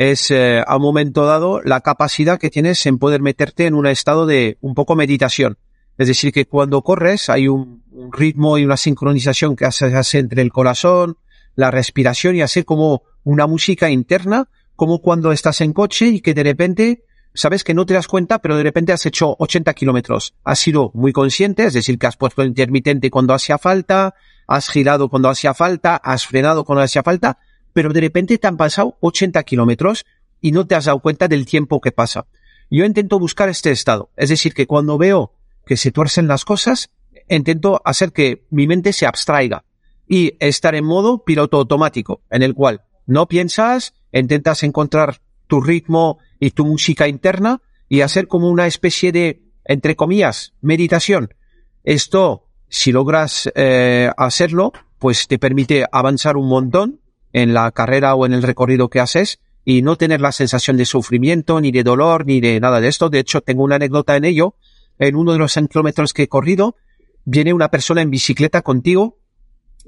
es 0.00 0.30
eh, 0.30 0.64
a 0.66 0.76
un 0.76 0.82
momento 0.82 1.26
dado 1.26 1.60
la 1.62 1.82
capacidad 1.82 2.38
que 2.38 2.48
tienes 2.48 2.86
en 2.86 2.98
poder 2.98 3.20
meterte 3.20 3.66
en 3.66 3.74
un 3.74 3.86
estado 3.86 4.24
de 4.24 4.56
un 4.62 4.74
poco 4.74 4.96
meditación. 4.96 5.58
Es 5.98 6.08
decir, 6.08 6.32
que 6.32 6.46
cuando 6.46 6.80
corres 6.80 7.28
hay 7.28 7.48
un, 7.48 7.82
ritmo 8.10 8.56
y 8.56 8.64
una 8.64 8.78
sincronización 8.78 9.56
que 9.56 9.66
hace, 9.66 9.94
hace 9.94 10.18
entre 10.18 10.40
el 10.40 10.52
corazón, 10.52 11.18
la 11.54 11.70
respiración 11.70 12.34
y 12.34 12.40
hacer 12.40 12.64
como 12.64 13.02
una 13.24 13.46
música 13.46 13.90
interna, 13.90 14.48
como 14.74 15.02
cuando 15.02 15.32
estás 15.32 15.60
en 15.60 15.74
coche 15.74 16.06
y 16.06 16.20
que 16.22 16.32
de 16.32 16.44
repente 16.44 17.04
sabes 17.34 17.64
que 17.64 17.74
no 17.74 17.86
te 17.86 17.94
das 17.94 18.08
cuenta, 18.08 18.40
pero 18.40 18.56
de 18.56 18.62
repente 18.62 18.92
has 18.92 19.06
hecho 19.06 19.36
80 19.38 19.72
kilómetros. 19.74 20.34
Has 20.44 20.58
sido 20.58 20.90
muy 20.94 21.12
consciente, 21.12 21.64
es 21.64 21.74
decir, 21.74 21.98
que 21.98 22.06
has 22.06 22.16
puesto 22.16 22.42
el 22.42 22.48
intermitente 22.48 23.10
cuando 23.10 23.34
hacía 23.34 23.58
falta, 23.58 24.14
has 24.46 24.68
girado 24.68 25.08
cuando 25.08 25.28
hacía 25.28 25.54
falta, 25.54 25.96
has 25.96 26.26
frenado 26.26 26.64
cuando 26.64 26.82
hacía 26.82 27.02
falta, 27.02 27.38
pero 27.72 27.92
de 27.92 28.00
repente 28.00 28.38
te 28.38 28.46
han 28.46 28.56
pasado 28.56 28.96
80 29.00 29.42
kilómetros 29.44 30.04
y 30.40 30.52
no 30.52 30.66
te 30.66 30.74
has 30.74 30.86
dado 30.86 31.00
cuenta 31.00 31.28
del 31.28 31.46
tiempo 31.46 31.80
que 31.80 31.92
pasa. 31.92 32.26
Yo 32.70 32.84
intento 32.84 33.18
buscar 33.18 33.48
este 33.48 33.70
estado, 33.70 34.10
es 34.16 34.28
decir, 34.28 34.54
que 34.54 34.66
cuando 34.66 34.98
veo 34.98 35.32
que 35.66 35.76
se 35.76 35.92
tuercen 35.92 36.28
las 36.28 36.44
cosas, 36.44 36.90
intento 37.28 37.80
hacer 37.84 38.12
que 38.12 38.46
mi 38.50 38.66
mente 38.66 38.92
se 38.92 39.06
abstraiga 39.06 39.64
y 40.08 40.36
estar 40.40 40.74
en 40.74 40.84
modo 40.84 41.24
piloto 41.24 41.58
automático, 41.58 42.22
en 42.30 42.42
el 42.42 42.54
cual 42.54 42.82
no 43.06 43.26
piensas, 43.26 43.94
intentas 44.12 44.62
encontrar 44.62 45.20
tu 45.50 45.60
ritmo 45.60 46.18
y 46.38 46.52
tu 46.52 46.64
música 46.64 47.08
interna 47.08 47.60
y 47.88 48.00
hacer 48.00 48.28
como 48.28 48.48
una 48.48 48.66
especie 48.66 49.12
de, 49.12 49.42
entre 49.64 49.96
comillas, 49.96 50.54
meditación. 50.62 51.34
Esto, 51.82 52.46
si 52.68 52.92
logras 52.92 53.50
eh, 53.56 54.10
hacerlo, 54.16 54.72
pues 54.98 55.26
te 55.26 55.38
permite 55.38 55.84
avanzar 55.90 56.36
un 56.36 56.48
montón 56.48 57.00
en 57.32 57.52
la 57.52 57.70
carrera 57.72 58.14
o 58.14 58.24
en 58.24 58.32
el 58.32 58.42
recorrido 58.42 58.88
que 58.88 59.00
haces 59.00 59.40
y 59.64 59.82
no 59.82 59.96
tener 59.96 60.20
la 60.20 60.32
sensación 60.32 60.76
de 60.76 60.86
sufrimiento, 60.86 61.60
ni 61.60 61.72
de 61.72 61.82
dolor, 61.82 62.26
ni 62.26 62.40
de 62.40 62.60
nada 62.60 62.80
de 62.80 62.88
esto. 62.88 63.10
De 63.10 63.18
hecho, 63.18 63.40
tengo 63.40 63.64
una 63.64 63.74
anécdota 63.74 64.16
en 64.16 64.24
ello. 64.24 64.54
En 64.98 65.16
uno 65.16 65.32
de 65.32 65.38
los 65.38 65.52
100 65.52 65.68
kilómetros 65.68 66.12
que 66.12 66.24
he 66.24 66.28
corrido, 66.28 66.76
viene 67.24 67.52
una 67.52 67.70
persona 67.70 68.02
en 68.02 68.10
bicicleta 68.10 68.62
contigo 68.62 69.18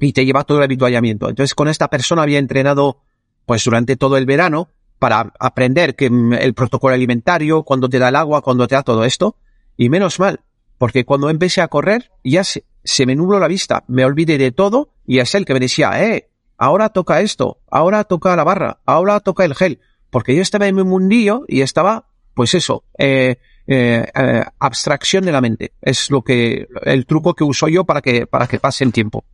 y 0.01 0.12
te 0.12 0.25
lleva 0.25 0.44
todo 0.44 0.59
el 0.59 0.64
habituallamiento. 0.64 1.29
Entonces, 1.29 1.55
con 1.55 1.68
esta 1.68 1.88
persona 1.88 2.22
había 2.22 2.38
entrenado, 2.38 3.03
pues 3.46 3.64
durante 3.64 3.96
todo 3.96 4.16
el 4.16 4.27
verano 4.27 4.70
para 5.02 5.32
aprender 5.40 5.96
que 5.96 6.08
mm, 6.08 6.34
el 6.34 6.54
protocolo 6.54 6.94
alimentario, 6.94 7.64
cuando 7.64 7.88
te 7.88 7.98
da 7.98 8.10
el 8.10 8.14
agua, 8.14 8.40
cuando 8.40 8.68
te 8.68 8.76
da 8.76 8.84
todo 8.84 9.04
esto. 9.04 9.34
Y 9.76 9.88
menos 9.88 10.20
mal, 10.20 10.38
porque 10.78 11.04
cuando 11.04 11.28
empecé 11.28 11.60
a 11.60 11.66
correr, 11.66 12.12
ya 12.22 12.44
se, 12.44 12.62
se 12.84 13.04
me 13.04 13.16
nubló 13.16 13.40
la 13.40 13.48
vista, 13.48 13.82
me 13.88 14.04
olvidé 14.04 14.38
de 14.38 14.52
todo 14.52 14.90
y 15.04 15.18
es 15.18 15.34
él 15.34 15.44
que 15.44 15.54
me 15.54 15.58
decía, 15.58 16.00
eh, 16.04 16.28
ahora 16.56 16.90
toca 16.90 17.20
esto, 17.20 17.58
ahora 17.68 18.04
toca 18.04 18.36
la 18.36 18.44
barra, 18.44 18.78
ahora 18.86 19.18
toca 19.18 19.44
el 19.44 19.56
gel, 19.56 19.80
porque 20.08 20.36
yo 20.36 20.42
estaba 20.42 20.68
en 20.68 20.76
mi 20.76 20.84
mundillo 20.84 21.42
y 21.48 21.62
estaba, 21.62 22.06
pues 22.34 22.54
eso, 22.54 22.84
eh, 22.96 23.38
eh, 23.66 24.06
eh, 24.14 24.44
abstracción 24.60 25.24
de 25.24 25.32
la 25.32 25.40
mente. 25.40 25.72
Es 25.82 26.12
lo 26.12 26.22
que, 26.22 26.68
el 26.82 27.06
truco 27.06 27.34
que 27.34 27.42
uso 27.42 27.66
yo 27.66 27.82
para 27.82 28.02
que, 28.02 28.28
para 28.28 28.46
que 28.46 28.60
pase 28.60 28.84
el 28.84 28.92
tiempo. 28.92 29.24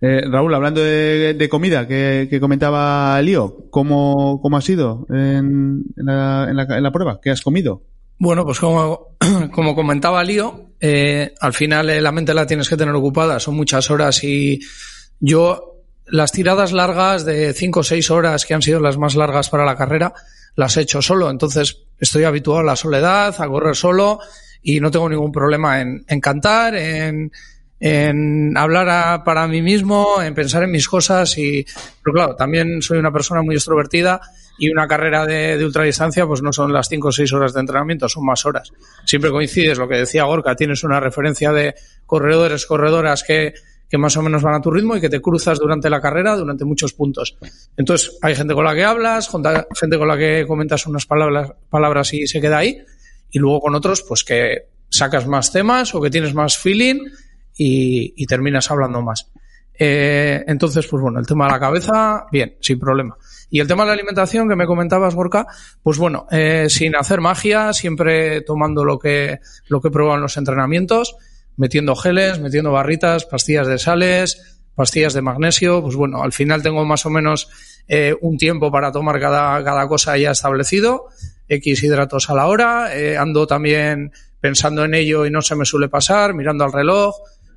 Eh, 0.00 0.22
Raúl, 0.30 0.54
hablando 0.54 0.82
de, 0.82 1.48
comida 1.50 1.86
que, 1.86 2.38
comentaba 2.40 3.20
Lío, 3.22 3.68
¿cómo, 3.70 4.40
cómo 4.42 4.56
ha 4.56 4.60
sido 4.60 5.06
en, 5.08 5.84
en, 5.96 6.06
la, 6.06 6.46
en, 6.48 6.56
la, 6.56 6.62
en, 6.76 6.82
la, 6.82 6.92
prueba? 6.92 7.20
¿Qué 7.22 7.30
has 7.30 7.40
comido? 7.40 7.82
Bueno, 8.18 8.44
pues 8.44 8.60
como, 8.60 9.16
como 9.52 9.74
comentaba 9.74 10.22
Lío, 10.24 10.72
eh, 10.80 11.32
al 11.40 11.54
final 11.54 12.02
la 12.02 12.12
mente 12.12 12.34
la 12.34 12.46
tienes 12.46 12.68
que 12.68 12.76
tener 12.76 12.94
ocupada, 12.94 13.40
son 13.40 13.56
muchas 13.56 13.90
horas 13.90 14.22
y 14.24 14.60
yo 15.20 15.82
las 16.06 16.32
tiradas 16.32 16.72
largas 16.72 17.24
de 17.24 17.54
5 17.54 17.80
o 17.80 17.82
6 17.82 18.10
horas, 18.10 18.44
que 18.44 18.54
han 18.54 18.62
sido 18.62 18.80
las 18.80 18.98
más 18.98 19.14
largas 19.14 19.48
para 19.48 19.64
la 19.64 19.76
carrera, 19.76 20.12
las 20.56 20.76
he 20.76 20.82
hecho 20.82 21.00
solo. 21.00 21.30
Entonces 21.30 21.84
estoy 21.98 22.24
habituado 22.24 22.60
a 22.60 22.64
la 22.64 22.76
soledad, 22.76 23.34
a 23.38 23.48
correr 23.48 23.76
solo 23.76 24.18
y 24.62 24.80
no 24.80 24.90
tengo 24.90 25.08
ningún 25.08 25.32
problema 25.32 25.80
en 25.80 26.20
cantar, 26.20 26.74
en, 26.74 27.30
en 27.80 28.56
hablar 28.58 28.88
a, 28.90 29.24
para 29.24 29.48
mí 29.48 29.62
mismo, 29.62 30.22
en 30.22 30.34
pensar 30.34 30.62
en 30.62 30.70
mis 30.70 30.86
cosas 30.86 31.36
y, 31.38 31.64
pero 32.04 32.14
claro, 32.14 32.36
también 32.36 32.82
soy 32.82 32.98
una 32.98 33.10
persona 33.10 33.42
muy 33.42 33.54
extrovertida 33.54 34.20
y 34.58 34.68
una 34.68 34.86
carrera 34.86 35.24
de, 35.24 35.64
ultradistancia 35.64 36.26
pues 36.26 36.42
no 36.42 36.52
son 36.52 36.72
las 36.72 36.88
5 36.88 37.08
o 37.08 37.12
6 37.12 37.32
horas 37.32 37.54
de 37.54 37.60
entrenamiento, 37.60 38.08
son 38.08 38.26
más 38.26 38.44
horas. 38.44 38.70
Siempre 39.06 39.30
coincides, 39.30 39.78
lo 39.78 39.88
que 39.88 39.96
decía 39.96 40.24
Gorka, 40.24 40.54
tienes 40.54 40.84
una 40.84 41.00
referencia 41.00 41.52
de 41.52 41.74
corredores, 42.04 42.66
corredoras 42.66 43.24
que 43.24 43.54
que 43.90 43.98
más 43.98 44.16
o 44.16 44.22
menos 44.22 44.42
van 44.42 44.54
a 44.54 44.60
tu 44.60 44.70
ritmo 44.70 44.96
y 44.96 45.00
que 45.00 45.08
te 45.08 45.20
cruzas 45.20 45.58
durante 45.58 45.90
la 45.90 46.00
carrera, 46.00 46.36
durante 46.36 46.64
muchos 46.64 46.92
puntos. 46.92 47.36
Entonces, 47.76 48.16
hay 48.22 48.36
gente 48.36 48.54
con 48.54 48.64
la 48.64 48.72
que 48.72 48.84
hablas, 48.84 49.28
gente 49.74 49.98
con 49.98 50.06
la 50.06 50.16
que 50.16 50.44
comentas 50.46 50.86
unas 50.86 51.06
palabras, 51.06 51.54
palabras 51.68 52.14
y 52.14 52.28
se 52.28 52.40
queda 52.40 52.58
ahí, 52.58 52.84
y 53.32 53.40
luego 53.40 53.60
con 53.60 53.74
otros, 53.74 54.02
pues 54.02 54.22
que 54.22 54.68
sacas 54.88 55.26
más 55.26 55.50
temas 55.50 55.92
o 55.92 56.00
que 56.00 56.08
tienes 56.08 56.34
más 56.34 56.56
feeling 56.56 57.00
y, 57.62 58.14
y 58.16 58.24
terminas 58.24 58.70
hablando 58.70 59.02
más. 59.02 59.30
Eh, 59.78 60.42
entonces, 60.46 60.86
pues 60.86 61.02
bueno, 61.02 61.18
el 61.20 61.26
tema 61.26 61.44
de 61.44 61.52
la 61.52 61.60
cabeza, 61.60 62.24
bien, 62.32 62.56
sin 62.60 62.78
problema. 62.78 63.18
Y 63.50 63.60
el 63.60 63.66
tema 63.66 63.82
de 63.82 63.88
la 63.88 63.92
alimentación 63.92 64.48
que 64.48 64.56
me 64.56 64.66
comentabas, 64.66 65.14
Gorka, 65.14 65.46
pues 65.82 65.98
bueno, 65.98 66.26
eh, 66.30 66.68
sin 66.70 66.96
hacer 66.96 67.20
magia, 67.20 67.74
siempre 67.74 68.40
tomando 68.40 68.82
lo 68.82 68.98
que, 68.98 69.40
lo 69.68 69.82
que 69.82 69.88
en 69.88 70.20
los 70.22 70.38
entrenamientos, 70.38 71.16
metiendo 71.58 71.94
geles, 71.96 72.40
metiendo 72.40 72.72
barritas, 72.72 73.26
pastillas 73.26 73.66
de 73.66 73.78
sales, 73.78 74.62
pastillas 74.74 75.12
de 75.12 75.20
magnesio, 75.20 75.82
pues 75.82 75.96
bueno, 75.96 76.22
al 76.22 76.32
final 76.32 76.62
tengo 76.62 76.86
más 76.86 77.04
o 77.04 77.10
menos 77.10 77.50
eh, 77.88 78.14
un 78.22 78.38
tiempo 78.38 78.72
para 78.72 78.90
tomar 78.90 79.20
cada, 79.20 79.62
cada 79.62 79.86
cosa 79.86 80.16
ya 80.16 80.30
establecido, 80.30 81.08
X 81.46 81.82
hidratos 81.82 82.30
a 82.30 82.34
la 82.34 82.46
hora, 82.46 82.96
eh, 82.96 83.18
ando 83.18 83.46
también 83.46 84.12
pensando 84.40 84.84
en 84.84 84.94
ello 84.94 85.26
y 85.26 85.30
no 85.30 85.42
se 85.42 85.54
me 85.56 85.66
suele 85.66 85.90
pasar, 85.90 86.32
mirando 86.32 86.64
al 86.64 86.72
reloj, 86.72 87.14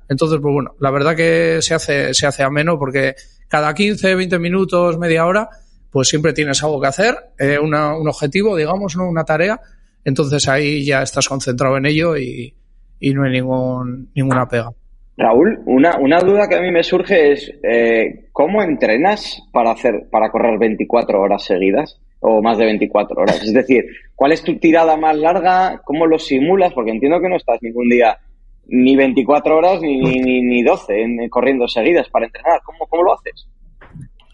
entonces, 0.08 0.38
pues 0.40 0.52
bueno, 0.52 0.74
la 0.80 0.90
verdad 0.90 1.16
que 1.16 1.58
se 1.60 1.74
hace, 1.74 2.14
se 2.14 2.26
hace 2.26 2.42
ameno 2.42 2.78
porque 2.78 3.14
cada 3.48 3.74
15, 3.74 4.14
20 4.14 4.38
minutos, 4.38 4.98
media 4.98 5.26
hora, 5.26 5.48
pues 5.90 6.08
siempre 6.08 6.32
tienes 6.32 6.62
algo 6.62 6.80
que 6.80 6.88
hacer, 6.88 7.14
eh, 7.38 7.58
una, 7.58 7.96
un 7.96 8.08
objetivo, 8.08 8.56
digamos, 8.56 8.96
¿no? 8.96 9.08
Una 9.08 9.24
tarea, 9.24 9.60
entonces 10.04 10.48
ahí 10.48 10.84
ya 10.84 11.02
estás 11.02 11.28
concentrado 11.28 11.76
en 11.76 11.86
ello 11.86 12.16
y, 12.16 12.54
y 13.00 13.14
no 13.14 13.24
hay 13.24 13.32
ningún, 13.32 14.10
ninguna 14.14 14.46
pega. 14.48 14.70
Raúl, 15.16 15.60
una, 15.66 15.96
una 15.98 16.18
duda 16.18 16.48
que 16.48 16.56
a 16.56 16.60
mí 16.60 16.72
me 16.72 16.82
surge 16.82 17.32
es 17.32 17.52
eh, 17.62 18.26
¿cómo 18.32 18.62
entrenas 18.62 19.40
para 19.52 19.70
hacer 19.70 20.08
para 20.10 20.30
correr 20.30 20.58
24 20.58 21.20
horas 21.20 21.44
seguidas 21.44 22.00
o 22.18 22.42
más 22.42 22.58
de 22.58 22.64
24 22.64 23.22
horas? 23.22 23.40
Es 23.42 23.54
decir, 23.54 23.84
¿cuál 24.16 24.32
es 24.32 24.42
tu 24.42 24.58
tirada 24.58 24.96
más 24.96 25.16
larga? 25.16 25.80
¿Cómo 25.84 26.06
lo 26.06 26.18
simulas? 26.18 26.72
Porque 26.72 26.90
entiendo 26.90 27.20
que 27.20 27.28
no 27.28 27.36
estás 27.36 27.58
ningún 27.62 27.88
día 27.88 28.18
ni 28.66 28.96
24 28.96 29.56
horas 29.56 29.80
ni, 29.80 29.98
ni, 29.98 30.42
ni 30.42 30.62
12 30.62 31.02
en, 31.02 31.28
corriendo 31.28 31.68
seguidas 31.68 32.08
para 32.08 32.26
entrenar. 32.26 32.60
¿Cómo, 32.64 32.86
cómo 32.86 33.02
lo 33.02 33.14
haces? 33.14 33.46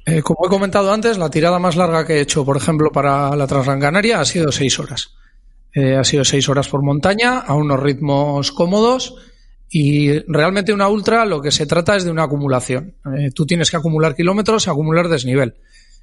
Eh, 0.07 0.23
como 0.23 0.47
he 0.47 0.49
comentado 0.49 0.93
antes, 0.93 1.19
la 1.19 1.31
tirada 1.31 1.59
más 1.59 1.77
larga 1.77 2.07
que 2.07 2.15
he 2.15 2.21
hecho, 2.21 2.45
por 2.45 2.57
ejemplo, 2.57 2.91
para 2.91 3.37
la 3.37 3.47
Transgran 3.47 3.81
Canaria 3.81 4.21
ha 4.21 4.25
sido 4.25 4.51
6 4.51 4.79
horas. 4.81 5.15
Eh, 5.73 5.95
ha 5.97 6.05
sido 6.05 6.25
seis 6.25 6.49
horas 6.49 6.69
por 6.69 6.83
montaña, 6.83 7.39
a 7.39 7.55
unos 7.55 7.81
ritmos 7.81 8.53
cómodos. 8.53 9.15
Y 9.69 10.19
realmente 10.27 10.73
una 10.73 10.89
ultra 10.89 11.25
lo 11.25 11.41
que 11.41 11.53
se 11.53 11.67
trata 11.67 11.95
es 11.97 12.05
de 12.05 12.11
una 12.11 12.25
acumulación. 12.25 12.97
Eh, 13.17 13.31
tú 13.33 13.47
tienes 13.47 13.71
que 13.71 13.77
acumular 13.77 14.17
kilómetros 14.17 14.67
y 14.67 14.71
acumular 14.71 15.09
desnivel. 15.09 15.55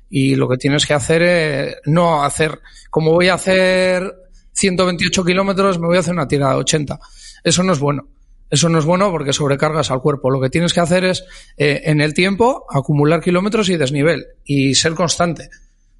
Y 0.09 0.35
lo 0.35 0.47
que 0.47 0.55
tienes 0.55 0.85
que 0.85 0.93
hacer 0.93 1.21
es 1.21 1.75
no 1.85 2.23
hacer, 2.23 2.61
como 2.89 3.11
voy 3.11 3.27
a 3.27 3.33
hacer 3.33 4.09
128 4.53 5.25
kilómetros, 5.25 5.79
me 5.79 5.87
voy 5.87 5.97
a 5.97 5.99
hacer 5.99 6.13
una 6.13 6.29
tirada 6.29 6.53
de 6.53 6.59
80. 6.59 6.97
Eso 7.43 7.61
no 7.63 7.73
es 7.73 7.79
bueno. 7.79 8.07
Eso 8.49 8.69
no 8.69 8.79
es 8.79 8.85
bueno 8.85 9.11
porque 9.11 9.33
sobrecargas 9.33 9.91
al 9.91 10.01
cuerpo. 10.01 10.29
Lo 10.29 10.39
que 10.39 10.49
tienes 10.49 10.73
que 10.73 10.79
hacer 10.79 11.03
es, 11.03 11.25
eh, 11.57 11.81
en 11.85 12.01
el 12.01 12.13
tiempo, 12.13 12.65
acumular 12.69 13.21
kilómetros 13.21 13.69
y 13.69 13.77
desnivel 13.77 14.25
y 14.45 14.75
ser 14.75 14.93
constante. 14.93 15.49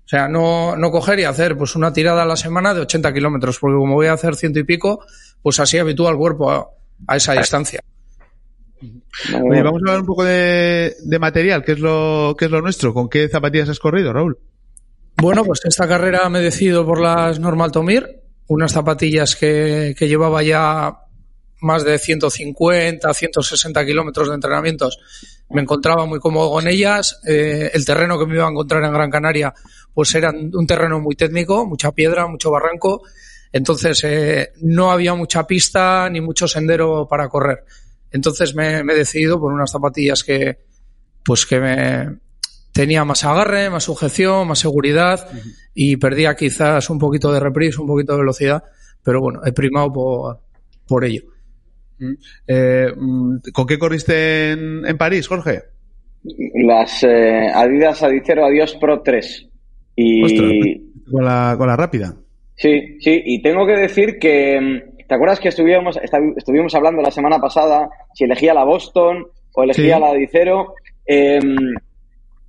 O 0.06 0.10
sea, 0.10 0.30
no, 0.30 0.78
no 0.78 0.90
coger 0.90 1.20
y 1.20 1.26
hacer 1.26 1.58
pues 1.58 1.76
una 1.76 1.92
tirada 1.92 2.24
a 2.24 2.26
la 2.26 2.38
semana 2.38 2.74
de 2.74 2.82
80 2.82 3.14
kilómetros, 3.14 3.60
porque 3.60 3.76
como 3.76 3.96
voy 3.96 4.08
a 4.08 4.14
hacer 4.14 4.36
ciento 4.36 4.60
y 4.60 4.64
pico, 4.64 5.06
pues 5.42 5.60
así 5.60 5.78
habitúa 5.78 6.12
el 6.12 6.18
cuerpo 6.18 6.50
a, 6.50 6.70
a 7.08 7.18
esa 7.18 7.34
distancia. 7.34 7.82
Oye, 8.82 9.64
vamos 9.64 9.82
a 9.82 9.90
hablar 9.90 10.00
un 10.00 10.06
poco 10.06 10.24
de, 10.24 10.96
de, 11.04 11.20
material, 11.20 11.64
¿qué 11.66 11.74
es 11.74 11.80
lo 11.80 12.36
qué 12.38 12.46
es 12.46 12.52
lo 12.52 12.62
nuestro? 12.62 12.94
¿Con 12.94 13.10
qué 13.10 13.28
zapatillas 13.28 13.68
has 13.68 13.80
corrido, 13.80 14.14
Raúl? 14.14 14.38
Bueno, 15.18 15.44
pues 15.44 15.62
esta 15.66 15.88
carrera 15.88 16.30
me 16.30 16.40
he 16.40 16.44
decidido 16.44 16.86
por 16.86 17.02
las 17.02 17.40
Normal 17.40 17.72
Tomir, 17.72 18.22
unas 18.48 18.72
zapatillas 18.72 19.36
que, 19.36 19.96
que 19.98 20.08
llevaba 20.08 20.44
ya 20.44 21.07
más 21.68 21.84
de 21.84 22.00
150, 22.00 23.14
160 23.14 23.86
kilómetros 23.86 24.30
de 24.30 24.36
entrenamientos. 24.36 24.98
Me 25.50 25.62
encontraba 25.62 26.06
muy 26.06 26.20
cómodo 26.20 26.50
con 26.50 26.68
ellas. 26.68 27.20
Eh, 27.28 27.70
el 27.74 27.86
terreno 27.86 28.18
que 28.18 28.26
me 28.26 28.36
iba 28.36 28.48
a 28.48 28.50
encontrar 28.50 28.84
en 28.84 28.94
Gran 28.94 29.12
Canaria, 29.12 29.54
pues 29.94 30.16
era 30.16 30.32
un 30.32 30.66
terreno 30.66 31.00
muy 31.00 31.16
técnico, 31.16 31.66
mucha 31.66 31.92
piedra, 31.92 32.26
mucho 32.28 32.50
barranco. 32.50 33.04
Entonces, 33.52 34.04
eh, 34.04 34.54
no 34.62 34.92
había 34.92 35.14
mucha 35.14 35.46
pista 35.46 36.10
ni 36.10 36.22
mucho 36.22 36.48
sendero 36.48 37.08
para 37.08 37.30
correr. 37.30 37.64
Entonces 38.12 38.56
me, 38.56 38.80
he 38.80 38.96
decidido 38.96 39.40
por 39.40 39.54
unas 39.54 39.72
zapatillas 39.72 40.24
que, 40.24 40.60
pues 41.24 41.46
que 41.46 41.60
me 41.60 42.18
tenía 42.72 43.04
más 43.04 43.24
agarre, 43.24 43.70
más 43.70 43.84
sujeción, 43.84 44.48
más 44.48 44.60
seguridad 44.60 45.28
y 45.74 45.98
perdía 45.98 46.36
quizás 46.36 46.90
un 46.90 47.00
poquito 47.00 47.32
de 47.32 47.40
reprise, 47.40 47.82
un 47.82 47.88
poquito 47.88 48.14
de 48.14 48.20
velocidad, 48.20 48.64
pero 49.04 49.20
bueno, 49.20 49.42
he 49.46 49.52
primado 49.52 49.92
por, 49.92 50.40
por 50.88 51.04
ello. 51.04 51.24
Eh, 52.48 52.88
¿Con 53.54 53.68
qué 53.68 53.78
corriste 53.80 54.52
en, 54.52 54.86
en, 54.86 54.98
París, 54.98 55.28
Jorge? 55.28 55.62
Las 56.56 57.04
eh, 57.04 57.48
Adidas 57.54 58.04
Adicero 58.04 58.46
Adios 58.46 58.76
Pro 58.76 59.02
3. 59.02 59.48
Y... 59.96 60.24
Ostras, 60.24 60.52
con, 61.12 61.26
la, 61.26 61.56
con 61.58 61.68
la 61.68 61.76
rápida. 61.76 62.16
Sí, 62.56 62.98
sí, 63.00 63.22
y 63.26 63.42
tengo 63.42 63.66
que 63.66 63.78
decir 63.78 64.18
que. 64.20 64.94
¿Te 65.08 65.16
acuerdas 65.16 65.40
que 65.40 65.50
estuvimos, 65.50 65.98
estuvimos 66.36 66.76
hablando 66.76 67.02
la 67.02 67.12
semana 67.12 67.40
pasada 67.40 67.90
si 68.14 68.26
elegía 68.26 68.54
la 68.54 68.66
Boston 68.66 69.26
o 69.54 69.64
elegía 69.64 69.96
sí. 69.96 70.02
la 70.02 70.10
Adicero? 70.10 70.74
Eh, 71.06 71.40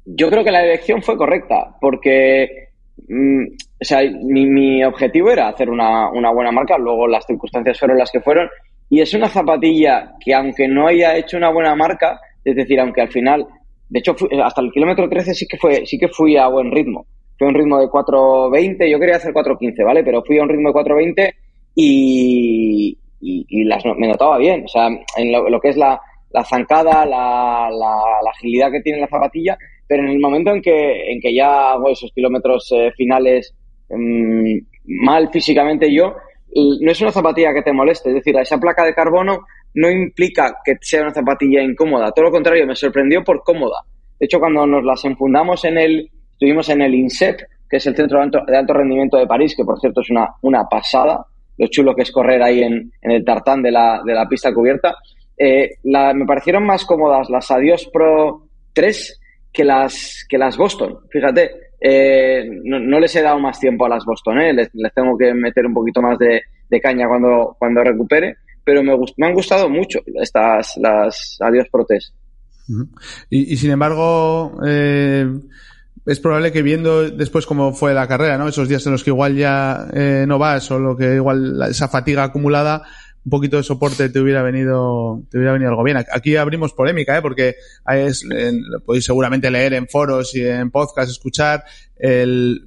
yo 0.04 0.28
creo 0.30 0.42
que 0.42 0.50
la 0.50 0.64
elección 0.64 1.02
fue 1.02 1.16
correcta, 1.16 1.76
porque 1.80 2.70
mm, 3.06 3.44
o 3.80 3.84
sea, 3.84 4.00
mi, 4.02 4.46
mi, 4.46 4.82
objetivo 4.82 5.30
era 5.30 5.48
hacer 5.48 5.70
una, 5.70 6.11
una 6.11 6.32
buena 6.32 6.50
marca, 6.50 6.76
luego 6.78 7.06
las 7.06 7.26
circunstancias 7.26 7.78
fueron 7.78 7.98
las 7.98 8.11
que 8.11 8.20
fueron, 8.20 8.48
y 8.90 9.01
es 9.01 9.12
una 9.14 9.29
zapatilla 9.29 10.14
que 10.20 10.35
aunque 10.35 10.66
no 10.66 10.87
haya 10.87 11.16
hecho 11.16 11.37
una 11.37 11.51
buena 11.51 11.74
marca, 11.74 12.20
es 12.44 12.57
decir, 12.57 12.81
aunque 12.81 13.03
al 13.03 13.11
final, 13.11 13.46
de 13.88 13.98
hecho 13.98 14.16
hasta 14.42 14.61
el 14.61 14.72
kilómetro 14.72 15.09
13 15.09 15.35
sí 15.35 15.46
que 15.46 15.59
fue, 15.59 15.87
sí 15.87 15.98
que 15.98 16.09
fui 16.09 16.37
a 16.37 16.48
buen 16.48 16.70
ritmo, 16.70 17.07
fui 17.38 17.46
a 17.46 17.51
un 17.51 17.55
ritmo 17.55 17.79
de 17.79 17.87
4.20, 17.87 18.90
yo 18.90 18.98
quería 18.98 19.16
hacer 19.16 19.33
4.15, 19.33 19.85
¿vale? 19.85 20.03
Pero 20.03 20.22
fui 20.24 20.38
a 20.38 20.42
un 20.42 20.48
ritmo 20.48 20.72
de 20.72 20.81
4.20 20.81 21.35
y, 21.74 22.98
y, 23.20 23.64
las, 23.64 23.85
me 23.96 24.09
notaba 24.09 24.38
bien. 24.38 24.64
O 24.64 24.68
sea, 24.68 24.88
en 25.16 25.33
lo, 25.33 25.61
que 25.61 25.68
es 25.68 25.77
la, 25.77 26.01
la 26.31 26.44
zancada, 26.44 27.07
la, 27.07 27.70
la, 27.70 28.31
agilidad 28.31 28.70
que 28.70 28.81
tiene 28.81 29.01
la 29.01 29.09
zapatilla, 29.09 29.57
pero 29.87 30.03
en 30.03 30.11
el 30.11 30.18
momento 30.18 30.53
en 30.53 30.61
que, 30.61 31.12
en 31.12 31.20
que 31.20 31.35
ya 31.35 31.72
hago 31.72 31.90
esos 31.90 32.12
kilómetros 32.12 32.72
eh, 32.72 32.90
finales 32.96 33.55
mm, 33.88 34.59
mal 34.87 35.31
físicamente 35.31 35.92
yo, 35.92 36.14
no 36.54 36.90
es 36.90 37.00
una 37.00 37.12
zapatilla 37.12 37.52
que 37.52 37.62
te 37.62 37.72
moleste. 37.72 38.11
Es 38.11 38.16
decir, 38.16 38.37
esa 38.37 38.58
placa 38.58 38.84
de 38.84 38.94
carbono 38.94 39.46
no 39.74 39.90
implica 39.90 40.56
que 40.64 40.76
sea 40.80 41.02
una 41.02 41.14
zapatilla 41.14 41.62
incómoda. 41.62 42.11
Todo 42.12 42.26
lo 42.26 42.30
contrario, 42.30 42.66
me 42.66 42.74
sorprendió 42.74 43.22
por 43.22 43.42
cómoda. 43.42 43.80
De 44.18 44.26
hecho, 44.26 44.38
cuando 44.40 44.66
nos 44.66 44.84
las 44.84 45.04
enfundamos 45.04 45.64
en 45.64 45.78
el, 45.78 46.11
estuvimos 46.32 46.68
en 46.70 46.82
el 46.82 46.94
INSEP, 46.94 47.40
que 47.68 47.76
es 47.76 47.87
el 47.87 47.94
Centro 47.94 48.18
de 48.18 48.56
Alto, 48.56 48.72
Rendimiento 48.72 49.18
de 49.18 49.26
París, 49.26 49.54
que 49.56 49.64
por 49.64 49.78
cierto 49.78 50.00
es 50.00 50.11
una, 50.11 50.28
una 50.42 50.64
pasada, 50.64 51.24
lo 51.58 51.66
chulo 51.68 51.94
que 51.94 52.02
es 52.02 52.11
correr 52.11 52.42
ahí 52.42 52.62
en, 52.62 52.90
en 53.02 53.11
el 53.11 53.24
tartán 53.24 53.62
de 53.62 53.70
la, 53.70 54.00
de 54.04 54.14
la 54.14 54.26
pista 54.26 54.52
cubierta. 54.52 54.96
Eh, 55.37 55.76
me 55.84 56.26
parecieron 56.26 56.64
más 56.64 56.84
cómodas 56.84 57.30
las 57.30 57.50
Adios 57.50 57.88
Pro 57.92 58.48
3 58.72 59.20
que 59.52 59.64
las, 59.64 60.26
que 60.28 60.38
las 60.38 60.56
Boston. 60.56 60.98
Fíjate, 61.11 61.67
eh, 61.80 62.48
no, 62.64 62.98
les 62.98 63.14
he 63.14 63.22
dado 63.22 63.38
más 63.38 63.58
tiempo 63.60 63.86
a 63.86 63.88
las 63.88 64.04
Boston, 64.04 64.38
¿eh? 64.40 64.52
les, 64.52 64.70
tengo 64.94 65.16
que 65.16 65.32
meter 65.32 65.66
un 65.66 65.74
poquito 65.74 66.02
más 66.02 66.18
de, 66.18 66.42
caña 66.80 67.08
cuando, 67.08 67.56
cuando 67.58 67.82
recupere, 67.82 68.36
pero 68.64 68.82
me, 68.82 68.96
me 69.16 69.26
han 69.26 69.34
gustado 69.34 69.68
mucho 69.68 70.00
estas, 70.20 70.76
las 70.76 71.38
Adios 71.40 71.68
Pro 71.70 71.84
3. 71.86 72.14
y, 73.30 73.52
y, 73.52 73.56
sin 73.56 73.70
embargo, 73.70 74.60
eh, 74.66 75.26
es 76.04 76.20
probable 76.20 76.52
que 76.52 76.62
viendo 76.62 77.08
después 77.10 77.46
cómo 77.46 77.72
fue 77.72 77.94
la 77.94 78.08
carrera, 78.08 78.36
¿no? 78.38 78.48
Esos 78.48 78.68
días 78.68 78.84
en 78.86 78.92
los 78.92 79.04
que 79.04 79.10
igual 79.10 79.36
ya 79.36 79.88
no 80.26 80.38
vas 80.38 80.70
o 80.70 80.78
lo 80.78 80.96
que 80.96 81.14
igual 81.14 81.62
esa 81.68 81.88
fatiga 81.88 82.24
acumulada, 82.24 82.82
un 83.28 83.30
poquito 83.30 83.58
de 83.58 83.62
soporte 83.62 84.08
te 84.08 84.20
hubiera 84.20 84.42
venido, 84.42 85.22
te 85.30 85.36
hubiera 85.36 85.52
venido 85.52 85.68
algo 85.68 85.82
bien. 85.82 85.98
Aquí 85.98 86.36
abrimos 86.36 86.72
polémica, 86.72 87.18
¿eh? 87.18 87.20
Porque 87.20 87.56
es, 87.86 88.24
lo 88.24 88.80
podéis 88.80 89.04
seguramente 89.04 89.50
leer 89.50 89.74
en 89.74 89.86
foros 89.86 90.34
y 90.34 90.46
en 90.46 90.70
podcast, 90.70 91.10
escuchar 91.10 91.62
el, 91.98 92.64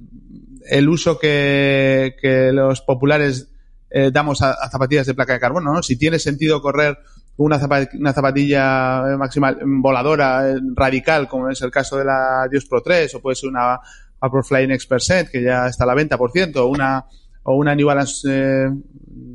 el 0.70 0.88
uso 0.88 1.18
que, 1.18 2.14
los 2.52 2.80
populares 2.82 3.48
eh, 3.90 4.12
damos 4.12 4.40
a, 4.40 4.54
zapatillas 4.70 5.04
de 5.04 5.14
placa 5.14 5.32
de 5.32 5.40
carbono, 5.40 5.74
¿no? 5.74 5.82
Si 5.82 5.96
tiene 5.96 6.20
sentido 6.20 6.62
correr 6.62 6.96
una, 7.38 7.60
una 7.98 8.12
zapatilla 8.12 9.16
maximal 9.18 9.58
voladora 9.64 10.48
eh, 10.48 10.60
radical, 10.76 11.26
como 11.26 11.50
es 11.50 11.60
el 11.62 11.72
caso 11.72 11.96
de 11.96 12.04
la 12.04 12.46
Dios 12.48 12.66
Pro 12.66 12.82
3, 12.82 13.16
o 13.16 13.20
puede 13.20 13.34
ser 13.34 13.48
una 13.48 13.80
Vaporfly 14.20 14.68
Next 14.68 14.88
Percent, 14.88 15.28
que 15.28 15.42
ya 15.42 15.66
está 15.66 15.82
a 15.82 15.88
la 15.88 15.94
venta, 15.94 16.16
por 16.16 16.30
ciento, 16.30 16.68
una, 16.68 17.04
o 17.44 17.56
una 17.56 17.74
New 17.74 17.86
Balance 17.86 18.28
eh, 18.30 18.70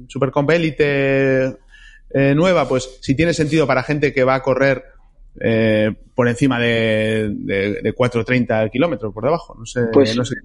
Super 0.08 0.32
Elite 0.50 1.58
eh, 2.10 2.34
nueva, 2.36 2.68
pues 2.68 3.00
si 3.02 3.16
tiene 3.16 3.34
sentido 3.34 3.68
para 3.68 3.84
gente 3.84 4.14
que 4.14 4.24
va 4.24 4.36
a 4.36 4.42
correr 4.42 4.84
eh, 5.40 5.94
por 6.16 6.28
encima 6.28 6.60
de, 6.60 7.30
de, 7.32 7.82
de 7.82 7.96
4.30 7.96 8.72
kilómetros 8.72 9.14
por 9.14 9.24
debajo. 9.24 9.56
No 9.58 9.66
sé, 9.66 9.82
pues, 9.94 10.16
no 10.16 10.26
sé 10.26 10.36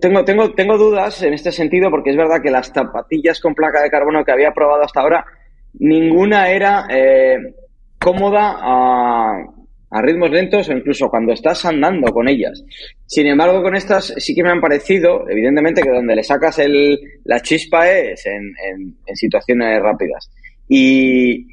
tengo, 0.00 0.24
tengo, 0.24 0.52
tengo 0.52 0.78
dudas 0.78 1.22
en 1.22 1.34
este 1.34 1.52
sentido 1.52 1.90
porque 1.90 2.10
es 2.10 2.16
verdad 2.16 2.40
que 2.42 2.50
las 2.50 2.72
zapatillas 2.72 3.40
con 3.40 3.54
placa 3.54 3.82
de 3.82 3.90
carbono 3.90 4.24
que 4.24 4.32
había 4.32 4.52
probado 4.52 4.84
hasta 4.84 5.00
ahora 5.00 5.26
ninguna 5.74 6.50
era 6.50 6.86
eh, 6.90 7.54
cómoda 7.98 8.56
a, 8.58 9.44
a, 9.90 10.02
ritmos 10.02 10.30
lentos 10.30 10.68
o 10.68 10.72
incluso 10.72 11.08
cuando 11.08 11.32
estás 11.32 11.64
andando 11.64 12.12
con 12.12 12.28
ellas. 12.28 12.64
Sin 13.06 13.26
embargo, 13.26 13.62
con 13.62 13.74
estas 13.74 14.14
sí 14.16 14.34
que 14.34 14.42
me 14.42 14.50
han 14.50 14.60
parecido, 14.60 15.28
evidentemente, 15.28 15.82
que 15.82 15.90
donde 15.90 16.16
le 16.16 16.22
sacas 16.22 16.58
el, 16.58 16.98
la 17.24 17.40
chispa 17.40 17.90
es 17.90 18.26
en, 18.26 18.52
en, 18.64 18.96
en 19.06 19.16
situaciones 19.16 19.80
rápidas. 19.82 20.30
Y 20.68 21.46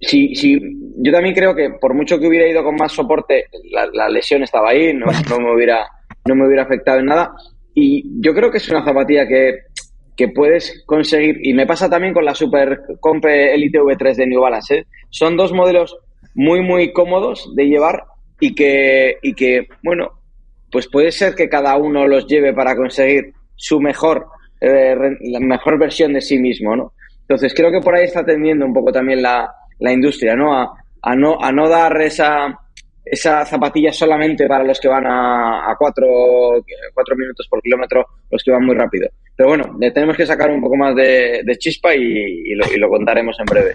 si, 0.00 0.34
si, 0.34 0.60
yo 0.98 1.12
también 1.12 1.34
creo 1.34 1.54
que 1.54 1.70
por 1.80 1.94
mucho 1.94 2.18
que 2.18 2.28
hubiera 2.28 2.48
ido 2.48 2.62
con 2.62 2.76
más 2.76 2.92
soporte, 2.92 3.46
la, 3.70 3.86
la 3.92 4.08
lesión 4.08 4.42
estaba 4.42 4.70
ahí, 4.70 4.92
no, 4.92 5.06
no, 5.30 5.38
me 5.38 5.54
hubiera, 5.54 5.86
no 6.26 6.34
me 6.34 6.46
hubiera 6.46 6.64
afectado 6.64 7.00
en 7.00 7.06
nada. 7.06 7.32
Y 7.74 8.04
yo 8.20 8.34
creo 8.34 8.50
que 8.50 8.58
es 8.58 8.68
una 8.68 8.84
zapatilla 8.84 9.26
que 9.26 9.64
que 10.16 10.28
puedes 10.28 10.84
conseguir, 10.86 11.38
y 11.42 11.54
me 11.54 11.66
pasa 11.66 11.90
también 11.90 12.14
con 12.14 12.24
la 12.24 12.34
Super 12.34 12.82
Comp 13.00 13.24
Elite 13.26 13.80
V3 13.80 14.14
de 14.14 14.26
New 14.26 14.40
Balance, 14.40 14.78
¿eh? 14.78 14.86
son 15.10 15.36
dos 15.36 15.52
modelos 15.52 15.96
muy, 16.34 16.60
muy 16.60 16.92
cómodos 16.92 17.52
de 17.54 17.64
llevar 17.64 18.04
y 18.40 18.54
que, 18.54 19.18
y 19.22 19.34
que, 19.34 19.68
bueno, 19.82 20.10
pues 20.70 20.88
puede 20.88 21.12
ser 21.12 21.34
que 21.34 21.48
cada 21.48 21.76
uno 21.76 22.06
los 22.06 22.26
lleve 22.26 22.52
para 22.52 22.76
conseguir 22.76 23.32
su 23.54 23.80
mejor, 23.80 24.26
eh, 24.60 24.96
la 25.20 25.40
mejor 25.40 25.78
versión 25.78 26.12
de 26.12 26.20
sí 26.20 26.38
mismo, 26.38 26.74
¿no? 26.74 26.92
Entonces 27.20 27.54
creo 27.54 27.70
que 27.70 27.80
por 27.80 27.94
ahí 27.94 28.04
está 28.04 28.24
tendiendo 28.24 28.66
un 28.66 28.74
poco 28.74 28.92
también 28.92 29.22
la, 29.22 29.50
la 29.78 29.92
industria, 29.92 30.34
¿no? 30.34 30.52
A, 30.52 30.74
a 31.02 31.14
no, 31.14 31.38
a 31.40 31.52
no 31.52 31.68
dar 31.68 32.00
esa, 32.02 32.58
esa 33.04 33.44
zapatilla 33.44 33.92
solamente 33.92 34.46
para 34.46 34.64
los 34.64 34.80
que 34.80 34.88
van 34.88 35.06
a, 35.06 35.70
a 35.70 35.76
cuatro, 35.76 36.06
cuatro, 36.94 37.16
minutos 37.16 37.46
por 37.48 37.60
kilómetro, 37.60 38.06
los 38.30 38.42
que 38.42 38.50
van 38.50 38.64
muy 38.64 38.74
rápido. 38.74 39.08
Pero 39.36 39.50
bueno, 39.50 39.76
le 39.78 39.90
tenemos 39.90 40.16
que 40.16 40.26
sacar 40.26 40.50
un 40.50 40.60
poco 40.60 40.76
más 40.76 40.94
de, 40.96 41.44
chispa 41.58 41.94
y, 41.94 42.54
lo, 42.54 42.64
y, 42.74 42.78
lo, 42.78 42.88
contaremos 42.88 43.36
en 43.38 43.46
breve. 43.46 43.74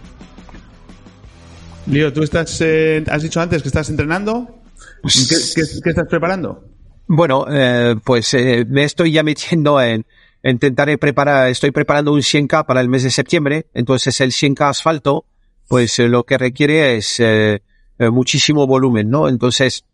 Lío, 1.89 2.13
tú 2.13 2.23
estás, 2.23 2.62
eh, 2.62 3.04
has 3.10 3.23
dicho 3.23 3.41
antes 3.41 3.62
que 3.62 3.69
estás 3.69 3.89
entrenando. 3.89 4.62
¿Qué, 5.04 5.36
qué, 5.56 5.62
qué 5.84 5.89
estás 5.89 6.08
preparando? 6.08 6.63
Bueno, 7.08 7.45
eh, 7.49 7.95
pues 8.04 8.34
eh, 8.36 8.65
me 8.67 8.84
estoy 8.84 9.12
ya 9.12 9.23
metiendo 9.23 9.82
en, 9.82 10.06
intentaré 10.43 10.97
preparar, 10.97 11.49
estoy 11.49 11.71
preparando 11.71 12.13
un 12.13 12.21
100K 12.21 12.65
para 12.65 12.82
el 12.82 12.89
mes 12.89 13.04
de 13.04 13.12
septiembre, 13.12 13.65
entonces 13.73 14.21
el 14.21 14.32
100K 14.32 14.69
asfalto, 14.69 15.25
pues 15.67 15.97
eh, 15.99 16.08
lo 16.08 16.23
que 16.23 16.38
requiere 16.38 16.97
es 16.97 17.19
eh, 17.19 17.62
eh, 17.97 18.10
muchísimo 18.10 18.67
volumen, 18.67 19.10
¿no? 19.10 19.28
Entonces, 19.28 19.86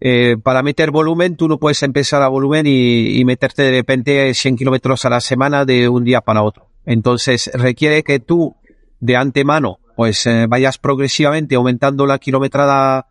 eh, 0.00 0.36
para 0.42 0.62
meter 0.62 0.90
volumen, 0.90 1.36
tú 1.36 1.48
no 1.48 1.58
puedes 1.58 1.82
empezar 1.82 2.22
a 2.22 2.28
volumen 2.28 2.66
y, 2.66 3.18
y 3.18 3.24
meterte 3.24 3.62
de 3.62 3.70
repente 3.72 4.32
100 4.32 4.56
kilómetros 4.56 5.04
a 5.04 5.10
la 5.10 5.20
semana 5.20 5.64
de 5.64 5.88
un 5.88 6.04
día 6.04 6.20
para 6.20 6.42
otro. 6.42 6.68
Entonces, 6.86 7.50
requiere 7.54 8.02
que 8.02 8.20
tú, 8.20 8.56
de 9.00 9.16
antemano, 9.16 9.78
pues 9.96 10.26
eh, 10.26 10.46
vayas 10.48 10.78
progresivamente 10.78 11.54
aumentando 11.54 12.06
la 12.06 12.18
kilometrada 12.18 13.08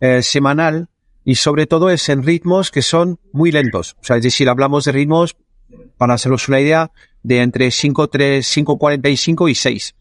eh, 0.00 0.22
semanal 0.22 0.88
y 1.24 1.36
sobre 1.36 1.66
todo 1.66 1.90
es 1.90 2.08
en 2.08 2.22
ritmos 2.22 2.70
que 2.70 2.82
son 2.82 3.20
muy 3.32 3.52
lentos. 3.52 3.96
O 4.00 4.04
sea, 4.04 4.16
es 4.16 4.22
decir, 4.22 4.48
hablamos 4.48 4.84
de 4.84 4.92
ritmos, 4.92 5.36
para 5.96 6.14
haceros 6.14 6.48
una 6.48 6.60
idea, 6.60 6.90
de 7.22 7.42
entre 7.42 7.68
5.3, 7.68 8.40
5.45 8.64 9.50
y 9.50 9.54
6. 9.54 9.94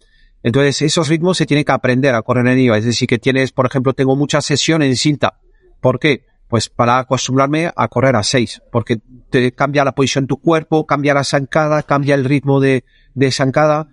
Entonces, 0.44 0.82
esos 0.82 1.08
ritmos 1.08 1.38
se 1.38 1.46
tiene 1.46 1.64
que 1.64 1.72
aprender 1.72 2.16
a 2.16 2.22
correr 2.24 2.48
en 2.48 2.58
ellos. 2.58 2.78
Es 2.78 2.86
decir, 2.86 3.08
que 3.08 3.20
tienes, 3.20 3.52
por 3.52 3.68
ejemplo, 3.68 3.94
tengo 3.94 4.16
mucha 4.16 4.42
sesión 4.42 4.82
en 4.82 4.96
cinta. 4.96 5.40
¿Por 5.80 6.00
qué? 6.00 6.26
Pues 6.48 6.70
para 6.70 6.98
acostumbrarme 6.98 7.72
a 7.76 7.88
correr 7.88 8.16
a 8.16 8.24
6, 8.24 8.64
porque 8.72 9.00
te 9.30 9.52
cambia 9.54 9.86
la 9.86 9.94
posición 9.94 10.26
de 10.26 10.30
tu 10.30 10.38
cuerpo, 10.38 10.86
cambia 10.86 11.14
la 11.14 11.24
zancada, 11.24 11.84
cambia 11.84 12.16
el 12.16 12.26
ritmo 12.26 12.60
de, 12.60 12.84
de 13.14 13.32
zancada. 13.32 13.88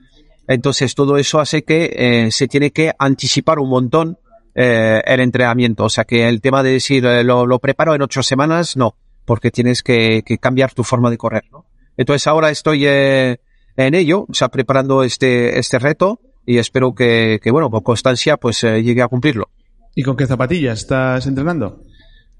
Entonces, 0.48 0.94
todo 0.94 1.18
eso 1.18 1.38
hace 1.38 1.62
que 1.62 1.92
eh, 1.94 2.32
se 2.32 2.48
tiene 2.48 2.72
que 2.72 2.92
anticipar 2.98 3.58
un 3.58 3.68
montón 3.68 4.18
eh, 4.60 5.00
el 5.06 5.20
entrenamiento. 5.20 5.84
O 5.84 5.88
sea, 5.88 6.04
que 6.04 6.28
el 6.28 6.40
tema 6.40 6.64
de 6.64 6.72
decir, 6.72 7.04
eh, 7.06 7.22
lo, 7.22 7.58
preparo 7.60 7.94
en 7.94 8.02
ocho 8.02 8.24
semanas, 8.24 8.76
no, 8.76 8.96
porque 9.24 9.52
tienes 9.52 9.84
que, 9.84 10.24
cambiar 10.40 10.74
tu 10.74 10.82
forma 10.82 11.10
de 11.10 11.16
correr, 11.16 11.44
¿no? 11.52 11.64
Entonces, 11.96 12.26
ahora 12.26 12.50
estoy 12.50 12.84
eh, 12.84 13.38
en 13.76 13.94
ello, 13.94 14.26
o 14.28 14.34
sea, 14.34 14.48
preparando 14.48 15.04
este, 15.04 15.60
este 15.60 15.78
reto 15.78 16.20
y 16.44 16.58
espero 16.58 16.92
que, 16.92 17.38
que 17.40 17.52
bueno, 17.52 17.70
con 17.70 17.82
constancia 17.82 18.36
pues 18.36 18.62
llegue 18.62 19.02
a 19.02 19.06
cumplirlo. 19.06 19.48
¿Y 19.94 20.02
con 20.02 20.16
qué 20.16 20.26
zapatillas 20.26 20.80
estás 20.80 21.26
entrenando? 21.28 21.82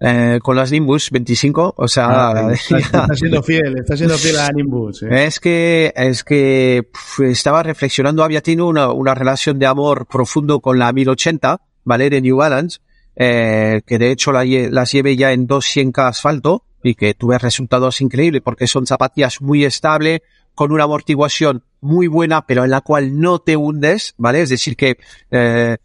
Eh, 0.00 0.38
con 0.40 0.54
las 0.54 0.70
Nimbus 0.70 1.10
25, 1.10 1.74
o 1.76 1.88
sea, 1.88 2.30
ah, 2.30 2.52
estás, 2.52 2.82
estás, 2.82 3.18
siendo 3.18 3.42
fiel, 3.42 3.78
estás 3.78 3.98
siendo 3.98 4.16
fiel 4.16 4.38
a 4.38 4.50
Nimbus. 4.52 5.02
¿eh? 5.02 5.26
Es 5.26 5.40
que, 5.40 5.92
es 5.96 6.22
que 6.22 6.88
estaba 7.24 7.64
reflexionando, 7.64 8.22
había 8.22 8.40
tenido 8.40 8.68
una, 8.68 8.92
una 8.92 9.14
relación 9.14 9.58
de 9.58 9.66
amor 9.66 10.06
profundo 10.06 10.60
con 10.60 10.78
la 10.78 10.92
1080, 10.92 11.60
¿vale? 11.82 12.10
De 12.10 12.20
New 12.20 12.36
Balance, 12.36 12.78
eh, 13.16 13.82
que 13.84 13.98
de 13.98 14.12
hecho 14.12 14.30
la, 14.30 14.44
las 14.44 14.92
llevé 14.92 15.16
ya 15.16 15.32
en 15.32 15.48
200 15.48 16.04
asfalto 16.04 16.64
y 16.80 16.94
que 16.94 17.14
tuve 17.14 17.36
resultados 17.38 18.00
increíbles 18.00 18.40
porque 18.42 18.68
son 18.68 18.86
zapatillas 18.86 19.40
muy 19.40 19.64
estables, 19.64 20.20
con 20.54 20.72
una 20.72 20.84
amortiguación 20.84 21.64
muy 21.80 22.06
buena, 22.06 22.46
pero 22.46 22.64
en 22.64 22.70
la 22.70 22.80
cual 22.80 23.20
no 23.20 23.40
te 23.40 23.56
hundes, 23.56 24.14
¿vale? 24.16 24.42
Es 24.42 24.48
decir, 24.48 24.76
que 24.76 24.98
eh, 25.30 25.76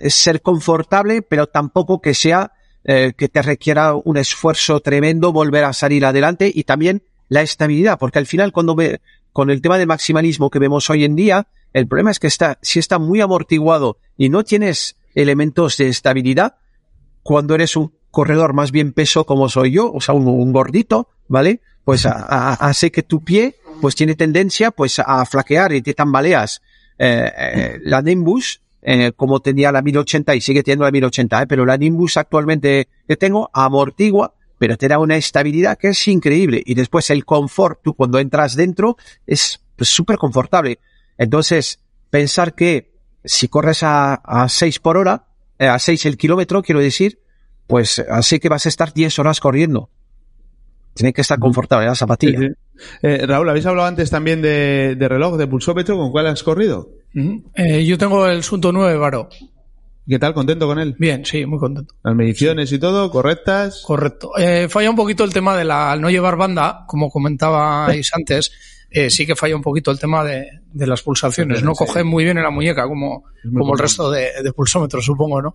es 0.00 0.14
ser 0.14 0.42
confortable, 0.42 1.22
pero 1.22 1.46
tampoco 1.46 2.00
que 2.00 2.14
sea 2.14 2.52
eh, 2.84 3.12
que 3.16 3.28
te 3.28 3.42
requiera 3.42 3.94
un 3.94 4.16
esfuerzo 4.16 4.80
tremendo 4.80 5.32
volver 5.32 5.64
a 5.64 5.72
salir 5.72 6.04
adelante 6.04 6.50
y 6.52 6.64
también 6.64 7.02
la 7.28 7.42
estabilidad, 7.42 7.98
porque 7.98 8.18
al 8.18 8.26
final 8.26 8.52
cuando 8.52 8.74
ve, 8.74 9.00
con 9.32 9.50
el 9.50 9.62
tema 9.62 9.78
del 9.78 9.86
maximalismo 9.86 10.50
que 10.50 10.58
vemos 10.58 10.90
hoy 10.90 11.04
en 11.04 11.14
día, 11.14 11.46
el 11.72 11.86
problema 11.86 12.10
es 12.10 12.18
que 12.18 12.26
está, 12.26 12.58
si 12.62 12.78
está 12.78 12.98
muy 12.98 13.20
amortiguado 13.20 13.98
y 14.16 14.28
no 14.28 14.44
tienes 14.44 14.96
elementos 15.14 15.76
de 15.76 15.88
estabilidad, 15.88 16.56
cuando 17.22 17.54
eres 17.54 17.76
un 17.76 17.92
corredor 18.10 18.54
más 18.54 18.72
bien 18.72 18.92
peso 18.92 19.24
como 19.24 19.48
soy 19.48 19.72
yo, 19.72 19.92
o 19.92 20.00
sea, 20.00 20.14
un, 20.14 20.52
gordito, 20.52 21.08
¿vale? 21.28 21.60
Pues 21.84 22.06
hace 22.06 22.90
que 22.90 23.02
tu 23.02 23.22
pie 23.22 23.56
pues 23.80 23.94
tiene 23.94 24.14
tendencia 24.14 24.70
pues 24.70 24.98
a 24.98 25.24
flaquear 25.26 25.72
y 25.72 25.82
te 25.82 25.94
tambaleas. 25.94 26.60
Eh, 26.98 27.32
eh, 27.36 27.78
la 27.82 28.02
Nimbus, 28.02 28.59
eh, 28.82 29.12
como 29.14 29.40
tenía 29.40 29.72
la 29.72 29.82
1080 29.82 30.34
y 30.34 30.40
sigue 30.40 30.62
teniendo 30.62 30.84
la 30.84 30.90
1080, 30.90 31.42
¿eh? 31.42 31.46
pero 31.46 31.66
la 31.66 31.76
Nimbus 31.76 32.16
actualmente 32.16 32.88
que 33.06 33.16
tengo 33.16 33.50
amortigua, 33.52 34.34
pero 34.58 34.76
te 34.76 34.88
da 34.88 34.98
una 34.98 35.16
estabilidad 35.16 35.78
que 35.78 35.88
es 35.88 36.08
increíble. 36.08 36.62
Y 36.64 36.74
después 36.74 37.10
el 37.10 37.24
confort, 37.24 37.80
tú 37.82 37.94
cuando 37.94 38.18
entras 38.18 38.56
dentro, 38.56 38.96
es 39.26 39.60
súper 39.78 40.16
confortable. 40.16 40.78
Entonces, 41.18 41.80
pensar 42.10 42.54
que 42.54 42.92
si 43.24 43.48
corres 43.48 43.82
a, 43.82 44.14
a 44.14 44.48
6 44.48 44.78
por 44.80 44.96
hora, 44.96 45.26
eh, 45.58 45.66
a 45.66 45.78
6 45.78 46.06
el 46.06 46.16
kilómetro, 46.16 46.62
quiero 46.62 46.80
decir, 46.80 47.20
pues 47.66 47.98
así 48.10 48.40
que 48.40 48.48
vas 48.48 48.66
a 48.66 48.68
estar 48.68 48.92
10 48.92 49.18
horas 49.18 49.40
corriendo. 49.40 49.90
Tiene 51.00 51.14
que 51.14 51.22
estar 51.22 51.38
confortable 51.38 51.86
la 51.86 51.94
zapatilla. 51.94 52.38
Eh, 53.02 53.26
Raúl, 53.26 53.48
habéis 53.48 53.64
hablado 53.64 53.88
antes 53.88 54.10
también 54.10 54.42
de, 54.42 54.94
reloj, 55.00 55.38
de 55.38 55.46
pulsómetro, 55.46 55.96
¿con 55.96 56.10
cuál 56.10 56.26
has 56.26 56.42
corrido? 56.42 56.90
Eh, 57.54 57.86
yo 57.86 57.96
tengo 57.96 58.26
el 58.26 58.42
Sunto 58.42 58.70
9 58.70 58.96
Varo. 58.98 59.30
¿Qué 60.06 60.18
tal? 60.18 60.34
¿Contento 60.34 60.66
con 60.66 60.78
él? 60.78 60.94
Bien, 60.98 61.24
sí, 61.24 61.46
muy 61.46 61.58
contento. 61.58 61.94
¿Las 62.02 62.14
mediciones 62.14 62.70
y 62.72 62.78
todo 62.78 63.10
correctas? 63.10 63.82
Correcto. 63.86 64.32
Eh, 64.36 64.68
falla 64.68 64.90
un 64.90 64.96
poquito 64.96 65.24
el 65.24 65.32
tema 65.32 65.56
de 65.56 65.64
la 65.64 65.96
no 65.96 66.10
llevar 66.10 66.36
banda, 66.36 66.84
como 66.86 67.10
comentabais 67.10 68.10
antes 68.14 68.52
eh, 68.90 69.10
sí 69.10 69.26
que 69.26 69.36
falla 69.36 69.56
un 69.56 69.62
poquito 69.62 69.90
el 69.90 69.98
tema 69.98 70.24
de, 70.24 70.48
de 70.72 70.86
las 70.86 71.02
pulsaciones. 71.02 71.62
No 71.62 71.72
coge 71.72 72.04
muy 72.04 72.24
bien 72.24 72.38
en 72.38 72.44
la 72.44 72.50
muñeca 72.50 72.86
como, 72.86 73.24
como 73.56 73.74
el 73.74 73.78
resto 73.78 74.10
de, 74.10 74.30
de, 74.42 74.52
pulsómetros, 74.52 75.04
supongo, 75.04 75.40
¿no? 75.40 75.54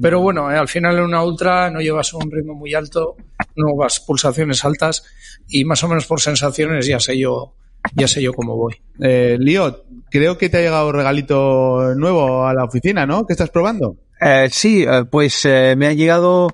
Pero 0.00 0.20
bueno, 0.20 0.50
eh, 0.50 0.56
al 0.56 0.68
final 0.68 0.98
en 0.98 1.04
una 1.04 1.22
ultra 1.22 1.70
no 1.70 1.80
llevas 1.80 2.12
un 2.14 2.30
ritmo 2.30 2.54
muy 2.54 2.74
alto, 2.74 3.16
no 3.56 3.74
vas 3.76 4.00
pulsaciones 4.00 4.64
altas 4.64 5.04
y 5.48 5.64
más 5.64 5.82
o 5.84 5.88
menos 5.88 6.06
por 6.06 6.20
sensaciones 6.20 6.86
ya 6.86 7.00
sé 7.00 7.18
yo, 7.18 7.54
ya 7.94 8.08
sé 8.08 8.22
yo 8.22 8.32
cómo 8.32 8.56
voy. 8.56 8.74
Eh, 9.00 9.36
Lío, 9.38 9.84
creo 10.10 10.38
que 10.38 10.48
te 10.48 10.58
ha 10.58 10.60
llegado 10.60 10.88
un 10.88 10.94
regalito 10.94 11.94
nuevo 11.96 12.46
a 12.46 12.54
la 12.54 12.64
oficina, 12.64 13.06
¿no? 13.06 13.26
¿Qué 13.26 13.32
estás 13.32 13.50
probando? 13.50 13.96
Eh, 14.20 14.48
sí, 14.50 14.84
eh, 14.84 15.04
pues 15.10 15.44
eh, 15.44 15.74
me 15.76 15.86
ha 15.86 15.92
llegado 15.92 16.48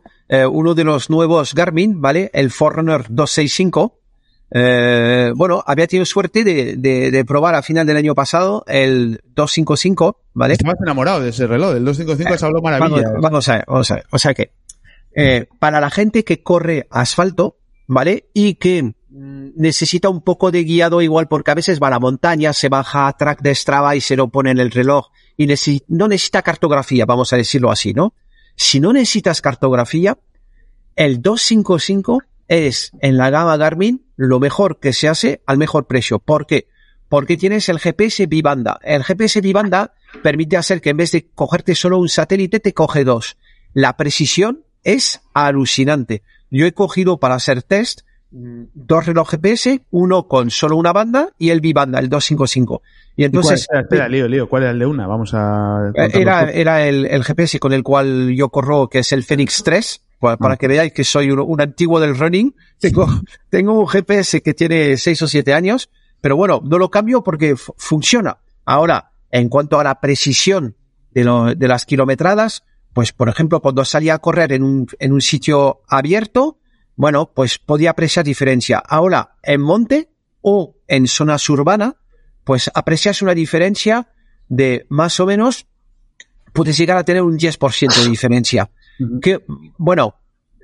uno 0.48 0.76
de 0.76 0.84
los 0.84 1.10
nuevos 1.10 1.54
Garmin, 1.54 2.00
¿vale? 2.00 2.30
El 2.32 2.52
Forerunner 2.52 3.06
265 3.08 3.99
eh, 4.52 5.32
bueno, 5.36 5.62
había 5.66 5.86
tenido 5.86 6.04
suerte 6.04 6.42
de, 6.42 6.76
de, 6.76 7.24
probar 7.24 7.54
a 7.54 7.62
final 7.62 7.86
del 7.86 7.96
año 7.96 8.14
pasado 8.14 8.64
el 8.66 9.20
255, 9.34 10.20
¿vale? 10.34 10.54
Estás 10.54 10.74
enamorado 10.82 11.20
de 11.20 11.30
ese 11.30 11.46
reloj, 11.46 11.76
el 11.76 11.84
255 11.84 12.34
es 12.34 12.42
algo 12.42 12.60
maravilloso. 12.60 13.20
Vamos, 13.20 13.48
a 13.48 13.56
ver, 13.56 13.64
vamos 13.66 13.90
a 13.90 13.94
ver. 13.94 14.06
O 14.10 14.18
sea 14.18 14.34
que, 14.34 14.52
eh, 15.14 15.46
para 15.58 15.80
la 15.80 15.90
gente 15.90 16.24
que 16.24 16.42
corre 16.42 16.88
asfalto, 16.90 17.58
¿vale? 17.86 18.28
Y 18.34 18.54
que 18.54 18.82
mm, 18.82 19.50
necesita 19.56 20.08
un 20.08 20.22
poco 20.22 20.50
de 20.50 20.64
guiado 20.64 21.00
igual 21.00 21.28
porque 21.28 21.52
a 21.52 21.54
veces 21.54 21.80
va 21.80 21.86
a 21.86 21.90
la 21.90 22.00
montaña, 22.00 22.52
se 22.52 22.68
baja 22.68 23.06
a 23.06 23.16
track 23.16 23.42
de 23.42 23.54
Strava 23.54 23.94
y 23.94 24.00
se 24.00 24.16
lo 24.16 24.28
pone 24.28 24.50
en 24.50 24.58
el 24.58 24.72
reloj 24.72 25.10
y 25.36 25.46
no 25.88 26.08
necesita 26.08 26.42
cartografía, 26.42 27.06
vamos 27.06 27.32
a 27.32 27.36
decirlo 27.36 27.70
así, 27.70 27.94
¿no? 27.94 28.14
Si 28.56 28.78
no 28.78 28.92
necesitas 28.92 29.40
cartografía, 29.40 30.18
el 30.96 31.22
255 31.22 32.24
es 32.50 32.90
en 33.00 33.16
la 33.16 33.30
gama 33.30 33.56
Garmin 33.56 34.04
lo 34.16 34.40
mejor 34.40 34.80
que 34.80 34.92
se 34.92 35.08
hace 35.08 35.40
al 35.46 35.56
mejor 35.56 35.86
precio. 35.86 36.18
¿Por 36.18 36.46
qué? 36.46 36.66
Porque 37.08 37.36
tienes 37.36 37.68
el 37.68 37.78
GPS 37.78 38.26
bibanda. 38.26 38.80
El 38.82 39.04
GPS 39.04 39.40
bibanda 39.40 39.94
permite 40.22 40.56
hacer 40.56 40.80
que 40.80 40.90
en 40.90 40.96
vez 40.96 41.12
de 41.12 41.28
cogerte 41.32 41.76
solo 41.76 41.98
un 41.98 42.08
satélite, 42.08 42.58
te 42.58 42.74
coge 42.74 43.04
dos. 43.04 43.36
La 43.72 43.96
precisión 43.96 44.64
es 44.82 45.22
alucinante. 45.32 46.22
Yo 46.50 46.66
he 46.66 46.72
cogido 46.72 47.20
para 47.20 47.36
hacer 47.36 47.62
test 47.62 48.00
mm, 48.32 48.64
dos 48.74 49.06
relojes 49.06 49.38
GPS, 49.40 49.82
uno 49.90 50.26
con 50.26 50.50
solo 50.50 50.76
una 50.76 50.92
banda 50.92 51.28
y 51.38 51.50
el 51.50 51.60
bibanda, 51.60 52.00
el 52.00 52.08
255. 52.08 52.82
Y 53.14 53.24
entonces. 53.24 53.68
¿Cuál, 53.68 53.82
espera, 53.82 54.08
lío, 54.08 54.26
lío, 54.26 54.48
¿cuál 54.48 54.64
era 54.64 54.72
el 54.72 54.78
de 54.80 54.86
una? 54.86 55.06
Vamos 55.06 55.30
a. 55.34 55.92
Era, 55.94 56.50
era 56.50 56.84
el, 56.88 57.06
el, 57.06 57.22
GPS 57.22 57.60
con 57.60 57.72
el 57.72 57.84
cual 57.84 58.34
yo 58.34 58.48
corro, 58.48 58.88
que 58.88 59.00
es 59.00 59.12
el 59.12 59.22
Phoenix 59.22 59.62
3 59.62 60.02
para, 60.20 60.56
que 60.56 60.68
veáis 60.68 60.92
que 60.92 61.02
soy 61.02 61.30
un, 61.30 61.60
antiguo 61.60 61.98
del 61.98 62.16
running. 62.16 62.54
Tengo, 62.78 63.06
tengo 63.50 63.80
un 63.80 63.88
GPS 63.88 64.42
que 64.42 64.54
tiene 64.54 64.96
6 64.96 65.22
o 65.22 65.28
7 65.28 65.54
años, 65.54 65.90
pero 66.20 66.36
bueno, 66.36 66.60
no 66.62 66.78
lo 66.78 66.90
cambio 66.90 67.22
porque 67.22 67.56
funciona. 67.56 68.38
Ahora, 68.64 69.12
en 69.30 69.48
cuanto 69.48 69.80
a 69.80 69.84
la 69.84 70.00
precisión 70.00 70.76
de, 71.12 71.24
lo, 71.24 71.54
de 71.54 71.68
las 71.68 71.86
kilometradas, 71.86 72.64
pues 72.92 73.12
por 73.12 73.28
ejemplo, 73.28 73.60
cuando 73.60 73.84
salía 73.84 74.14
a 74.14 74.18
correr 74.18 74.52
en 74.52 74.62
un, 74.62 74.86
en 74.98 75.12
un 75.12 75.20
sitio 75.20 75.80
abierto, 75.88 76.58
bueno, 76.96 77.32
pues 77.34 77.58
podía 77.58 77.90
apreciar 77.90 78.24
diferencia. 78.24 78.78
Ahora, 78.78 79.36
en 79.42 79.62
monte 79.62 80.10
o 80.42 80.76
en 80.86 81.06
zonas 81.06 81.48
urbanas, 81.48 81.94
pues 82.44 82.70
aprecias 82.74 83.22
una 83.22 83.34
diferencia 83.34 84.08
de 84.48 84.86
más 84.90 85.18
o 85.20 85.26
menos, 85.26 85.66
puedes 86.52 86.76
llegar 86.76 86.98
a 86.98 87.04
tener 87.04 87.22
un 87.22 87.38
10% 87.38 88.02
de 88.02 88.10
diferencia 88.10 88.70
que, 89.20 89.44
bueno, 89.78 90.14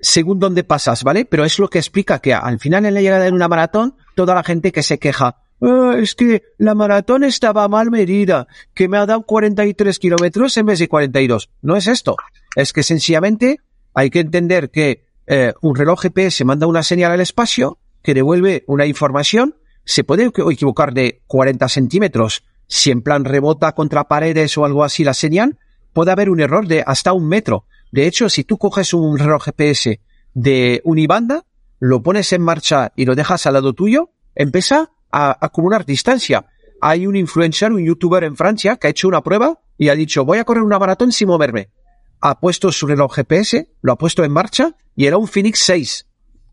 según 0.00 0.38
dónde 0.38 0.64
pasas, 0.64 1.02
¿vale? 1.02 1.24
Pero 1.24 1.44
es 1.44 1.58
lo 1.58 1.68
que 1.68 1.78
explica 1.78 2.18
que 2.18 2.34
al 2.34 2.58
final 2.58 2.84
en 2.86 2.94
la 2.94 3.00
llegada 3.00 3.24
de 3.24 3.32
una 3.32 3.48
maratón, 3.48 3.96
toda 4.14 4.34
la 4.34 4.44
gente 4.44 4.72
que 4.72 4.82
se 4.82 4.98
queja, 4.98 5.42
ah, 5.60 5.96
es 5.98 6.14
que 6.14 6.42
la 6.58 6.74
maratón 6.74 7.24
estaba 7.24 7.66
mal 7.68 7.90
medida, 7.90 8.46
que 8.74 8.88
me 8.88 8.98
ha 8.98 9.06
dado 9.06 9.22
43 9.22 9.98
kilómetros 9.98 10.56
en 10.56 10.66
vez 10.66 10.78
de 10.78 10.88
42. 10.88 11.50
No 11.62 11.76
es 11.76 11.86
esto. 11.86 12.16
Es 12.54 12.72
que 12.72 12.82
sencillamente 12.82 13.60
hay 13.94 14.10
que 14.10 14.20
entender 14.20 14.70
que 14.70 15.06
eh, 15.26 15.54
un 15.60 15.74
reloj 15.74 16.02
GPS 16.02 16.44
manda 16.44 16.66
una 16.66 16.82
señal 16.82 17.12
al 17.12 17.20
espacio 17.20 17.78
que 18.02 18.14
devuelve 18.14 18.62
una 18.68 18.86
información, 18.86 19.56
se 19.84 20.04
puede 20.04 20.30
equivocar 20.50 20.94
de 20.94 21.22
40 21.26 21.68
centímetros. 21.68 22.44
Si 22.68 22.90
en 22.90 23.02
plan 23.02 23.24
rebota 23.24 23.72
contra 23.72 24.08
paredes 24.08 24.56
o 24.58 24.64
algo 24.64 24.84
así 24.84 25.02
la 25.02 25.14
señal, 25.14 25.58
puede 25.92 26.12
haber 26.12 26.30
un 26.30 26.40
error 26.40 26.68
de 26.68 26.84
hasta 26.86 27.12
un 27.12 27.26
metro. 27.28 27.64
De 27.90 28.06
hecho, 28.06 28.28
si 28.28 28.44
tú 28.44 28.58
coges 28.58 28.94
un 28.94 29.18
reloj 29.18 29.44
GPS 29.44 30.00
de 30.34 30.80
Unibanda, 30.84 31.44
lo 31.78 32.02
pones 32.02 32.32
en 32.32 32.42
marcha 32.42 32.92
y 32.96 33.04
lo 33.04 33.14
dejas 33.14 33.46
al 33.46 33.54
lado 33.54 33.72
tuyo, 33.72 34.10
empieza 34.34 34.90
a 35.10 35.36
acumular 35.44 35.84
distancia. 35.86 36.46
Hay 36.80 37.06
un 37.06 37.16
influencer, 37.16 37.72
un 37.72 37.84
youtuber 37.84 38.24
en 38.24 38.36
Francia 38.36 38.76
que 38.76 38.86
ha 38.86 38.90
hecho 38.90 39.08
una 39.08 39.22
prueba 39.22 39.60
y 39.78 39.88
ha 39.88 39.94
dicho 39.94 40.24
voy 40.24 40.38
a 40.38 40.44
correr 40.44 40.62
una 40.62 40.78
maratón 40.78 41.12
sin 41.12 41.28
moverme. 41.28 41.70
Ha 42.20 42.40
puesto 42.40 42.72
su 42.72 42.86
reloj 42.86 43.14
GPS, 43.14 43.68
lo 43.82 43.92
ha 43.92 43.98
puesto 43.98 44.24
en 44.24 44.32
marcha 44.32 44.76
y 44.94 45.06
era 45.06 45.16
un 45.16 45.28
Phoenix 45.28 45.60
6. 45.60 46.06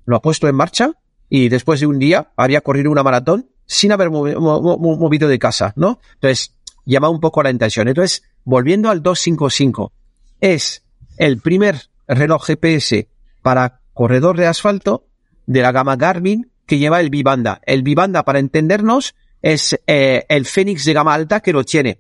Lo 0.05 0.17
ha 0.17 0.21
puesto 0.21 0.47
en 0.47 0.55
marcha 0.55 0.91
y 1.29 1.49
después 1.49 1.79
de 1.79 1.88
un 1.88 1.99
día 1.99 2.31
había 2.36 2.61
corrido 2.61 2.91
una 2.91 3.03
maratón 3.03 3.49
sin 3.65 3.91
haber 3.91 4.11
movido 4.11 5.27
de 5.27 5.39
casa, 5.39 5.73
¿no? 5.77 5.99
Entonces, 6.15 6.53
llama 6.86 7.09
un 7.09 7.19
poco 7.19 7.41
la 7.41 7.49
intención. 7.49 7.88
Entonces, 7.88 8.23
volviendo 8.43 8.89
al 8.89 9.01
255, 9.01 9.93
es 10.41 10.82
el 11.18 11.39
primer 11.39 11.89
reloj 12.07 12.45
GPS 12.45 13.07
para 13.41 13.80
corredor 13.93 14.38
de 14.38 14.47
asfalto 14.47 15.05
de 15.45 15.61
la 15.61 15.72
gama 15.72 15.95
Garmin 15.95 16.49
que 16.66 16.78
lleva 16.78 16.99
el 16.99 17.09
Vivanda. 17.09 17.61
El 17.66 17.84
Vivanda, 17.84 18.24
para 18.24 18.39
entendernos, 18.39 19.16
es 19.41 19.80
eh, 19.88 20.26
el 20.30 20.45
Fénix 20.45 20.86
de 20.86 20.93
gama 20.93 21.14
alta 21.14 21.41
que 21.41 21.53
lo 21.53 21.64
tiene. 21.64 21.99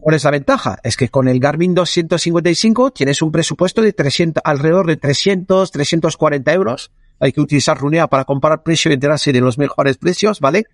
¿Cuál 0.00 0.16
es 0.16 0.24
la 0.24 0.30
ventaja? 0.30 0.78
Es 0.82 0.94
que 0.94 1.08
con 1.08 1.26
el 1.26 1.40
Garmin 1.40 1.74
255 1.74 2.90
tienes 2.90 3.22
un 3.22 3.32
presupuesto 3.32 3.80
de 3.80 3.94
300, 3.94 4.42
alrededor 4.44 4.86
de 4.86 4.98
300, 4.98 5.70
340 5.70 6.52
euros. 6.52 6.90
Hay 7.18 7.32
que 7.32 7.40
utilizar 7.40 7.78
Runea 7.78 8.08
para 8.08 8.26
comparar 8.26 8.62
precio 8.62 8.90
y 8.90 8.94
enterarse 8.94 9.32
de 9.32 9.40
los 9.40 9.56
mejores 9.56 9.96
precios, 9.96 10.40
¿vale? 10.40 10.66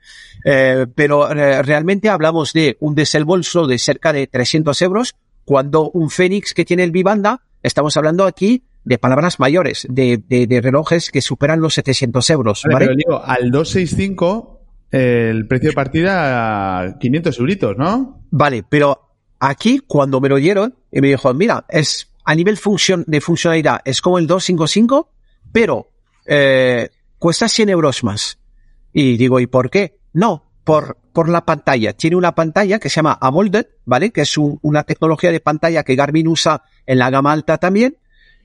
Eh, 0.44 0.86
pero 0.92 1.30
eh, 1.30 1.62
realmente 1.62 2.08
hablamos 2.08 2.52
de 2.52 2.78
un 2.80 2.96
desembolso 2.96 3.68
de 3.68 3.78
cerca 3.78 4.12
de 4.12 4.26
300 4.26 4.82
euros 4.82 5.14
cuando 5.44 5.90
un 5.90 6.10
Fénix 6.10 6.52
que 6.52 6.64
tiene 6.64 6.82
el 6.82 6.90
Vivanda 6.90 7.42
Estamos 7.62 7.96
hablando 7.96 8.24
aquí 8.24 8.64
de 8.84 8.98
palabras 8.98 9.38
mayores, 9.38 9.86
de, 9.90 10.16
de, 10.16 10.60
relojes 10.60 11.10
que 11.10 11.20
superan 11.20 11.60
los 11.60 11.74
700 11.74 12.30
euros. 12.30 12.62
Vale, 12.64 12.86
Pero 12.86 12.96
digo, 12.96 13.22
al 13.22 13.50
265 13.50 14.60
el 14.90 15.46
precio 15.46 15.70
de 15.70 15.74
partida 15.74 16.96
500 16.98 17.38
euritos, 17.38 17.76
¿no? 17.76 18.24
Vale, 18.30 18.64
pero 18.68 19.14
aquí 19.38 19.80
cuando 19.86 20.20
me 20.20 20.28
lo 20.28 20.36
dieron 20.36 20.74
y 20.90 21.00
me 21.00 21.08
dijo, 21.08 21.32
mira, 21.34 21.64
es 21.68 22.12
a 22.24 22.34
nivel 22.34 22.56
función, 22.56 23.04
de 23.06 23.20
funcionalidad 23.20 23.80
es 23.84 24.00
como 24.00 24.18
el 24.18 24.26
255, 24.26 25.10
pero 25.52 25.90
eh, 26.26 26.90
cuesta 27.18 27.48
100 27.48 27.68
euros 27.68 28.02
más. 28.04 28.38
Y 28.92 29.16
digo, 29.16 29.38
¿y 29.38 29.46
por 29.46 29.70
qué? 29.70 29.98
No, 30.12 30.49
por, 30.64 30.98
por 31.12 31.28
la 31.28 31.44
pantalla. 31.44 31.92
Tiene 31.92 32.16
una 32.16 32.34
pantalla 32.34 32.78
que 32.78 32.88
se 32.88 32.96
llama 32.96 33.18
AMOLED, 33.20 33.66
¿vale? 33.84 34.10
Que 34.10 34.22
es 34.22 34.36
una 34.38 34.84
tecnología 34.84 35.32
de 35.32 35.40
pantalla 35.40 35.82
que 35.82 35.96
Garmin 35.96 36.28
usa 36.28 36.62
en 36.86 36.98
la 36.98 37.10
gama 37.10 37.32
alta 37.32 37.58
también. 37.58 37.96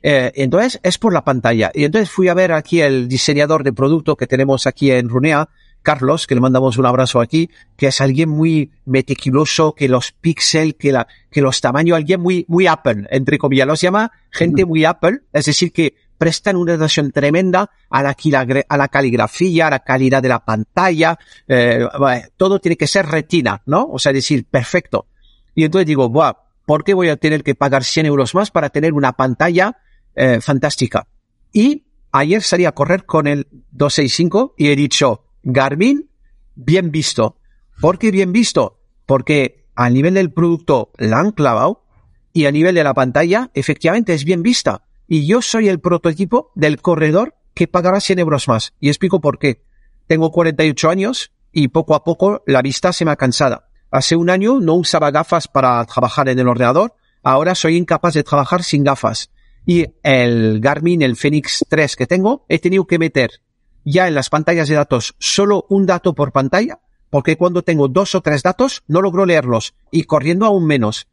Eh, 0.02 0.32
entonces 0.36 0.80
es 0.84 0.98
por 0.98 1.14
la 1.14 1.24
pantalla. 1.24 1.72
Y 1.74 1.84
entonces 1.84 2.12
fui 2.12 2.28
a 2.28 2.34
ver 2.34 2.52
aquí 2.52 2.82
el 2.82 3.08
diseñador 3.08 3.64
de 3.64 3.74
producto 3.74 4.16
que 4.16 4.28
tenemos 4.28 4.68
aquí 4.68 4.92
en 4.92 5.10
Runea, 5.10 5.50
Carlos, 5.82 6.28
que 6.28 6.36
le 6.36 6.42
mandamos 6.42 6.78
un 6.78 6.86
abrazo 6.86 7.22
aquí, 7.22 7.50
que 7.78 7.88
es 7.88 8.02
alguien 8.02 8.30
muy 8.30 8.72
meticuloso, 8.86 9.74
que 9.74 9.88
los 9.88 10.12
píxeles, 10.12 10.76
que 10.80 10.92
la, 10.92 11.08
que 11.32 11.42
los 11.42 11.62
tamaños, 11.62 11.96
alguien 11.96 12.22
muy, 12.22 12.46
muy 12.48 12.66
Apple, 12.68 13.08
entre 13.12 13.38
comillas, 13.38 13.68
los 13.68 13.82
llama 13.82 14.12
gente 14.32 14.66
muy 14.66 14.84
Apple, 14.84 15.22
es 15.32 15.46
decir, 15.46 15.72
que 15.72 15.96
prestan 16.18 16.56
una 16.56 16.74
atención 16.74 17.12
tremenda 17.12 17.70
a 17.90 18.04
la, 18.04 18.16
caligrafía, 18.90 19.68
a 19.68 19.70
la 19.70 19.80
calidad 19.80 20.22
de 20.22 20.30
la 20.30 20.44
pantalla, 20.44 21.18
eh, 21.48 21.88
todo 22.38 22.60
tiene 22.60 22.78
que 22.78 22.88
ser 22.88 23.06
retina, 23.06 23.62
¿no? 23.66 23.88
O 23.92 24.00
sea, 24.00 24.14
decir, 24.14 24.46
perfecto. 24.46 25.08
Y 25.54 25.64
entonces 25.64 25.88
digo, 25.88 26.10
Buah, 26.10 26.34
¿por 26.66 26.84
qué 26.84 26.94
voy 26.94 27.10
a 27.10 27.18
tener 27.18 27.44
que 27.44 27.56
pagar 27.56 27.84
100 27.84 28.06
euros 28.06 28.36
más 28.36 28.52
para 28.52 28.70
tener 28.70 28.94
una 28.94 29.14
pantalla 29.14 29.78
eh, 30.16 30.40
fantástica? 30.42 31.08
Y 31.52 31.86
ayer 32.12 32.42
salí 32.42 32.66
a 32.66 32.74
correr 32.74 33.06
con 33.06 33.28
el 33.28 33.48
265 33.72 34.56
y 34.58 34.70
he 34.70 34.76
dicho, 34.76 35.26
Garmin, 35.44 36.10
bien 36.56 36.92
visto. 36.92 37.38
¿Por 37.80 38.00
qué 38.00 38.12
bien 38.12 38.32
visto? 38.32 38.80
Porque 39.06 39.66
a 39.76 39.90
nivel 39.90 40.14
del 40.16 40.32
producto 40.32 40.92
la 40.98 41.20
han 41.20 41.32
clavado 41.32 41.84
y 42.34 42.46
a 42.46 42.52
nivel 42.52 42.76
de 42.76 42.84
la 42.84 42.94
pantalla, 42.94 43.50
efectivamente 43.54 44.14
es 44.14 44.26
bien 44.26 44.44
vista. 44.44 44.84
Y 45.08 45.28
yo 45.28 45.42
soy 45.42 45.70
el 45.70 45.80
prototipo 45.80 46.52
del 46.56 46.82
corredor 46.82 47.36
que 47.54 47.68
pagará 47.68 48.00
100 48.00 48.20
euros 48.20 48.48
más. 48.48 48.74
Y 48.80 48.90
explico 48.90 49.22
por 49.22 49.40
qué. 49.40 49.64
Tengo 50.08 50.32
48 50.32 50.90
años 50.90 51.32
y 51.52 51.70
poco 51.70 51.96
a 51.96 52.04
poco 52.04 52.44
la 52.46 52.62
vista 52.62 52.94
se 52.94 53.06
me 53.06 53.12
ha 53.12 53.16
cansada. 53.16 53.70
Hace 53.92 54.16
un 54.16 54.30
año 54.30 54.60
no 54.60 54.76
usaba 54.76 55.12
gafas 55.12 55.48
para 55.48 55.84
trabajar 55.86 56.30
en 56.30 56.40
el 56.40 56.48
ordenador. 56.48 56.96
Ahora 57.24 57.56
soy 57.56 57.78
incapaz 57.78 58.14
de 58.14 58.24
trabajar 58.24 58.64
sin 58.64 58.84
gafas. 58.84 59.32
Y 59.66 59.86
el 60.04 60.60
Garmin, 60.60 61.02
el 61.02 61.16
Fenix 61.16 61.66
3 61.70 61.96
que 61.96 62.08
tengo, 62.08 62.46
he 62.50 62.60
tenido 62.60 62.86
que 62.86 63.00
meter 63.00 63.42
ya 63.86 64.08
en 64.08 64.16
las 64.16 64.30
pantallas 64.30 64.68
de 64.68 64.76
datos 64.76 65.16
solo 65.20 65.66
un 65.70 65.86
dato 65.86 66.14
por 66.14 66.32
pantalla, 66.32 66.80
porque 67.10 67.38
cuando 67.38 67.62
tengo 67.62 67.88
dos 67.88 68.16
o 68.16 68.22
tres 68.22 68.44
datos 68.44 68.84
no 68.88 69.02
logro 69.02 69.26
leerlos 69.26 69.76
y 69.92 70.04
corriendo 70.04 70.46
aún 70.46 70.66
menos. 70.66 71.08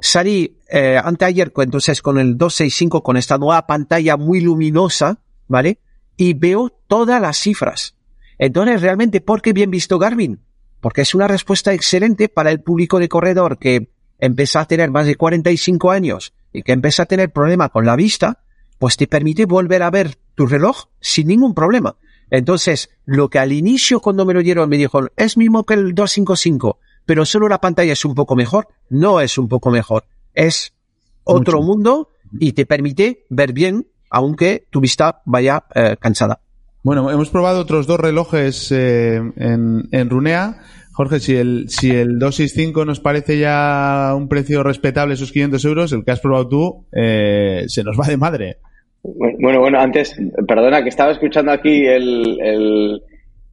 Salí 0.00 0.58
eh, 0.68 1.00
anteayer 1.02 1.52
entonces 1.56 2.02
con 2.02 2.18
el 2.18 2.36
265 2.36 3.02
con 3.02 3.16
esta 3.16 3.38
nueva 3.38 3.66
pantalla 3.66 4.16
muy 4.16 4.40
luminosa, 4.40 5.18
¿vale? 5.48 5.80
Y 6.16 6.34
veo 6.34 6.70
todas 6.86 7.20
las 7.20 7.38
cifras. 7.38 7.96
Entonces, 8.38 8.82
realmente, 8.82 9.20
¿por 9.20 9.42
qué 9.42 9.52
bien 9.52 9.70
visto 9.70 9.98
Garmin? 9.98 10.40
Porque 10.80 11.02
es 11.02 11.14
una 11.14 11.28
respuesta 11.28 11.72
excelente 11.72 12.28
para 12.28 12.50
el 12.50 12.60
público 12.60 12.98
de 12.98 13.08
corredor 13.08 13.58
que 13.58 13.90
empieza 14.18 14.60
a 14.60 14.66
tener 14.66 14.90
más 14.90 15.06
de 15.06 15.16
45 15.16 15.90
años 15.90 16.32
y 16.52 16.62
que 16.62 16.72
empieza 16.72 17.04
a 17.04 17.06
tener 17.06 17.30
problema 17.32 17.68
con 17.68 17.86
la 17.86 17.96
vista, 17.96 18.42
pues 18.78 18.96
te 18.96 19.06
permite 19.06 19.46
volver 19.46 19.82
a 19.82 19.90
ver 19.90 20.18
tu 20.34 20.46
reloj 20.46 20.86
sin 21.00 21.28
ningún 21.28 21.54
problema. 21.54 21.96
Entonces, 22.30 22.90
lo 23.04 23.28
que 23.28 23.38
al 23.38 23.52
inicio 23.52 24.00
cuando 24.00 24.24
me 24.24 24.34
lo 24.34 24.42
dieron 24.42 24.68
me 24.68 24.76
dijo, 24.76 25.00
es 25.16 25.36
mismo 25.36 25.64
que 25.64 25.74
el 25.74 25.94
255, 25.94 26.78
pero 27.06 27.24
solo 27.24 27.48
la 27.48 27.60
pantalla 27.60 27.92
es 27.92 28.04
un 28.04 28.14
poco 28.14 28.36
mejor, 28.36 28.68
no 28.90 29.20
es 29.20 29.38
un 29.38 29.48
poco 29.48 29.70
mejor, 29.70 30.04
es 30.34 30.74
otro 31.24 31.62
mundo 31.62 32.10
y 32.38 32.52
te 32.52 32.66
permite 32.66 33.24
ver 33.30 33.52
bien, 33.52 33.86
aunque 34.10 34.66
tu 34.70 34.80
vista 34.80 35.22
vaya 35.24 35.64
eh, 35.74 35.96
cansada. 35.98 36.40
Bueno, 36.82 37.10
hemos 37.10 37.30
probado 37.30 37.60
otros 37.60 37.86
dos 37.86 37.98
relojes 37.98 38.70
eh, 38.70 39.16
en, 39.16 39.88
en 39.90 40.10
Runea. 40.10 40.60
Jorge, 40.92 41.20
si 41.20 41.36
el, 41.36 41.68
si 41.68 41.90
el 41.90 42.18
265 42.18 42.84
nos 42.84 43.00
parece 43.00 43.38
ya 43.38 44.14
un 44.16 44.28
precio 44.28 44.62
respetable, 44.62 45.14
esos 45.14 45.30
500 45.30 45.64
euros, 45.66 45.92
el 45.92 46.04
que 46.04 46.12
has 46.12 46.20
probado 46.20 46.48
tú 46.48 46.86
eh, 46.92 47.64
se 47.66 47.82
nos 47.82 47.98
va 48.00 48.06
de 48.06 48.16
madre. 48.16 48.56
Bueno, 49.02 49.60
bueno, 49.60 49.78
antes, 49.78 50.16
perdona, 50.48 50.82
que 50.82 50.88
estaba 50.88 51.12
escuchando 51.12 51.52
aquí 51.52 51.86
el, 51.86 53.00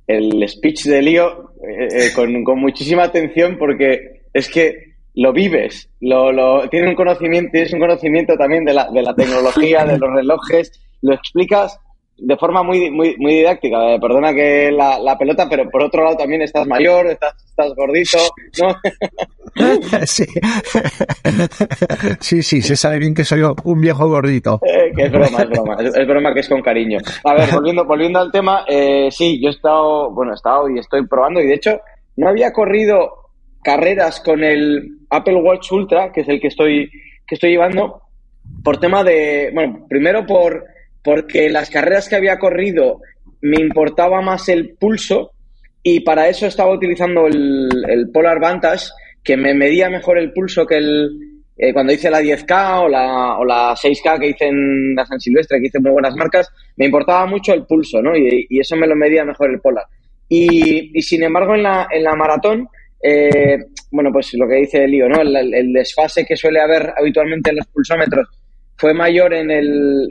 el, 0.08 0.48
speech 0.48 0.86
de 0.86 1.02
Lío 1.02 1.53
eh, 1.68 2.12
con, 2.14 2.44
con, 2.44 2.60
muchísima 2.60 3.04
atención 3.04 3.58
porque 3.58 4.22
es 4.34 4.50
que 4.50 4.94
lo 5.16 5.32
vives, 5.32 5.90
lo, 6.02 6.32
lo, 6.32 6.68
tiene 6.70 6.90
un 6.90 6.96
conocimiento, 6.96 7.52
tienes 7.52 7.74
un 7.74 7.80
conocimiento 7.80 8.36
también 8.36 8.66
de 8.66 8.74
la, 8.74 8.90
de 8.92 9.02
la 9.02 9.14
tecnología, 9.14 9.86
de 9.86 9.98
los 9.98 10.12
relojes, 10.12 10.72
lo 11.02 11.14
explicas 11.14 11.80
de 12.18 12.38
forma 12.38 12.64
muy, 12.64 12.92
muy, 12.92 13.16
muy 13.18 13.36
didáctica. 13.36 13.94
Eh, 13.94 14.00
perdona 14.00 14.34
que 14.34 14.72
la, 14.72 15.00
la, 15.00 15.18
pelota, 15.18 15.48
pero 15.50 15.70
por 15.70 15.84
otro 15.84 16.04
lado 16.04 16.18
también 16.18 16.42
estás 16.42 16.68
mayor, 16.68 17.08
estás, 17.08 17.34
estás 17.44 17.74
gordito, 17.76 18.18
¿no? 18.62 18.76
sí. 20.06 20.26
sí, 22.20 22.44
sí, 22.44 22.62
se 22.62 22.76
sabe 22.76 23.00
bien 23.00 23.14
que 23.14 23.24
soy 23.24 23.42
un 23.64 23.82
viejo 23.82 24.08
gordito. 24.08 24.60
Eh, 24.66 24.92
que 24.96 25.04
es 25.04 25.12
broma, 25.12 25.42
es 25.42 25.50
broma, 25.50 25.78
es, 25.80 26.08
broma 26.08 26.34
que 26.34 26.40
es 26.42 26.50
con 26.50 26.62
cariño. 26.62 27.00
A 27.24 27.34
ver, 27.34 27.50
volviendo, 27.52 27.86
volviendo 27.86 28.20
al 28.20 28.32
tema, 28.32 28.66
eh, 28.68 29.10
sí, 29.12 29.42
yo 29.42 29.50
he 29.50 29.52
estado, 29.52 30.12
bueno, 30.12 30.32
he 30.32 30.36
estado 30.36 30.70
y 30.70 30.80
estoy 30.80 31.06
probando 31.08 31.42
y 31.42 31.48
de 31.48 31.54
hecho 31.56 31.82
no 32.16 32.30
había 32.30 32.54
corrido 32.54 33.24
carreras 33.64 34.20
con 34.20 34.44
el 34.44 34.98
Apple 35.10 35.36
Watch 35.36 35.72
Ultra, 35.72 36.12
que 36.12 36.22
es 36.22 36.30
el 36.30 36.40
que 36.40 36.48
estoy, 36.48 36.90
que 37.26 37.36
estoy 37.36 37.52
llevando, 37.52 38.02
por 38.64 38.80
tema 38.80 39.04
de, 39.04 39.52
bueno, 39.54 39.86
primero 39.90 40.26
por 40.26 40.66
porque 41.04 41.50
las 41.50 41.70
carreras 41.70 42.08
que 42.08 42.16
había 42.16 42.40
corrido 42.40 43.02
me 43.42 43.58
importaba 43.60 44.22
más 44.22 44.48
el 44.50 44.76
pulso 44.80 45.32
y 45.84 46.00
para 46.00 46.30
eso 46.30 46.48
estaba 46.48 46.74
utilizando 46.74 47.28
el, 47.28 48.10
Polar 48.14 48.40
Vantage, 48.40 48.88
que 49.22 49.36
me 49.36 49.54
medía 49.54 49.90
mejor 49.90 50.18
el 50.18 50.32
pulso 50.32 50.66
que 50.66 50.78
el 50.78 51.10
eh, 51.58 51.72
cuando 51.72 51.94
hice 51.94 52.10
la 52.10 52.22
10K 52.22 52.86
o 52.86 52.88
la, 52.88 53.38
o 53.38 53.46
la 53.46 53.76
6K 53.76 54.20
que 54.20 54.30
hice 54.30 54.46
en 54.46 54.96
la 54.96 55.06
San 55.06 55.20
Silvestre, 55.20 55.60
que 55.60 55.68
hice 55.68 55.80
muy 55.80 55.92
buenas 55.92 56.16
marcas, 56.16 56.50
me 56.78 56.86
importaba 56.86 57.28
mucho 57.28 57.54
el 57.54 57.66
pulso, 57.66 58.02
¿no? 58.02 58.18
Y, 58.18 58.48
eso 58.60 58.76
me 58.76 58.88
lo 58.88 58.96
medía 58.96 59.24
mejor 59.24 59.52
el 59.52 59.60
Polar. 59.60 59.86
Y, 60.30 61.00
sin 61.02 61.22
embargo, 61.22 61.54
en 61.54 61.64
la, 61.64 61.88
en 61.92 62.04
la 62.04 62.16
maratón, 62.16 62.68
eh, 63.04 63.58
bueno, 63.92 64.10
pues 64.12 64.34
lo 64.34 64.48
que 64.48 64.56
dice 64.56 64.88
Lío, 64.88 65.08
¿no? 65.08 65.22
El, 65.22 65.54
el, 65.54 65.74
desfase 65.74 66.26
que 66.26 66.36
suele 66.36 66.60
haber 66.60 66.92
habitualmente 66.98 67.52
en 67.52 67.58
los 67.58 67.68
pulsómetros 67.68 68.28
fue 68.84 68.94
mayor 68.94 69.34
en 69.34 69.50
el, 69.50 70.10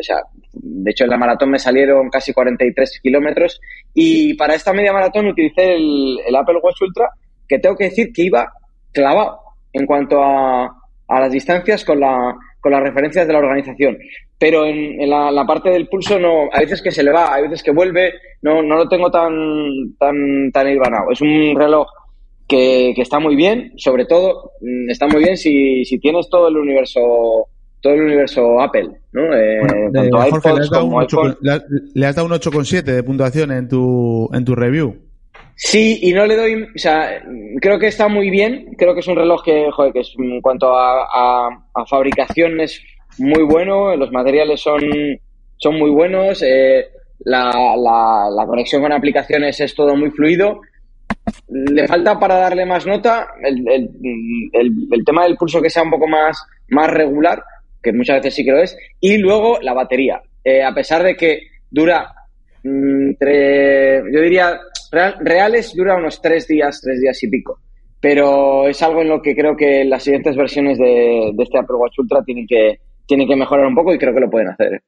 o 0.00 0.02
sea, 0.02 0.16
de 0.54 0.90
hecho 0.90 1.04
en 1.04 1.10
la 1.10 1.18
maratón 1.18 1.50
me 1.50 1.58
salieron 1.58 2.08
casi 2.08 2.32
43 2.32 3.00
kilómetros 3.02 3.60
y 3.92 4.32
para 4.32 4.54
esta 4.54 4.72
media 4.72 4.94
maratón 4.94 5.26
utilicé 5.26 5.74
el, 5.74 6.34
Apple 6.34 6.60
Watch 6.62 6.80
Ultra 6.80 7.10
que 7.46 7.58
tengo 7.58 7.76
que 7.76 7.84
decir 7.84 8.10
que 8.14 8.22
iba 8.22 8.50
clavado 8.94 9.40
en 9.74 9.84
cuanto 9.84 10.22
a, 10.22 10.74
a 11.06 11.20
las 11.20 11.30
distancias 11.30 11.84
con, 11.84 12.00
la, 12.00 12.34
con 12.60 12.72
las 12.72 12.82
referencias 12.82 13.26
de 13.26 13.32
la 13.34 13.40
organización. 13.40 13.98
Pero 14.38 14.64
en, 14.64 15.10
la, 15.10 15.44
parte 15.46 15.68
del 15.68 15.88
pulso 15.88 16.18
no, 16.18 16.48
hay 16.50 16.64
veces 16.64 16.80
que 16.80 16.90
se 16.90 17.02
le 17.02 17.12
va, 17.12 17.34
hay 17.34 17.42
veces 17.42 17.62
que 17.62 17.72
vuelve, 17.72 18.14
no, 18.40 18.62
no 18.62 18.76
lo 18.76 18.88
tengo 18.88 19.10
tan, 19.10 19.34
tan, 19.98 20.50
tan 20.50 20.66
hilvanado. 20.66 21.10
Es 21.12 21.20
un 21.20 21.54
reloj 21.54 21.86
que, 22.48 22.92
está 22.96 23.18
muy 23.18 23.36
bien, 23.36 23.74
sobre 23.76 24.06
todo 24.06 24.52
mm, 24.62 24.88
está 24.88 25.06
muy 25.08 25.22
bien 25.22 25.36
si 25.36 25.84
tienes 26.00 26.30
todo 26.30 26.48
el 26.48 26.56
universo 26.56 27.48
todo 27.80 27.94
el 27.94 28.02
universo 28.02 28.60
Apple, 28.60 28.88
¿no? 29.12 29.34
Eh, 29.34 29.60
tanto 29.92 30.18
le, 30.18 30.62
has 30.62 30.70
dado 30.70 30.84
un 30.86 30.94
8, 30.94 31.38
le, 31.94 32.06
has 32.06 32.16
dado 32.16 32.26
un 32.26 32.32
8,7 32.32 32.82
de 32.82 33.02
puntuación 33.02 33.52
en 33.52 33.68
tu, 33.68 34.28
en 34.32 34.44
tu 34.44 34.54
review. 34.54 34.96
Sí, 35.54 35.98
y 36.02 36.12
no 36.12 36.24
le 36.24 36.36
doy, 36.36 36.62
o 36.62 36.66
sea, 36.78 37.20
creo 37.60 37.78
que 37.78 37.88
está 37.88 38.08
muy 38.08 38.30
bien, 38.30 38.74
creo 38.76 38.94
que 38.94 39.00
es 39.00 39.08
un 39.08 39.16
reloj 39.16 39.42
que, 39.44 39.68
joder, 39.72 39.92
que 39.92 40.00
es, 40.00 40.14
en 40.16 40.40
cuanto 40.40 40.72
a, 40.72 41.48
a, 41.74 41.86
fabricación 41.86 42.60
es 42.60 42.80
muy 43.18 43.42
bueno, 43.42 43.96
los 43.96 44.12
materiales 44.12 44.60
son, 44.60 44.80
son 45.56 45.78
muy 45.78 45.90
buenos, 45.90 46.42
eh, 46.42 46.86
la, 47.20 47.50
la, 47.76 48.28
la, 48.30 48.46
conexión 48.46 48.82
con 48.82 48.92
aplicaciones 48.92 49.58
es 49.60 49.74
todo 49.74 49.96
muy 49.96 50.10
fluido. 50.10 50.60
Le 51.48 51.88
falta 51.88 52.18
para 52.18 52.36
darle 52.36 52.64
más 52.64 52.86
nota 52.86 53.26
el, 53.42 53.68
el, 53.68 53.90
el, 54.52 54.72
el 54.92 55.04
tema 55.04 55.24
del 55.24 55.36
pulso 55.36 55.60
que 55.60 55.70
sea 55.70 55.82
un 55.82 55.90
poco 55.90 56.06
más, 56.06 56.40
más 56.68 56.88
regular, 56.88 57.42
que 57.82 57.92
muchas 57.92 58.16
veces 58.16 58.34
sí 58.34 58.44
que 58.44 58.52
lo 58.52 58.62
es, 58.62 58.76
y 59.00 59.18
luego 59.18 59.58
la 59.60 59.74
batería. 59.74 60.22
Eh, 60.44 60.62
a 60.62 60.72
pesar 60.72 61.02
de 61.02 61.14
que 61.14 61.42
dura, 61.70 62.12
mm, 62.62 63.08
entre, 63.10 64.02
yo 64.12 64.20
diría, 64.20 64.58
reales 65.20 65.74
dura 65.74 65.96
unos 65.96 66.20
tres 66.22 66.46
días, 66.46 66.80
tres 66.82 67.00
días 67.00 67.22
y 67.22 67.28
pico. 67.28 67.58
Pero 68.00 68.68
es 68.68 68.80
algo 68.82 69.02
en 69.02 69.08
lo 69.08 69.20
que 69.20 69.34
creo 69.34 69.56
que 69.56 69.84
las 69.84 70.04
siguientes 70.04 70.36
versiones 70.36 70.78
de, 70.78 71.30
este 71.30 71.58
Apple 71.58 71.76
Watch 71.76 71.98
Ultra 71.98 72.22
tienen 72.22 72.46
que, 72.46 72.78
tienen 73.06 73.26
que 73.26 73.36
mejorar 73.36 73.66
un 73.66 73.74
poco 73.74 73.92
y 73.92 73.98
creo 73.98 74.14
que 74.14 74.20
lo 74.20 74.30
pueden 74.30 74.48
hacer. 74.48 74.74
¿eh? 74.74 74.80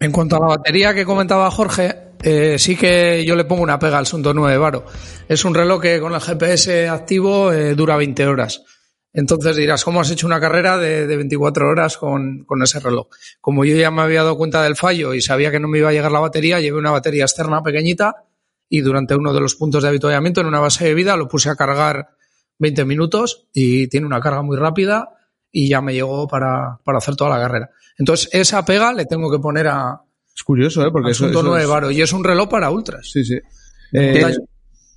En 0.00 0.12
cuanto 0.12 0.36
a 0.36 0.40
la 0.40 0.56
batería 0.56 0.94
que 0.94 1.04
comentaba 1.04 1.50
Jorge, 1.50 1.94
eh, 2.22 2.58
sí 2.58 2.76
que 2.76 3.24
yo 3.24 3.34
le 3.34 3.44
pongo 3.44 3.64
una 3.64 3.80
pega 3.80 3.98
al 3.98 4.06
Sunto 4.06 4.32
9 4.32 4.56
Varo. 4.56 4.84
Es 5.28 5.44
un 5.44 5.54
reloj 5.54 5.82
que 5.82 6.00
con 6.00 6.14
el 6.14 6.20
GPS 6.20 6.88
activo 6.88 7.52
dura 7.74 7.96
20 7.96 8.26
horas. 8.26 8.62
Entonces 9.12 9.56
dirás, 9.56 9.84
¿cómo 9.84 10.00
has 10.00 10.10
hecho 10.10 10.26
una 10.26 10.40
carrera 10.40 10.76
de, 10.76 11.06
24 11.06 11.68
horas 11.68 11.96
con, 11.96 12.46
ese 12.62 12.80
reloj? 12.80 13.08
Como 13.40 13.64
yo 13.64 13.76
ya 13.76 13.90
me 13.90 14.02
había 14.02 14.22
dado 14.22 14.36
cuenta 14.36 14.62
del 14.62 14.76
fallo 14.76 15.14
y 15.14 15.22
sabía 15.22 15.50
que 15.50 15.60
no 15.60 15.68
me 15.68 15.78
iba 15.78 15.88
a 15.88 15.92
llegar 15.92 16.12
la 16.12 16.20
batería, 16.20 16.60
llevé 16.60 16.78
una 16.78 16.90
batería 16.90 17.24
externa 17.24 17.62
pequeñita 17.62 18.26
y 18.68 18.80
durante 18.80 19.14
uno 19.14 19.32
de 19.32 19.40
los 19.40 19.54
puntos 19.54 19.82
de 19.82 19.88
habituallamiento 19.88 20.40
en 20.40 20.46
una 20.46 20.60
base 20.60 20.84
de 20.84 20.94
vida 20.94 21.16
lo 21.16 21.26
puse 21.26 21.48
a 21.48 21.56
cargar 21.56 22.10
20 22.58 22.84
minutos 22.84 23.48
y 23.52 23.88
tiene 23.88 24.06
una 24.06 24.20
carga 24.20 24.42
muy 24.42 24.56
rápida 24.56 25.08
y 25.50 25.68
ya 25.68 25.80
me 25.80 25.94
llegó 25.94 26.28
para, 26.28 26.78
hacer 26.84 27.16
toda 27.16 27.30
la 27.30 27.42
carrera. 27.42 27.70
Entonces, 27.96 28.28
esa 28.32 28.64
pega 28.64 28.92
le 28.92 29.06
tengo 29.06 29.30
que 29.30 29.38
poner 29.38 29.68
a... 29.68 30.02
Es 30.34 30.42
curioso, 30.44 30.86
¿eh? 30.86 30.90
Porque 30.92 31.12
es 31.12 31.20
un 31.20 31.32
tono 31.32 31.54
de 31.54 31.66
varo 31.66 31.90
y 31.90 32.02
es 32.02 32.12
un 32.12 32.22
reloj 32.22 32.48
para 32.48 32.70
ultras. 32.70 33.10
Sí, 33.10 33.24
sí. 33.24 33.38
Eh, 33.92 34.36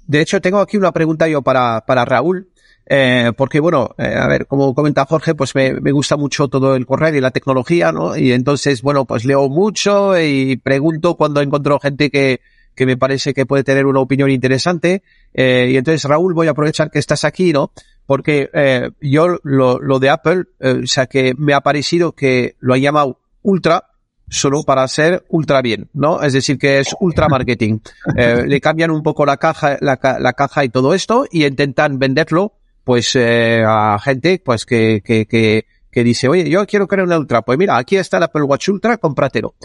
de 0.06 0.22
hecho, 0.22 0.42
tengo 0.42 0.60
aquí 0.60 0.78
una 0.78 0.92
pregunta 0.92 1.28
yo 1.28 1.42
para, 1.42 1.84
para 1.88 2.06
Raúl 2.06 2.51
eh, 2.86 3.32
porque 3.38 3.60
bueno, 3.60 3.92
eh, 3.98 4.16
a 4.16 4.28
ver, 4.28 4.48
como 4.48 4.74
comenta 4.74 5.06
Jorge, 5.06 5.36
pues 5.36 5.56
me, 5.56 5.74
me, 5.74 5.92
gusta 5.92 6.18
mucho 6.18 6.48
todo 6.48 6.76
el 6.76 6.86
correr 6.86 7.16
y 7.16 7.22
la 7.22 7.32
tecnología, 7.32 7.92
¿no? 7.92 8.18
Y 8.18 8.32
entonces, 8.34 8.82
bueno, 8.82 9.06
pues 9.06 9.26
leo 9.26 9.48
mucho 9.50 10.20
y 10.20 10.58
pregunto 10.58 11.16
cuando 11.16 11.42
encuentro 11.42 11.80
gente 11.80 12.10
que, 12.10 12.42
que 12.76 12.86
me 12.86 12.98
parece 12.98 13.34
que 13.34 13.46
puede 13.46 13.64
tener 13.64 13.86
una 13.86 14.00
opinión 14.00 14.30
interesante. 14.30 15.04
Eh, 15.34 15.70
y 15.72 15.78
entonces, 15.78 16.04
Raúl, 16.04 16.34
voy 16.34 16.48
a 16.48 16.52
aprovechar 16.52 16.90
que 16.92 17.00
estás 17.00 17.24
aquí, 17.24 17.54
¿no? 17.54 17.72
Porque 18.06 18.50
eh, 18.54 18.90
yo 19.02 19.38
lo, 19.44 19.80
lo 19.80 20.00
de 20.00 20.10
Apple, 20.10 20.44
eh, 20.60 20.82
o 20.84 20.88
sea, 20.88 21.08
que 21.08 21.34
me 21.38 21.54
ha 21.54 21.62
parecido 21.62 22.14
que 22.14 22.56
lo 22.60 22.74
ha 22.74 22.78
llamado 22.78 23.20
ultra, 23.42 23.86
solo 24.32 24.64
para 24.64 24.84
hacer 24.84 25.26
ultra 25.30 25.62
bien, 25.62 25.90
¿no? 25.94 26.22
Es 26.22 26.34
decir, 26.34 26.58
que 26.58 26.80
es 26.80 26.96
ultra 27.00 27.28
marketing. 27.28 27.80
Eh, 28.18 28.46
le 28.48 28.62
cambian 28.62 28.90
un 28.90 29.04
poco 29.04 29.26
la 29.26 29.38
caja, 29.38 29.78
la, 29.82 30.00
la, 30.20 30.34
caja 30.34 30.64
y 30.64 30.70
todo 30.70 30.94
esto 30.94 31.26
y 31.30 31.46
intentan 31.46 32.00
venderlo, 32.00 32.54
pues, 32.84 33.16
eh, 33.16 33.64
a 33.66 33.98
gente, 34.00 34.42
pues, 34.44 34.66
que, 34.66 35.02
que, 35.04 35.26
que, 35.26 35.66
que 35.92 36.04
dice, 36.04 36.28
oye, 36.28 36.50
yo 36.50 36.66
quiero 36.66 36.88
crear 36.88 37.06
una 37.06 37.20
ultra. 37.20 37.42
Pues 37.42 37.58
mira, 37.58 37.78
aquí 37.78 37.98
está 37.98 38.18
el 38.18 38.24
Apple 38.24 38.44
Watch 38.44 38.70
Ultra, 38.70 38.98
cómpratelo. 38.98 39.56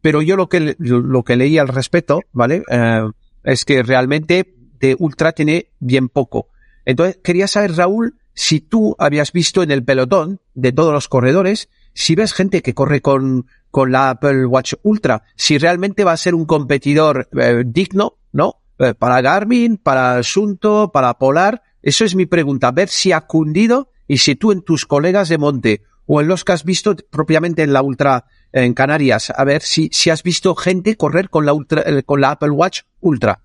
Pero 0.00 0.22
yo 0.22 0.36
lo 0.36 0.48
que, 0.48 0.76
lo 0.78 1.22
que 1.22 1.36
leí 1.36 1.58
al 1.58 1.68
respecto, 1.68 2.20
¿vale? 2.32 2.62
Eh, 2.70 3.02
es 3.44 3.64
que 3.64 3.82
realmente 3.82 4.54
de 4.78 4.96
ultra 4.98 5.32
tiene 5.32 5.70
bien 5.78 6.08
poco. 6.08 6.48
Entonces, 6.84 7.18
quería 7.22 7.46
saber, 7.46 7.74
Raúl, 7.74 8.18
si 8.34 8.60
tú 8.60 8.96
habías 8.98 9.32
visto 9.32 9.62
en 9.62 9.70
el 9.70 9.84
pelotón 9.84 10.40
de 10.54 10.72
todos 10.72 10.92
los 10.92 11.08
corredores, 11.08 11.68
si 11.94 12.14
ves 12.14 12.34
gente 12.34 12.62
que 12.62 12.74
corre 12.74 13.00
con, 13.00 13.46
con 13.70 13.92
la 13.92 14.10
Apple 14.10 14.46
Watch 14.46 14.74
Ultra, 14.82 15.22
si 15.36 15.58
realmente 15.58 16.04
va 16.04 16.12
a 16.12 16.16
ser 16.16 16.34
un 16.34 16.44
competidor 16.44 17.28
eh, 17.38 17.62
digno, 17.64 18.18
¿no? 18.32 18.60
Eh, 18.78 18.94
para 18.94 19.20
Garmin, 19.20 19.76
para 19.76 20.18
Asunto, 20.18 20.90
para 20.92 21.14
Polar. 21.14 21.62
Eso 21.84 22.06
es 22.06 22.14
mi 22.14 22.24
pregunta. 22.24 22.70
Ver 22.72 22.88
si 22.88 23.12
ha 23.12 23.20
cundido 23.20 23.90
y 24.08 24.16
si 24.16 24.36
tú 24.36 24.52
en 24.52 24.62
tus 24.62 24.86
colegas 24.86 25.28
de 25.28 25.36
monte 25.36 25.82
o 26.06 26.22
en 26.22 26.28
los 26.28 26.42
que 26.42 26.52
has 26.52 26.64
visto 26.64 26.96
propiamente 27.10 27.62
en 27.62 27.74
la 27.74 27.82
Ultra 27.82 28.24
en 28.52 28.72
Canarias, 28.72 29.30
a 29.36 29.44
ver 29.44 29.60
si, 29.60 29.90
si 29.92 30.08
has 30.08 30.22
visto 30.22 30.54
gente 30.54 30.96
correr 30.96 31.28
con 31.28 31.44
la 31.44 31.52
Ultra, 31.52 31.82
eh, 31.84 32.02
con 32.02 32.22
la 32.22 32.30
Apple 32.30 32.50
Watch 32.50 32.82
Ultra. 33.00 33.40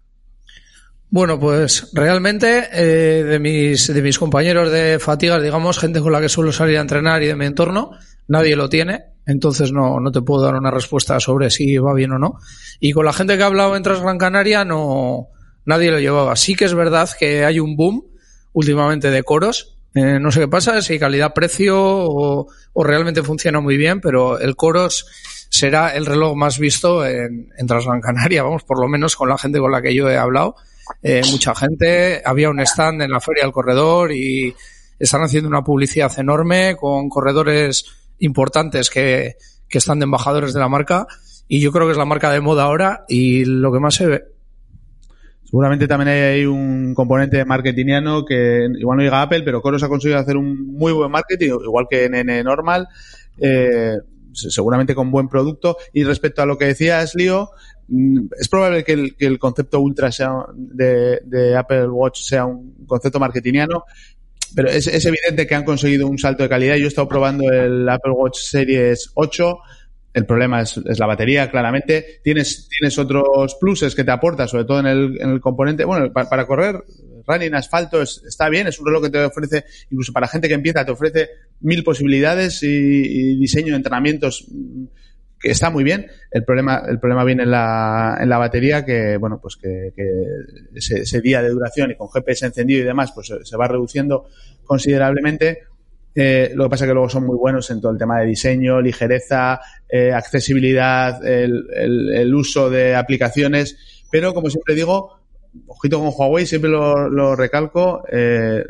Bueno, 1.09 1.37
pues 1.37 1.89
realmente 1.93 2.69
eh, 2.71 3.23
de 3.23 3.39
mis 3.39 3.93
de 3.93 4.01
mis 4.01 4.17
compañeros 4.17 4.71
de 4.71 4.99
fatigas, 4.99 5.43
digamos, 5.43 5.77
gente 5.77 5.99
con 5.99 6.13
la 6.13 6.21
que 6.21 6.29
suelo 6.29 6.53
salir 6.53 6.77
a 6.77 6.81
entrenar 6.81 7.21
y 7.23 7.27
de 7.27 7.35
mi 7.35 7.45
entorno, 7.45 7.91
nadie 8.27 8.55
lo 8.55 8.69
tiene, 8.69 9.05
entonces 9.25 9.73
no, 9.73 9.99
no 9.99 10.11
te 10.11 10.21
puedo 10.21 10.43
dar 10.43 10.55
una 10.55 10.71
respuesta 10.71 11.19
sobre 11.19 11.49
si 11.49 11.77
va 11.77 11.93
bien 11.93 12.13
o 12.13 12.19
no. 12.19 12.37
Y 12.79 12.93
con 12.93 13.05
la 13.05 13.11
gente 13.11 13.35
que 13.35 13.43
ha 13.43 13.47
hablado 13.47 13.75
en 13.75 13.83
Transgran 13.83 14.17
Canaria, 14.17 14.63
no, 14.63 15.27
nadie 15.65 15.91
lo 15.91 15.99
llevaba. 15.99 16.35
Sí 16.37 16.55
que 16.55 16.65
es 16.65 16.75
verdad 16.75 17.09
que 17.19 17.43
hay 17.43 17.59
un 17.59 17.75
boom 17.75 18.08
últimamente 18.53 19.11
de 19.11 19.23
coros. 19.23 19.75
Eh, 19.95 20.19
no 20.19 20.31
sé 20.31 20.41
qué 20.41 20.47
pasa, 20.47 20.81
si 20.81 20.99
calidad-precio 20.99 21.75
o, 21.77 22.47
o, 22.73 22.83
realmente 22.83 23.23
funciona 23.23 23.59
muy 23.59 23.75
bien, 23.75 24.01
pero 24.01 24.39
el 24.39 24.55
coros 24.55 25.07
será 25.49 25.95
el 25.95 26.05
reloj 26.05 26.35
más 26.35 26.59
visto 26.59 27.05
en, 27.05 27.51
en 27.57 27.67
Transgran 27.67 28.01
Canaria, 28.01 28.43
vamos, 28.43 28.63
por 28.63 28.79
lo 28.79 28.87
menos 28.87 29.15
con 29.15 29.29
la 29.29 29.37
gente 29.37 29.57
con 29.59 29.71
la 29.71 29.81
que 29.81 29.95
yo 29.95 30.07
he 30.07 30.15
hablado 30.15 30.55
eh, 31.01 31.21
mucha 31.31 31.55
gente, 31.55 32.21
había 32.25 32.49
un 32.49 32.59
stand 32.59 33.01
en 33.01 33.11
la 33.11 33.19
Feria 33.19 33.43
del 33.43 33.51
Corredor 33.51 34.11
y 34.11 34.53
están 34.97 35.21
haciendo 35.21 35.47
una 35.47 35.63
publicidad 35.63 36.17
enorme 36.19 36.75
con 36.77 37.09
corredores 37.09 37.85
importantes 38.19 38.89
que, 38.89 39.35
que 39.67 39.77
están 39.77 39.99
de 39.99 40.05
embajadores 40.05 40.53
de 40.53 40.59
la 40.59 40.67
marca 40.67 41.07
y 41.47 41.61
yo 41.61 41.71
creo 41.71 41.85
que 41.85 41.93
es 41.93 41.97
la 41.97 42.05
marca 42.05 42.31
de 42.31 42.41
moda 42.41 42.63
ahora 42.63 43.05
y 43.07 43.45
lo 43.45 43.71
que 43.71 43.79
más 43.79 43.95
se 43.95 44.07
ve. 44.07 44.23
Seguramente 45.49 45.87
también 45.87 46.09
hay 46.09 46.45
un 46.45 46.93
componente 46.93 47.43
marketingiano 47.43 48.23
que 48.23 48.67
igual 48.77 48.97
no 48.97 49.03
llega 49.03 49.21
Apple, 49.21 49.41
pero 49.43 49.61
Coros 49.61 49.81
ha 49.81 49.89
conseguido 49.89 50.19
hacer 50.19 50.37
un 50.37 50.67
muy 50.67 50.91
buen 50.91 51.09
marketing, 51.09 51.57
igual 51.63 51.87
que 51.89 52.05
en 52.05 52.43
Normal, 52.43 52.87
eh, 53.39 53.97
seguramente 54.31 54.93
con 54.93 55.09
buen 55.09 55.27
producto. 55.27 55.77
Y 55.91 56.03
respecto 56.03 56.43
a 56.43 56.45
lo 56.45 56.57
que 56.57 56.65
decías, 56.65 57.15
Lío, 57.15 57.49
Mm, 57.91 58.27
es 58.39 58.47
probable 58.47 58.83
que 58.83 58.93
el, 58.93 59.15
que 59.15 59.25
el 59.25 59.39
concepto 59.39 59.79
ultra 59.79 60.11
sea 60.11 60.31
de, 60.53 61.21
de, 61.25 61.57
Apple 61.57 61.87
Watch 61.87 62.21
sea 62.21 62.45
un 62.45 62.85
concepto 62.85 63.19
marketingiano, 63.19 63.83
pero 64.55 64.69
es, 64.69 64.85
es, 64.85 65.03
evidente 65.05 65.47
que 65.47 65.55
han 65.55 65.63
conseguido 65.63 66.07
un 66.07 66.19
salto 66.19 66.43
de 66.43 66.49
calidad. 66.49 66.75
Yo 66.75 66.85
he 66.85 66.87
estado 66.87 67.07
probando 67.07 67.51
el 67.51 67.89
Apple 67.89 68.11
Watch 68.11 68.37
Series 68.41 69.09
8. 69.15 69.57
El 70.13 70.25
problema 70.25 70.61
es, 70.61 70.77
es 70.77 70.97
la 70.97 71.05
batería, 71.05 71.51
claramente. 71.51 72.19
Tienes, 72.23 72.67
tienes 72.67 72.97
otros 72.97 73.55
pluses 73.55 73.93
que 73.93 74.03
te 74.03 74.11
aporta, 74.11 74.47
sobre 74.47 74.65
todo 74.65 74.79
en 74.79 74.87
el, 74.87 75.21
en 75.21 75.29
el 75.29 75.39
componente. 75.39 75.85
Bueno, 75.85 76.11
para, 76.11 76.47
correr, 76.47 76.83
running 77.27 77.53
asfalto 77.53 78.01
es, 78.01 78.23
está 78.27 78.49
bien, 78.49 78.67
es 78.67 78.79
un 78.79 78.87
reloj 78.87 79.03
que 79.03 79.09
te 79.11 79.23
ofrece, 79.23 79.65
incluso 79.91 80.11
para 80.11 80.27
gente 80.27 80.47
que 80.47 80.55
empieza, 80.55 80.83
te 80.83 80.91
ofrece 80.91 81.29
mil 81.61 81.83
posibilidades 81.83 82.63
y, 82.63 83.37
diseño 83.39 83.73
de 83.73 83.77
entrenamientos 83.77 84.47
que 85.39 85.51
está 85.51 85.69
muy 85.69 85.83
bien. 85.83 86.07
El 86.31 86.43
problema, 86.43 86.81
el 86.87 86.99
problema 86.99 87.23
viene 87.23 87.43
en 87.43 87.51
la, 87.51 88.17
en 88.19 88.29
la 88.29 88.39
batería, 88.39 88.83
que, 88.83 89.17
bueno, 89.17 89.39
pues 89.39 89.57
que, 89.57 89.93
ese, 90.73 91.21
día 91.21 91.41
de 91.43 91.49
duración 91.49 91.91
y 91.91 91.95
con 91.95 92.09
GPS 92.09 92.47
encendido 92.47 92.81
y 92.81 92.85
demás, 92.85 93.11
pues 93.13 93.31
se, 93.43 93.57
va 93.57 93.67
reduciendo 93.67 94.27
considerablemente. 94.65 95.68
Eh, 96.15 96.51
lo 96.55 96.65
que 96.65 96.69
pasa 96.71 96.85
es 96.85 96.89
que 96.89 96.93
luego 96.93 97.09
son 97.09 97.25
muy 97.25 97.37
buenos 97.37 97.69
en 97.69 97.79
todo 97.79 97.91
el 97.91 97.97
tema 97.97 98.19
de 98.19 98.27
diseño, 98.27 98.81
ligereza, 98.81 99.59
eh, 99.87 100.11
accesibilidad, 100.11 101.25
el, 101.25 102.33
uso 102.33 102.69
de 102.69 102.95
aplicaciones. 102.95 104.05
Pero, 104.11 104.33
como 104.33 104.49
siempre 104.49 104.75
digo, 104.75 105.19
ojito 105.67 105.99
con 105.99 106.11
Huawei, 106.15 106.45
siempre 106.45 106.69
lo, 106.69 107.35
recalco, 107.35 108.03
eh, 108.11 108.63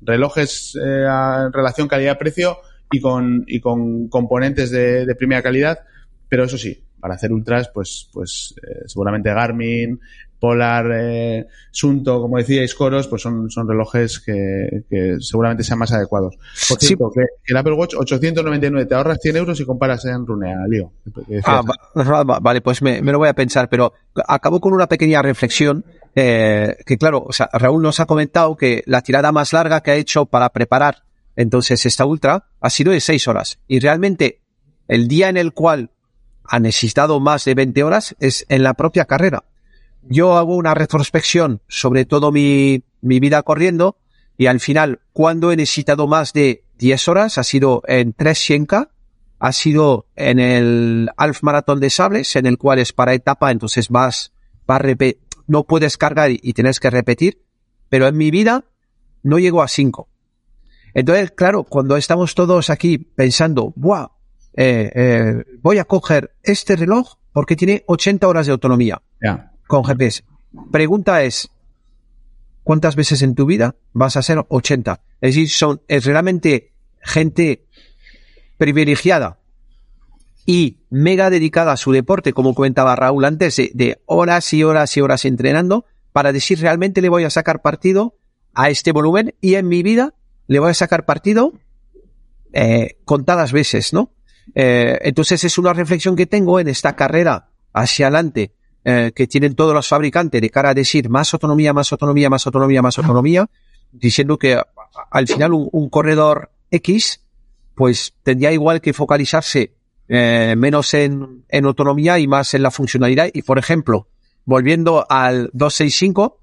relojes 0.00 0.74
eh, 0.76 1.04
en 1.06 1.52
relación 1.52 1.88
calidad-precio 1.88 2.58
y 2.90 3.00
con, 3.00 3.44
y 3.46 3.60
con 3.60 4.08
componentes 4.08 4.70
de, 4.70 5.06
de 5.06 5.14
primera 5.14 5.42
calidad 5.42 5.78
pero 6.32 6.44
eso 6.44 6.56
sí, 6.56 6.82
para 6.98 7.12
hacer 7.12 7.30
ultras, 7.30 7.70
pues, 7.74 8.08
pues 8.10 8.54
eh, 8.62 8.84
seguramente 8.86 9.28
Garmin, 9.28 10.00
Polar, 10.42 10.90
eh, 10.92 11.46
Sunto, 11.70 12.20
como 12.20 12.36
decíais, 12.36 12.74
Coros, 12.74 13.06
pues 13.06 13.22
son, 13.22 13.48
son 13.48 13.68
relojes 13.68 14.18
que, 14.18 14.82
que 14.90 15.18
seguramente 15.20 15.62
sean 15.62 15.78
más 15.78 15.92
adecuados. 15.92 16.36
Por 16.68 16.78
cierto, 16.80 17.12
sí. 17.14 17.20
que, 17.20 17.52
el 17.52 17.56
Apple 17.56 17.74
Watch 17.74 17.94
899 17.94 18.86
te 18.86 18.94
ahorras 18.96 19.18
100 19.22 19.36
euros 19.36 19.60
y 19.60 19.64
comparas 19.64 20.04
en 20.04 20.26
Runea, 20.26 20.66
Lío. 20.68 20.90
Ah, 21.44 21.62
va, 21.96 22.40
vale, 22.40 22.60
pues 22.60 22.82
me, 22.82 23.00
me, 23.02 23.12
lo 23.12 23.18
voy 23.18 23.28
a 23.28 23.34
pensar, 23.34 23.68
pero 23.68 23.92
acabo 24.26 24.60
con 24.60 24.72
una 24.72 24.88
pequeña 24.88 25.22
reflexión. 25.22 25.84
Eh, 26.16 26.76
que 26.84 26.98
claro, 26.98 27.22
o 27.24 27.32
sea, 27.32 27.48
Raúl 27.52 27.80
nos 27.80 28.00
ha 28.00 28.06
comentado 28.06 28.56
que 28.56 28.82
la 28.86 29.00
tirada 29.00 29.30
más 29.30 29.52
larga 29.52 29.80
que 29.80 29.92
ha 29.92 29.94
hecho 29.94 30.26
para 30.26 30.48
preparar 30.48 31.04
entonces 31.36 31.86
esta 31.86 32.04
ultra 32.04 32.48
ha 32.60 32.68
sido 32.68 32.90
de 32.90 33.00
6 33.00 33.28
horas. 33.28 33.60
Y 33.68 33.78
realmente 33.78 34.40
el 34.88 35.06
día 35.06 35.28
en 35.28 35.36
el 35.36 35.52
cual 35.52 35.90
ha 36.44 36.58
necesitado 36.58 37.20
más 37.20 37.44
de 37.44 37.54
20 37.54 37.84
horas 37.84 38.16
es 38.18 38.44
en 38.48 38.64
la 38.64 38.74
propia 38.74 39.04
carrera. 39.04 39.44
Yo 40.02 40.36
hago 40.36 40.56
una 40.56 40.74
retrospección 40.74 41.62
sobre 41.68 42.04
todo 42.04 42.32
mi, 42.32 42.82
mi 43.00 43.20
vida 43.20 43.42
corriendo 43.42 43.96
y 44.36 44.46
al 44.46 44.60
final, 44.60 45.00
cuando 45.12 45.52
he 45.52 45.56
necesitado 45.56 46.06
más 46.06 46.32
de 46.32 46.64
10 46.78 47.08
horas, 47.08 47.38
ha 47.38 47.44
sido 47.44 47.82
en 47.86 48.14
300K, 48.14 48.88
ha 49.38 49.52
sido 49.52 50.06
en 50.16 50.38
el 50.38 51.10
Half 51.16 51.42
Marathon 51.42 51.80
de 51.80 51.90
Sables, 51.90 52.34
en 52.36 52.46
el 52.46 52.58
cual 52.58 52.78
es 52.78 52.92
para 52.92 53.14
etapa, 53.14 53.50
entonces 53.50 53.88
vas, 53.88 54.32
vas 54.66 54.82
no 55.46 55.64
puedes 55.64 55.96
cargar 55.98 56.30
y, 56.30 56.52
tienes 56.54 56.80
que 56.80 56.90
repetir, 56.90 57.42
pero 57.88 58.06
en 58.06 58.16
mi 58.16 58.30
vida 58.30 58.64
no 59.22 59.38
llego 59.38 59.62
a 59.62 59.68
5. 59.68 60.08
Entonces, 60.94 61.30
claro, 61.32 61.64
cuando 61.64 61.96
estamos 61.96 62.34
todos 62.34 62.70
aquí 62.70 62.98
pensando, 62.98 63.72
¡buah! 63.76 64.08
eh, 64.54 64.90
eh, 64.94 65.44
voy 65.62 65.78
a 65.78 65.84
coger 65.84 66.34
este 66.42 66.76
reloj 66.76 67.14
porque 67.32 67.56
tiene 67.56 67.84
80 67.86 68.28
horas 68.28 68.46
de 68.46 68.52
autonomía. 68.52 69.02
Con 69.72 69.84
GPS. 69.84 70.22
Pregunta 70.70 71.22
es, 71.22 71.50
¿cuántas 72.62 72.94
veces 72.94 73.22
en 73.22 73.34
tu 73.34 73.46
vida 73.46 73.74
vas 73.94 74.18
a 74.18 74.22
ser 74.22 74.44
80? 74.46 75.00
Es 75.22 75.34
decir, 75.34 75.48
son, 75.48 75.80
es 75.88 76.04
realmente 76.04 76.74
gente 77.00 77.64
privilegiada 78.58 79.38
y 80.44 80.80
mega 80.90 81.30
dedicada 81.30 81.72
a 81.72 81.78
su 81.78 81.90
deporte, 81.90 82.34
como 82.34 82.54
comentaba 82.54 82.94
Raúl 82.96 83.24
antes, 83.24 83.56
de, 83.56 84.02
horas 84.04 84.52
y 84.52 84.62
horas 84.62 84.94
y 84.98 85.00
horas 85.00 85.24
entrenando 85.24 85.86
para 86.12 86.32
decir 86.32 86.60
realmente 86.60 87.00
le 87.00 87.08
voy 87.08 87.24
a 87.24 87.30
sacar 87.30 87.62
partido 87.62 88.18
a 88.52 88.68
este 88.68 88.92
volumen 88.92 89.34
y 89.40 89.54
en 89.54 89.68
mi 89.68 89.82
vida 89.82 90.12
le 90.48 90.58
voy 90.58 90.72
a 90.72 90.74
sacar 90.74 91.06
partido 91.06 91.54
eh, 92.52 92.98
contadas 93.06 93.52
veces, 93.52 93.94
¿no? 93.94 94.12
Eh, 94.54 94.98
entonces 95.00 95.44
es 95.44 95.56
una 95.56 95.72
reflexión 95.72 96.14
que 96.14 96.26
tengo 96.26 96.60
en 96.60 96.68
esta 96.68 96.94
carrera 96.94 97.48
hacia 97.72 98.08
adelante 98.08 98.52
eh, 98.84 99.12
que 99.14 99.26
tienen 99.26 99.54
todos 99.54 99.74
los 99.74 99.86
fabricantes 99.88 100.40
de 100.40 100.50
cara 100.50 100.70
a 100.70 100.74
decir 100.74 101.08
más 101.08 101.32
autonomía, 101.34 101.72
más 101.72 101.92
autonomía, 101.92 102.28
más 102.28 102.46
autonomía, 102.46 102.82
más 102.82 102.98
autonomía, 102.98 103.48
diciendo 103.92 104.38
que 104.38 104.60
al 105.10 105.26
final 105.28 105.52
un, 105.52 105.88
corredor 105.88 106.50
X 106.70 107.20
pues 107.74 108.14
tendría 108.22 108.52
igual 108.52 108.80
que 108.80 108.92
focalizarse 108.92 109.74
eh, 110.08 110.54
menos 110.56 110.92
en, 110.94 111.44
en 111.48 111.64
autonomía 111.64 112.18
y 112.18 112.26
más 112.26 112.54
en 112.54 112.62
la 112.62 112.70
funcionalidad. 112.70 113.28
Y 113.32 113.42
por 113.42 113.58
ejemplo, 113.58 114.08
volviendo 114.44 115.06
al 115.08 115.50
265, 115.52 116.38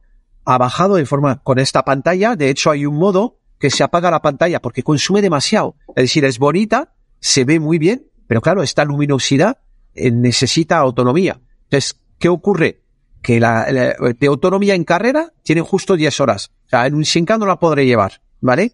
ha 0.46 0.58
bajado 0.58 0.96
de 0.96 1.06
forma 1.06 1.42
con 1.44 1.60
esta 1.60 1.84
pantalla. 1.84 2.36
De 2.36 2.50
hecho, 2.50 2.72
hay 2.72 2.86
un 2.86 2.96
modo 2.96 3.38
que 3.60 3.70
se 3.70 3.84
apaga 3.84 4.10
la 4.10 4.22
pantalla 4.22 4.62
porque 4.62 4.84
consume 4.84 5.22
demasiado. 5.22 5.76
Es 5.90 6.06
decir, 6.06 6.26
es 6.26 6.40
bonita, 6.40 6.94
se 7.20 7.44
ve 7.44 7.60
muy 7.60 7.78
bien, 7.78 8.08
pero 8.28 8.42
claro, 8.42 8.64
esta 8.64 8.86
luminosidad 8.86 9.60
eh, 9.94 10.12
necesita 10.12 10.78
autonomía. 10.78 11.40
Entonces, 11.64 12.00
¿qué 12.20 12.30
ocurre? 12.30 12.82
Que 13.22 13.40
la, 13.40 13.66
de 13.66 14.28
autonomía 14.28 14.76
en 14.76 14.84
carrera 14.84 15.34
tienen 15.44 15.66
justo 15.66 15.96
10 15.96 16.20
horas. 16.22 16.52
O 16.66 16.70
sea, 16.70 16.88
en 16.88 16.96
un 16.96 17.06
100 17.06 17.26
no 17.40 17.46
la 17.46 17.60
podré 17.60 17.86
llevar, 17.86 18.22
¿vale? 18.40 18.72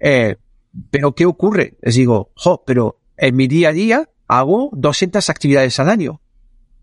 Eh, 0.00 0.36
pero 0.90 1.14
¿qué 1.14 1.26
ocurre? 1.26 1.74
Les 1.82 1.94
digo, 1.94 2.30
jo, 2.34 2.62
pero 2.66 2.98
en 3.16 3.36
mi 3.36 3.46
día 3.46 3.68
a 3.68 3.72
día 3.72 4.08
hago 4.26 4.70
200 4.72 5.30
actividades 5.30 5.78
al 5.78 5.90
año. 5.90 6.20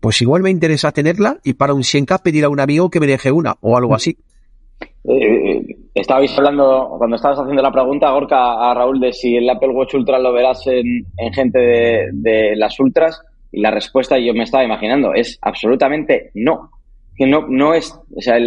Pues 0.00 0.20
igual 0.22 0.42
me 0.42 0.50
interesa 0.50 0.92
tenerla 0.92 1.38
y 1.44 1.54
para 1.54 1.74
un 1.74 1.82
100k 1.82 2.22
pedir 2.22 2.44
a 2.44 2.48
un 2.48 2.60
amigo 2.60 2.90
que 2.90 2.98
me 2.98 3.06
deje 3.06 3.30
una 3.30 3.56
o 3.60 3.76
algo 3.76 3.94
así. 3.94 4.18
Eh, 5.04 5.64
estabais 5.94 6.36
hablando, 6.36 6.94
cuando 6.98 7.16
estabas 7.16 7.38
haciendo 7.38 7.62
la 7.62 7.72
pregunta, 7.72 8.10
Gorka, 8.10 8.70
a 8.70 8.74
Raúl, 8.74 9.00
de 9.00 9.12
si 9.12 9.36
el 9.36 9.48
Apple 9.48 9.70
Watch 9.70 9.94
Ultra 9.94 10.18
lo 10.18 10.32
verás 10.32 10.66
en, 10.66 11.06
gente 11.32 11.58
de, 12.12 12.56
las 12.56 12.78
Ultras, 12.80 13.20
y 13.52 13.60
la 13.60 13.70
respuesta 13.70 14.18
yo 14.18 14.34
me 14.34 14.44
estaba 14.44 14.64
imaginando 14.64 15.12
es 15.14 15.38
absolutamente 15.42 16.30
no. 16.34 16.70
Que 17.14 17.26
no, 17.26 17.46
no 17.46 17.74
es, 17.74 17.92
o 17.92 18.20
sea, 18.20 18.38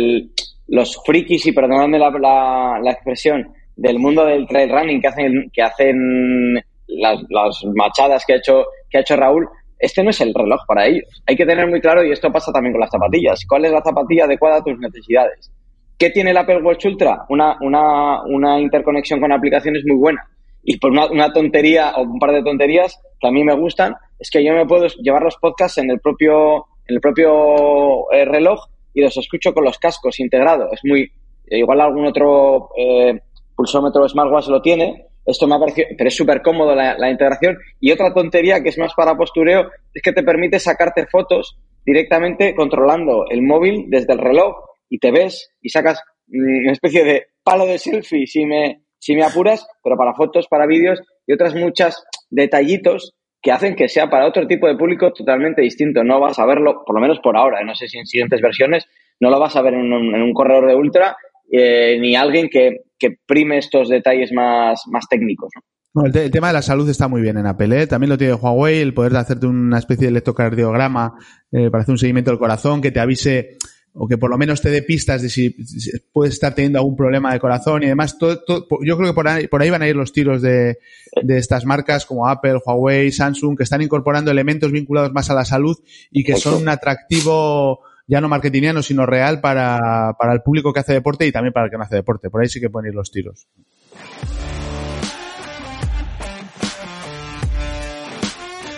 los 0.68 1.02
frikis, 1.06 1.46
y 1.46 1.52
perdonadme 1.52 2.00
la, 2.00 2.80
la, 2.82 2.92
expresión, 2.92 3.54
del 3.76 4.00
mundo 4.00 4.26
del 4.26 4.48
trail 4.48 4.72
running 4.72 5.00
que 5.00 5.08
hacen, 5.08 5.52
que 5.54 5.62
hacen 5.62 6.56
las, 6.88 7.20
las 7.30 7.64
machadas 7.76 8.26
que 8.26 8.34
ha 8.34 8.38
hecho, 8.38 8.66
que 8.90 8.98
ha 8.98 9.02
hecho 9.02 9.16
Raúl, 9.16 9.48
este 9.78 10.04
no 10.04 10.10
es 10.10 10.20
el 10.22 10.34
reloj 10.34 10.62
para 10.68 10.88
ellos. 10.88 11.22
Hay 11.28 11.36
que 11.36 11.46
tener 11.46 11.68
muy 11.68 11.80
claro, 11.80 12.04
y 12.04 12.12
esto 12.12 12.32
pasa 12.32 12.52
también 12.52 12.74
con 12.74 12.82
las 12.82 12.90
zapatillas, 12.90 13.46
cuál 13.48 13.66
es 13.66 13.72
la 13.72 13.84
zapatilla 13.84 14.26
adecuada 14.26 14.58
a 14.58 14.64
tus 14.64 14.80
necesidades. 14.80 15.52
¿Qué 15.98 16.10
tiene 16.10 16.32
el 16.32 16.38
Apple 16.38 16.62
Watch 16.62 16.86
Ultra? 16.86 17.26
Una, 17.30 17.58
una, 17.62 18.24
una 18.24 18.60
interconexión 18.60 19.22
con 19.22 19.32
aplicaciones 19.32 19.84
muy 19.86 19.96
buena. 19.96 20.28
Y 20.64 20.78
por 20.78 20.92
una, 20.92 21.32
tontería 21.32 21.94
o 21.96 22.02
un 22.02 22.20
par 22.20 22.32
de 22.32 22.44
tonterías 22.44 23.00
que 23.20 23.28
a 23.28 23.32
mí 23.32 23.44
me 23.44 23.56
gustan, 23.56 23.96
es 24.20 24.30
que 24.30 24.44
yo 24.44 24.54
me 24.54 24.66
puedo 24.66 24.88
llevar 25.02 25.24
los 25.24 25.38
podcasts 25.38 25.78
en 25.78 25.90
el 25.90 26.00
propio, 26.00 26.66
en 26.88 26.96
el 26.96 27.02
propio 27.02 28.12
eh, 28.12 28.26
reloj 28.26 28.60
y 28.94 29.02
los 29.02 29.18
escucho 29.18 29.54
con 29.54 29.64
los 29.64 29.78
cascos 29.78 30.20
integrados. 30.20 30.72
Es 30.74 30.80
muy, 30.84 31.12
igual 31.48 31.82
algún 31.82 32.06
otro 32.06 32.70
eh, 32.78 33.20
pulsómetro 33.56 34.08
smartwatch 34.08 34.48
lo 34.48 34.62
tiene, 34.62 35.08
esto 35.26 35.48
me 35.48 35.56
ha 35.56 35.60
parecido, 35.60 35.88
pero 35.98 36.08
es 36.08 36.16
súper 36.16 36.42
cómodo 36.42 36.76
la, 36.76 36.98
la, 36.98 37.10
integración. 37.10 37.58
Y 37.80 37.92
otra 37.92 38.14
tontería 38.14 38.62
que 38.62 38.70
es 38.70 38.78
más 38.78 38.94
para 38.94 39.18
postureo 39.18 39.70
es 39.94 40.02
que 40.02 40.14
te 40.14 40.24
permite 40.24 40.60
sacarte 40.60 41.08
fotos 41.08 41.58
directamente 41.84 42.54
controlando 42.56 43.26
el 43.30 43.42
móvil 43.42 43.86
desde 43.90 44.14
el 44.14 44.20
reloj 44.20 44.56
y 44.90 45.00
te 45.00 45.12
ves 45.12 45.52
y 45.62 45.70
sacas 45.70 46.02
una 46.28 46.72
especie 46.72 47.04
de 47.04 47.28
palo 47.44 47.66
de 47.66 47.78
selfie 47.78 48.28
si 48.28 48.46
me, 48.46 48.84
si 49.00 49.16
me 49.16 49.24
apuras, 49.24 49.68
pero 49.84 49.98
para 49.98 50.14
fotos, 50.14 50.48
para 50.48 50.66
vídeos 50.66 51.02
y 51.28 51.34
otras 51.34 51.56
muchas 51.56 52.04
detallitos 52.30 53.16
que 53.46 53.52
hacen 53.52 53.76
que 53.76 53.88
sea 53.88 54.10
para 54.10 54.26
otro 54.26 54.48
tipo 54.48 54.68
de 54.68 54.76
público 54.76 55.14
totalmente 55.14 55.62
distinto. 55.62 56.04
No 56.04 56.20
vas 56.20 56.40
a 56.40 56.48
verlo, 56.48 56.82
por 56.84 56.96
lo 56.96 57.00
menos 57.00 57.20
por 57.20 57.38
ahora, 57.38 57.64
no 57.64 57.76
sé 57.76 57.88
si 57.88 58.00
en 58.00 58.08
siguientes 58.08 58.42
versiones, 58.42 58.88
no 59.20 59.30
lo 59.30 59.40
vas 59.40 59.56
a 59.56 59.62
ver 59.62 59.76
en 59.76 59.94
un, 59.94 60.34
corredor 60.34 60.68
de 60.68 60.74
ultra 60.74 61.16
eh, 61.52 62.00
ni 62.02 62.16
alguien 62.16 62.50
que, 62.50 62.86
que, 62.98 63.20
prime 63.24 63.60
estos 63.60 63.88
detalles 63.88 64.32
más, 64.34 64.82
más 64.88 65.08
técnicos. 65.08 65.52
¿no? 65.94 66.06
el, 66.06 66.32
tema 66.32 66.48
de 66.48 66.54
la 66.54 66.64
salud 66.64 66.90
está 66.90 67.08
muy 67.08 67.22
bien 67.22 67.38
en 67.38 67.46
Apple. 67.46 67.84
¿eh? 67.84 67.86
También 67.86 68.10
lo 68.10 68.18
tiene 68.18 68.34
Huawei, 68.34 68.80
el 68.80 68.96
poder 68.96 69.12
de 69.12 69.20
hacerte 69.20 69.46
una 69.46 69.78
especie 69.78 70.08
de 70.08 70.10
electrocardiograma 70.10 71.14
eh, 71.52 71.70
para 71.70 71.84
hacer 71.84 71.94
un 71.94 72.00
seguimiento 72.00 72.32
del 72.32 72.40
corazón 72.40 72.82
que 72.82 72.90
te 72.90 73.00
avise 73.00 73.60
o 73.98 74.08
que 74.08 74.18
por 74.18 74.30
lo 74.30 74.38
menos 74.38 74.62
te 74.62 74.70
dé 74.70 74.82
pistas 74.82 75.22
de 75.22 75.30
si, 75.30 75.56
puedes 76.12 76.34
estar 76.34 76.54
teniendo 76.54 76.80
algún 76.80 76.98
problema 76.98 77.32
de 77.32 77.40
corazón 77.40 77.84
y 77.84 77.88
demás. 77.88 78.18
Todo, 78.18 78.44
todo, 78.44 78.68
yo 78.84 78.98
creo 78.98 79.10
que 79.10 79.14
por 79.14 79.28
ahí, 79.28 79.48
por 79.48 79.62
ahí 79.62 79.70
van 79.70 79.82
a 79.82 79.88
ir 79.88 79.96
los 79.96 80.12
tiros 80.12 80.42
de, 80.42 80.80
de, 81.22 81.38
estas 81.38 81.66
marcas 81.66 82.06
como 82.06 82.28
Apple, 82.28 82.60
Huawei, 82.66 83.12
Samsung, 83.12 83.58
que 83.58 83.64
están 83.64 83.82
incorporando 83.82 84.32
elementos 84.32 84.72
vinculados 84.72 85.14
más 85.14 85.30
a 85.30 85.34
la 85.34 85.46
salud 85.46 85.78
y 86.12 86.24
que 86.24 86.36
son 86.36 86.62
un 86.62 86.70
atractivo 86.70 87.80
ya 88.08 88.22
no 88.22 88.28
marketingiano, 88.28 88.84
sino 88.84 89.06
real 89.06 89.42
para, 89.42 90.16
para 90.20 90.34
el 90.34 90.42
público 90.42 90.74
que 90.74 90.82
hace 90.82 90.94
deporte 90.94 91.26
y 91.26 91.32
también 91.32 91.54
para 91.54 91.66
el 91.66 91.72
que 91.72 91.78
no 91.78 91.84
hace 91.84 91.96
deporte. 91.96 92.30
Por 92.30 92.42
ahí 92.42 92.50
sí 92.50 92.60
que 92.60 92.70
pueden 92.70 92.90
ir 92.90 92.96
los 92.96 93.12
tiros. 93.12 93.48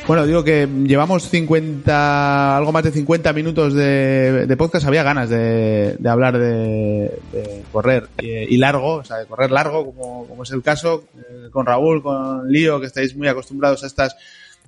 Bueno, 0.08 0.26
digo 0.26 0.42
que 0.42 0.70
llevamos 0.86 1.30
50, 1.30 2.56
algo 2.56 2.72
más 2.72 2.86
de 2.86 2.92
50 2.92 3.34
minutos 3.34 3.74
de, 3.74 4.56
podcast. 4.58 4.88
Había 4.88 5.04
ganas 5.04 5.30
de, 5.30 5.98
de 6.00 6.10
hablar 6.10 6.38
de, 6.38 7.20
de 7.34 7.64
correr 7.74 8.08
y, 8.22 8.56
y, 8.56 8.58
largo, 8.58 8.96
o 8.96 9.04
sea, 9.04 9.18
de 9.18 9.26
correr 9.26 9.52
largo, 9.52 9.86
como, 9.86 10.26
como 10.26 10.44
es 10.44 10.52
el 10.52 10.64
caso, 10.64 11.04
eh, 11.18 11.50
con 11.52 11.66
Raúl, 11.66 12.02
con 12.02 12.50
Lío, 12.50 12.80
que 12.80 12.86
estáis 12.86 13.18
muy 13.18 13.28
acostumbrados 13.28 13.84
a 13.84 13.88
estas 13.88 14.16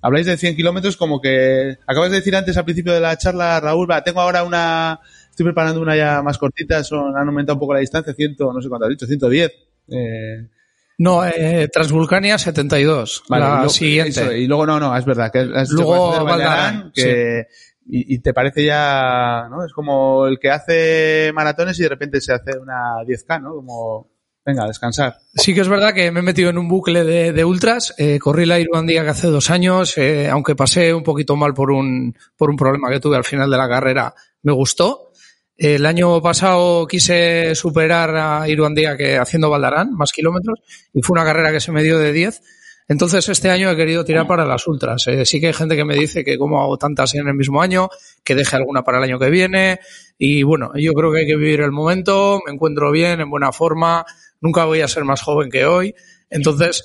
habláis 0.02 0.26
de 0.26 0.38
100 0.38 0.56
kilómetros 0.56 0.98
como 0.98 1.20
que 1.22 1.78
acabas 1.86 2.12
de 2.12 2.18
decir 2.18 2.36
antes 2.36 2.56
al 2.58 2.66
principio 2.66 2.94
de 2.94 3.02
la 3.02 3.18
charla, 3.18 3.60
Raúl, 3.60 3.90
va, 3.90 4.04
tengo 4.04 4.22
ahora 4.22 4.44
una, 4.44 5.00
estoy 5.30 5.46
preparando 5.46 5.82
una 5.82 5.96
ya 5.96 6.22
más 6.22 6.38
cortita, 6.38 6.84
son, 6.84 7.18
han 7.18 7.28
aumentado 7.28 7.56
un 7.56 7.60
poco 7.60 7.74
la 7.74 7.80
distancia, 7.80 8.14
100, 8.14 8.36
no 8.40 8.62
sé 8.62 8.70
cuánto 8.70 8.86
has 8.86 8.90
dicho, 8.90 9.06
110. 9.06 9.52
Eh, 9.90 10.48
no, 11.00 11.26
eh, 11.26 11.70
Transvulcania 11.72 12.38
72, 12.38 13.24
vale, 13.30 13.44
la 13.44 13.50
y 13.50 13.54
luego, 13.54 13.70
siguiente. 13.70 14.22
Eso, 14.22 14.32
y 14.34 14.48
luego 14.48 14.66
no, 14.66 14.80
no, 14.82 14.96
es 14.98 15.06
verdad, 15.06 15.32
que 15.32 15.50
es 15.56 15.70
luego 15.72 16.26
Valdarán, 16.26 16.92
que, 16.94 17.48
sí. 17.50 17.88
y, 17.88 18.16
y, 18.16 18.20
te 18.20 18.34
parece 18.34 18.66
ya, 18.66 19.48
¿no? 19.50 19.66
Es 19.66 19.72
como 19.72 20.28
el 20.28 20.38
que 20.40 20.52
hace 20.52 21.32
maratones 21.34 21.80
y 21.80 21.84
de 21.84 21.90
repente 21.90 22.20
se 22.20 22.34
hace 22.34 22.58
una 22.58 23.02
10K, 23.08 23.42
¿no? 23.42 23.56
Como 23.56 24.10
venga, 24.46 24.66
a 24.66 24.68
descansar. 24.68 25.20
Sí 25.36 25.54
que 25.54 25.62
es 25.62 25.70
verdad 25.70 25.94
que 25.94 26.12
me 26.12 26.20
he 26.20 26.24
metido 26.24 26.50
en 26.50 26.58
un 26.58 26.68
bucle 26.68 27.06
de, 27.06 27.32
de 27.32 27.46
ultras. 27.46 27.94
Eh, 27.98 28.20
corrí 28.20 28.46
la 28.46 28.60
Irlandía 28.60 29.04
que 29.04 29.10
hace 29.10 29.28
dos 29.28 29.50
años, 29.50 29.98
eh, 29.98 30.28
aunque 30.30 30.56
pasé 30.56 30.94
un 30.94 31.04
poquito 31.04 31.38
mal 31.38 31.54
por 31.54 31.72
un, 31.72 32.14
por 32.36 32.50
un 32.50 32.58
problema 32.58 32.90
que 32.90 33.00
tuve 33.00 33.16
al 33.16 33.24
final 33.24 33.50
de 33.50 33.58
la 33.58 33.70
carrera, 33.70 34.14
me 34.42 34.52
gustó. 34.52 35.09
El 35.60 35.86
año 35.86 36.22
pasado 36.22 36.88
quise 36.88 37.54
superar 37.54 38.16
a 38.16 38.48
Iruandía 38.48 38.96
que 38.96 39.18
haciendo 39.18 39.50
Valdarán, 39.50 39.94
más 39.94 40.14
kilómetros, 40.14 40.62
y 40.94 41.02
fue 41.02 41.16
una 41.16 41.26
carrera 41.26 41.52
que 41.52 41.60
se 41.60 41.74
me 41.74 41.84
dio 41.84 42.00
de 42.00 42.14
10. 42.14 42.42
Entonces 42.88 43.28
este 43.28 43.50
año 43.50 43.70
he 43.70 43.76
querido 43.76 44.06
tirar 44.06 44.26
para 44.26 44.46
las 44.46 44.66
ultras. 44.68 45.06
Eh, 45.08 45.26
sí 45.26 45.42
que 45.42 45.48
hay 45.48 45.54
gente 45.54 45.76
que 45.76 45.84
me 45.84 45.96
dice 45.96 46.24
que 46.24 46.38
como 46.38 46.64
hago 46.64 46.78
tantas 46.78 47.14
en 47.16 47.28
el 47.28 47.34
mismo 47.34 47.62
año, 47.62 47.90
que 48.24 48.36
deje 48.36 48.56
alguna 48.56 48.84
para 48.84 49.00
el 49.00 49.04
año 49.04 49.20
que 49.20 49.30
viene. 49.30 49.82
Y 50.18 50.44
bueno, 50.44 50.72
yo 50.76 50.94
creo 50.94 51.12
que 51.12 51.20
hay 51.20 51.28
que 51.28 51.36
vivir 51.36 51.60
el 51.60 51.74
momento, 51.74 52.40
me 52.46 52.54
encuentro 52.54 52.90
bien, 52.90 53.20
en 53.20 53.30
buena 53.30 53.52
forma, 53.52 54.06
nunca 54.40 54.64
voy 54.64 54.80
a 54.80 54.88
ser 54.88 55.04
más 55.04 55.22
joven 55.22 55.52
que 55.52 55.66
hoy. 55.66 55.94
Entonces, 56.30 56.84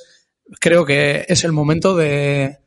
creo 0.58 0.84
que 0.84 1.24
es 1.28 1.44
el 1.44 1.52
momento 1.52 1.94
de, 1.94 2.58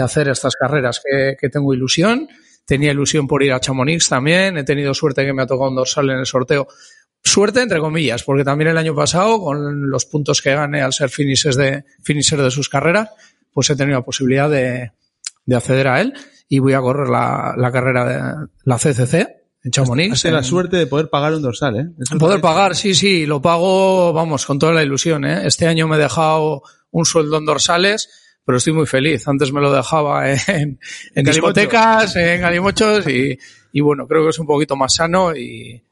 hacer 0.00 0.28
estas 0.28 0.54
carreras 0.54 1.02
que, 1.04 1.48
tengo 1.48 1.74
ilusión. 1.74 2.28
Tenía 2.66 2.90
ilusión 2.90 3.26
por 3.26 3.42
ir 3.42 3.52
a 3.52 3.60
Chamonix 3.60 4.08
también. 4.08 4.58
He 4.58 4.64
tenido 4.64 4.92
suerte 4.92 5.24
que 5.24 5.32
me 5.32 5.42
ha 5.42 5.46
tocado 5.46 5.70
un 5.70 5.76
dorsal 5.76 6.10
en 6.10 6.18
el 6.18 6.26
sorteo. 6.26 6.68
Suerte 7.22 7.62
entre 7.62 7.78
comillas, 7.78 8.22
porque 8.22 8.44
también 8.44 8.70
el 8.70 8.76
año 8.76 8.94
pasado, 8.94 9.40
con 9.40 9.88
los 9.88 10.04
puntos 10.04 10.42
que 10.42 10.54
gané 10.54 10.82
al 10.82 10.92
ser 10.92 11.08
finisher 11.08 11.54
de, 11.54 11.84
finisher 12.02 12.40
de 12.40 12.50
sus 12.50 12.68
carreras, 12.68 13.08
pues 13.52 13.70
he 13.70 13.76
tenido 13.76 13.98
la 13.98 14.04
posibilidad 14.04 14.50
de, 14.50 14.92
de 15.46 15.56
acceder 15.56 15.88
a 15.88 16.00
él 16.00 16.12
y 16.48 16.58
voy 16.58 16.74
a 16.74 16.80
correr 16.80 17.08
la, 17.08 17.54
la 17.56 17.72
carrera 17.72 18.04
de 18.04 18.48
la 18.64 18.76
CCC, 18.76 19.46
en 19.64 19.72
Chamonix. 19.72 20.12
Has 20.12 20.32
la 20.32 20.42
suerte 20.42 20.76
de 20.76 20.86
poder 20.86 21.10
pagar 21.10 21.34
un 21.34 21.42
dorsal, 21.42 21.76
¿eh? 21.76 21.86
Eso 21.98 22.18
poder 22.18 22.40
pagar, 22.40 22.76
sí, 22.76 22.94
sí, 22.94 23.26
lo 23.26 23.42
pago, 23.42 24.12
vamos, 24.12 24.46
con 24.46 24.58
toda 24.58 24.72
la 24.72 24.84
ilusión, 24.84 25.24
¿eh? 25.24 25.46
Este 25.46 25.66
año 25.66 25.88
me 25.88 25.96
he 25.96 25.98
dejado 25.98 26.62
un 26.90 27.04
sueldo 27.04 27.38
en 27.38 27.46
dorsales, 27.46 28.08
pero 28.46 28.58
estoy 28.58 28.72
muy 28.72 28.86
feliz. 28.86 29.26
Antes 29.26 29.52
me 29.52 29.60
lo 29.60 29.72
dejaba 29.72 30.30
en, 30.48 30.78
en 31.14 31.24
discotecas, 31.24 32.14
en 32.16 32.40
galimochos 32.40 33.06
y, 33.08 33.36
y 33.72 33.80
bueno, 33.80 34.06
creo 34.06 34.22
que 34.22 34.30
es 34.30 34.38
un 34.38 34.46
poquito 34.46 34.76
más 34.76 34.94
sano 34.94 35.36
y... 35.36 35.82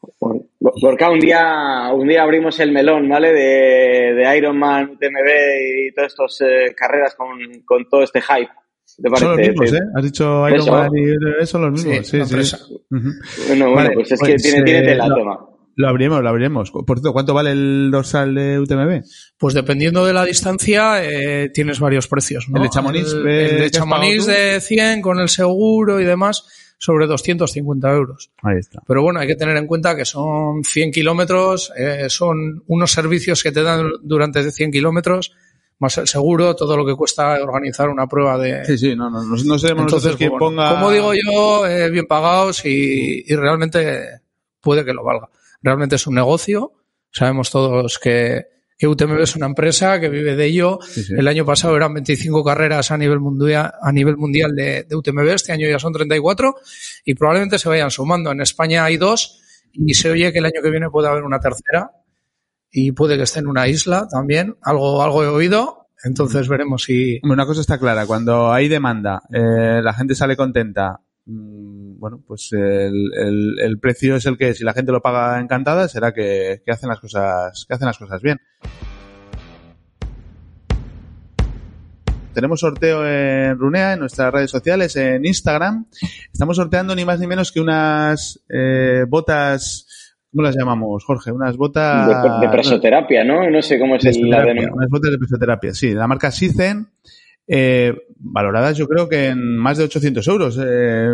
Porque 0.81 1.05
un 1.05 1.21
día, 1.21 1.91
un 1.93 2.09
día 2.09 2.23
abrimos 2.23 2.59
el 2.59 2.73
melón, 2.73 3.09
¿vale? 3.09 3.33
De, 3.33 4.15
de 4.15 4.39
Ironman, 4.39 4.93
UTMB 4.93 5.89
y 5.89 5.95
todas 5.95 6.13
estas 6.13 6.41
eh, 6.41 6.75
carreras 6.75 7.15
con, 7.15 7.29
con 7.67 7.87
todo 7.89 8.03
este 8.03 8.21
hype. 8.23 8.51
Son 8.87 9.37
los 9.37 9.39
mismos, 9.39 9.73
¿eh? 9.73 9.81
Has 9.95 10.05
dicho 10.05 10.49
Iron 10.49 10.71
Man 10.71 10.91
y 10.95 11.47
son 11.47 11.63
los 11.63 11.73
mismos. 11.73 12.07
Sí, 12.07 12.25
sí. 12.25 12.45
sí. 12.45 12.57
Uh 12.91 12.97
-huh. 12.97 13.13
Bueno, 13.49 13.65
bueno, 13.67 13.75
vale, 13.75 13.91
pues 13.95 14.13
es 14.13 14.21
pues, 14.21 14.33
que 14.33 14.37
tiene, 14.37 14.63
tiene 14.65 14.83
tela 14.83 15.09
lo, 15.09 15.15
tema. 15.17 15.47
Lo 15.77 15.89
abrimos, 15.89 16.23
lo 16.23 16.29
abriremos. 16.29 16.71
Por 16.71 16.85
cierto, 16.87 17.13
¿cuánto 17.13 17.35
vale 17.35 17.51
el 17.51 17.91
dorsal 17.91 18.35
de 18.35 18.61
UTMB? 18.61 19.03
Pues 19.37 19.55
dependiendo 19.55 20.05
de 20.05 20.13
la 20.13 20.25
distancia, 20.25 21.05
eh, 21.05 21.51
tienes 21.53 21.81
varios 21.81 22.07
precios, 22.07 22.49
¿no? 22.49 22.59
El 22.59 22.65
de 22.65 22.71
Chamonix, 22.71 23.13
el, 23.13 23.27
el 23.27 23.59
de 23.59 23.71
Chamonix 23.71 24.27
de 24.27 24.61
100 24.61 25.03
con 25.03 25.19
el 25.19 25.29
seguro 25.29 26.01
y 26.01 26.05
demás, 26.05 26.45
sobre 26.79 27.07
250 27.07 27.91
euros. 27.93 28.31
Ahí 28.43 28.59
está. 28.59 28.83
Pero 28.87 29.03
bueno, 29.03 29.19
hay 29.21 29.27
que 29.27 29.37
tener 29.37 29.57
en 29.57 29.67
cuenta 29.67 29.97
que 29.97 30.05
son 30.05 30.63
100 30.63 30.93
kilómetros, 30.93 31.73
eh, 31.77 32.07
son 32.09 32.63
unos 32.67 32.91
servicios 32.93 33.43
que 33.43 33.53
te 33.53 33.63
dan 33.63 33.87
durante 34.03 34.51
100 34.51 34.71
kilómetros, 34.71 35.33
más 35.79 35.99
el 35.99 36.07
seguro, 36.07 36.55
todo 36.55 36.77
lo 36.77 36.85
que 36.87 36.95
cuesta 36.95 37.43
organizar 37.43 37.89
una 37.89 38.07
prueba 38.07 38.39
de... 38.39 38.65
Sí, 38.65 38.79
sí, 38.79 38.97
no, 38.97 39.11
no, 39.11 39.23
no, 39.25 39.59
sabemos 39.59 39.85
Entonces, 39.85 40.17
quién 40.17 40.31
bueno, 40.31 40.47
ponga... 40.47 40.75
Como 40.75 40.91
digo 40.91 41.13
yo, 41.15 41.67
eh, 41.67 41.91
bien 41.91 42.07
pagados 42.07 42.65
y, 42.65 43.25
y, 43.27 43.35
realmente 43.35 44.21
puede 44.61 44.85
que 44.85 44.93
lo 44.93 45.03
valga. 45.03 45.29
Realmente 45.65 45.97
es 45.97 46.07
un 46.07 46.15
negocio, 46.15 46.73
sabemos 47.11 47.51
todos 47.51 47.99
que, 47.99 48.45
que 48.77 48.87
UTMB 48.87 49.21
es 49.21 49.35
una 49.35 49.47
empresa 49.47 49.99
que 49.99 50.11
vive 50.11 50.37
de 50.37 50.45
ello. 50.45 50.79
Sí, 50.83 51.03
sí. 51.03 51.15
El 51.17 51.27
año 51.27 51.47
pasado 51.47 51.75
eran 51.75 51.95
25 51.95 52.45
carreras 52.45 52.91
a 52.91 52.99
nivel 52.99 53.19
mundial, 53.19 53.73
a 53.81 53.91
nivel 53.91 54.19
mundial 54.19 54.55
de, 54.55 54.83
de 54.83 54.95
UTMB, 54.95 55.27
este 55.31 55.53
año 55.53 55.67
ya 55.67 55.79
son 55.79 55.95
34 55.95 56.55
y 57.07 57.15
probablemente 57.15 57.59
se 57.59 57.71
vayan 57.71 57.91
sumando. 57.91 58.31
En 58.31 58.43
España 58.43 58.85
hay 58.85 58.99
dos 58.99 59.41
y 59.73 59.95
se 59.95 60.11
oye 60.11 60.31
que 60.35 60.41
el 60.41 60.45
año 60.45 60.61
que 60.63 60.71
viene 60.71 60.91
puede 60.91 61.09
haber 61.09 61.25
una 61.25 61.41
tercera 61.41 61.91
y 62.71 62.93
puede 62.93 63.17
que 63.17 63.23
esté 63.23 63.41
en 63.41 63.47
una 63.47 63.67
isla 63.69 64.07
también. 64.07 64.57
Algo, 64.61 65.03
algo 65.03 65.25
he 65.25 65.29
oído. 65.29 65.89
Entonces 66.05 66.47
veremos 66.47 66.83
si, 66.83 67.19
Una 67.23 67.47
cosa 67.47 67.63
está 67.63 67.79
clara, 67.79 68.05
cuando 68.05 68.53
hay 68.53 68.69
demanda, 68.69 69.23
eh, 69.33 69.81
la 69.83 69.95
gente 69.95 70.15
sale 70.15 70.37
contenta, 70.37 71.01
bueno, 71.27 72.23
pues 72.27 72.51
el, 72.53 73.11
el- 73.17 73.55
el 73.61 73.79
precio 73.79 74.17
es 74.17 74.27
el 74.27 74.37
que. 74.37 74.55
Si 74.55 74.63
la 74.65 74.73
gente 74.75 74.93
lo 74.93 75.01
paga 75.03 75.41
encantada, 75.41 75.89
será 75.89 76.13
que, 76.13 76.61
que 76.65 76.71
hacen 76.73 76.89
las 76.89 77.01
cosas, 77.01 77.65
que 77.67 77.75
hacen 77.75 77.87
las 77.87 77.99
cosas 77.99 78.21
bien. 78.23 78.39
Tenemos 82.35 82.59
sorteo 82.61 83.07
en 83.09 83.57
Runea, 83.59 83.93
en 83.93 84.01
nuestras 84.01 84.33
redes 84.33 84.51
sociales, 84.51 84.97
en 84.97 85.25
Instagram. 85.25 85.87
Estamos 86.33 86.57
sorteando 86.57 86.95
ni 86.97 87.05
más 87.05 87.21
ni 87.21 87.29
menos 87.29 87.53
que 87.53 87.61
unas 87.61 88.45
eh, 88.49 89.05
botas, 89.09 90.17
¿cómo 90.33 90.43
las 90.43 90.57
llamamos, 90.57 91.05
Jorge? 91.05 91.31
Unas 91.31 91.57
botas... 91.57 92.09
De, 92.09 92.47
de 92.47 92.53
presoterapia, 92.53 93.23
¿no? 93.23 93.49
No 93.49 93.63
sé 93.63 93.79
cómo 93.79 93.95
es 93.95 94.05
el, 94.05 94.29
la 94.29 94.39
denominación. 94.41 94.75
unas 94.75 94.91
botas 94.91 95.13
de 95.13 95.19
presoterapia, 95.19 95.75
sí, 95.75 95.95
la 95.95 96.09
marca 96.09 96.33
Sizen, 96.33 96.89
eh, 97.47 97.93
valoradas 98.17 98.77
yo 98.77 98.87
creo 98.87 99.09
que 99.09 99.27
en 99.29 99.57
más 99.57 99.79
de 99.79 99.85
800 99.85 100.27
euros, 100.29 100.59
eh, 100.59 101.07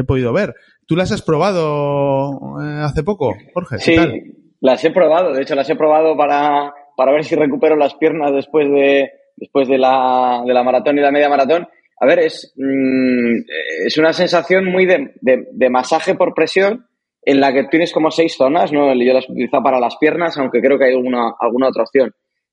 he 0.00 0.04
podido 0.04 0.32
ver. 0.32 0.54
¿Tú 0.86 0.96
las 0.96 1.12
has 1.12 1.22
probado 1.22 2.30
eh, 2.62 2.80
hace 2.82 3.02
poco, 3.02 3.34
Jorge? 3.54 3.76
¿Qué 3.76 3.82
Sí, 3.82 3.96
tal? 3.96 4.22
las 4.60 4.84
he 4.84 4.90
probado. 4.90 5.32
De 5.32 5.42
hecho, 5.42 5.54
las 5.54 5.68
he 5.70 5.76
probado 5.76 6.16
para, 6.16 6.72
para 6.96 7.12
ver 7.12 7.24
si 7.24 7.34
recupero 7.34 7.76
las 7.76 7.94
piernas 7.94 8.32
después 8.32 8.68
de, 8.70 9.10
después 9.36 9.68
de 9.68 9.78
la, 9.78 10.42
de 10.46 10.54
la 10.54 10.62
maratón 10.64 10.98
y 10.98 11.02
la 11.02 11.10
media 11.12 11.28
maratón. 11.28 11.66
A 12.00 12.06
ver, 12.06 12.20
es, 12.20 12.52
mm, 12.56 13.34
es 13.86 13.98
una 13.98 14.12
sensación 14.12 14.66
muy 14.66 14.86
de, 14.86 15.12
de, 15.20 15.48
de 15.52 15.70
masaje 15.70 16.14
por 16.14 16.32
presión 16.34 16.86
en 17.22 17.40
la 17.40 17.52
que 17.52 17.64
tienes 17.64 17.92
como 17.92 18.10
seis 18.10 18.36
zonas, 18.36 18.72
¿no? 18.72 18.94
Yo 18.94 19.12
las 19.12 19.28
utilizo 19.28 19.60
para 19.62 19.80
las 19.80 19.96
piernas, 19.96 20.38
aunque 20.38 20.60
creo 20.60 20.78
que 20.78 20.84
hay 20.86 20.94
alguna, 20.94 21.32
alguna 21.40 21.68
otra 21.68 21.82
opción. 21.82 22.12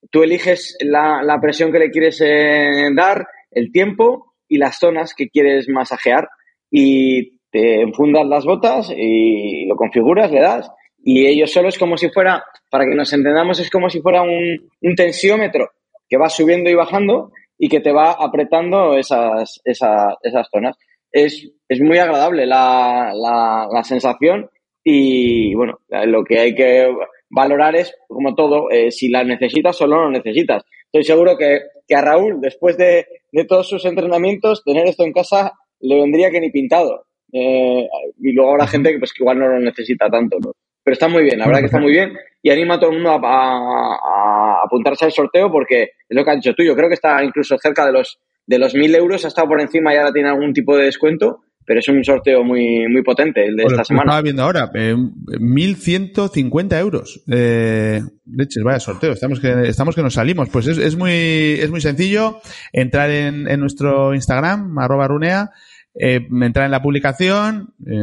Tú 0.10 0.24
eliges 0.24 0.78
la, 0.82 1.22
la 1.24 1.40
presión 1.40 1.72
que 1.72 1.80
le 1.80 1.92
quieres 1.92 2.22
eh, 2.22 2.90
dar, 2.96 3.28
el 3.52 3.72
tiempo 3.72 4.34
y 4.48 4.58
las 4.58 4.78
zonas 4.78 5.14
que 5.16 5.30
quieres 5.30 5.70
masajear 5.70 6.28
y 6.70 7.40
te 7.50 7.82
enfundas 7.82 8.26
las 8.28 8.46
botas 8.46 8.92
y 8.96 9.66
lo 9.66 9.76
configuras, 9.76 10.32
le 10.32 10.42
das 10.42 10.70
y 11.08 11.28
ello 11.28 11.46
solo 11.46 11.70
es 11.70 11.78
como 11.78 11.98
si 11.98 12.10
fuera, 12.10 12.44
para 12.72 12.86
que 12.86 12.96
nos 12.96 13.14
entendamos, 13.14 13.60
es 13.60 13.70
como 13.70 13.92
si 13.92 14.02
fuera 14.02 14.24
un, 14.24 14.70
un 14.82 14.96
tensiómetro 14.96 15.70
que 16.10 16.18
va 16.18 16.30
subiendo 16.30 16.70
y 16.70 16.74
bajando 16.74 17.32
y 17.60 17.70
que 17.70 17.80
te 17.80 17.92
va 17.92 18.12
apretando 18.12 18.98
esas, 18.98 19.62
esas, 19.64 20.16
esas 20.24 20.48
zonas. 20.52 20.76
Es, 21.12 21.48
es 21.70 21.80
muy 21.80 22.00
agradable 22.00 22.48
la, 22.48 23.12
la, 23.14 23.68
la 23.72 23.84
sensación 23.84 24.50
y 24.84 25.54
bueno, 25.54 25.80
lo 25.90 26.24
que 26.24 26.40
hay 26.40 26.56
que 26.56 26.92
valorar 27.30 27.76
es, 27.76 27.94
como 28.08 28.36
todo, 28.36 28.70
eh, 28.72 28.92
si 28.92 29.10
la 29.10 29.24
necesitas 29.24 29.82
o 29.82 29.88
no 29.88 30.02
lo 30.02 30.10
necesitas. 30.10 30.64
Estoy 30.86 31.04
seguro 31.04 31.38
que, 31.38 31.60
que 31.88 31.96
a 31.96 32.02
Raúl, 32.02 32.40
después 32.42 32.78
de, 32.78 33.06
de 33.32 33.46
todos 33.46 33.68
sus 33.70 33.84
entrenamientos, 33.86 34.64
tener 34.64 34.88
esto 34.88 35.04
en 35.04 35.14
casa 35.14 35.54
le 35.80 35.96
vendría 36.02 36.32
que 36.32 36.40
ni 36.40 36.50
pintado. 36.52 37.06
Eh, 37.34 37.88
y 38.22 38.32
luego 38.32 38.52
habrá 38.52 38.68
gente 38.68 38.92
que, 38.92 39.00
pues, 39.00 39.12
que 39.14 39.24
igual 39.24 39.40
no 39.40 39.48
lo 39.48 39.60
necesita 39.60 40.10
tanto, 40.10 40.38
¿no? 40.40 40.52
Pero 40.84 40.94
está 40.94 41.08
muy 41.08 41.24
bien, 41.24 41.40
la 41.40 41.48
verdad 41.48 41.62
que 41.62 41.66
está 41.66 41.80
muy 41.80 41.92
bien 41.92 42.14
y 42.44 42.52
anima 42.52 42.76
a 42.76 42.80
todo 42.80 42.92
el 42.92 42.98
mundo 42.98 43.10
a, 43.10 43.20
a- 43.24 44.62
apuntarse 44.64 45.06
al 45.06 45.12
sorteo 45.12 45.52
porque 45.52 45.82
es 45.84 45.90
lo 46.16 46.24
que 46.24 46.30
has 46.30 46.36
dicho 46.38 46.54
tú. 46.54 46.64
Yo 46.64 46.76
creo 46.76 46.88
que 46.88 46.94
está 46.94 47.24
incluso 47.24 47.58
cerca 47.58 47.86
de 47.86 47.92
los 47.92 48.20
de 48.48 48.60
los 48.60 48.76
1.000 48.76 48.96
euros, 48.96 49.26
ha 49.26 49.30
estado 49.30 49.48
por 49.48 49.60
encima 49.60 49.92
y 49.92 49.98
ahora 49.98 50.14
tiene 50.14 50.30
algún 50.30 50.54
tipo 50.54 50.78
de 50.78 50.86
descuento, 50.86 51.40
pero 51.66 51.80
es 51.80 51.88
un 51.88 52.04
sorteo 52.04 52.44
muy, 52.44 52.88
muy 52.88 53.02
potente 53.04 53.44
el 53.46 53.56
de 53.56 53.64
Bueno, 53.64 53.76
esta 53.82 53.86
semana. 53.86 54.04
Estaba 54.12 54.22
viendo 54.22 54.44
ahora, 54.44 54.72
eh, 54.76 54.96
1.150 54.96 56.80
euros. 56.80 57.22
Eh, 57.28 58.02
leches, 58.32 58.64
vaya 58.64 58.80
sorteo, 58.80 59.14
estamos 59.14 59.40
que, 59.40 59.68
estamos 59.68 59.96
que 59.96 60.02
nos 60.04 60.14
salimos. 60.14 60.50
Pues 60.50 60.68
es, 60.68 60.78
es 60.78 60.96
muy, 60.96 61.12
es 61.12 61.70
muy 61.72 61.82
sencillo 61.82 62.40
entrar 62.72 63.10
en, 63.10 63.48
en 63.48 63.60
nuestro 63.60 64.14
Instagram, 64.14 64.78
arroba 64.78 65.08
runea, 65.08 65.52
eh, 65.98 66.20
entrar 66.42 66.66
en 66.66 66.72
la 66.72 66.82
publicación, 66.82 67.74
eh, 67.86 67.94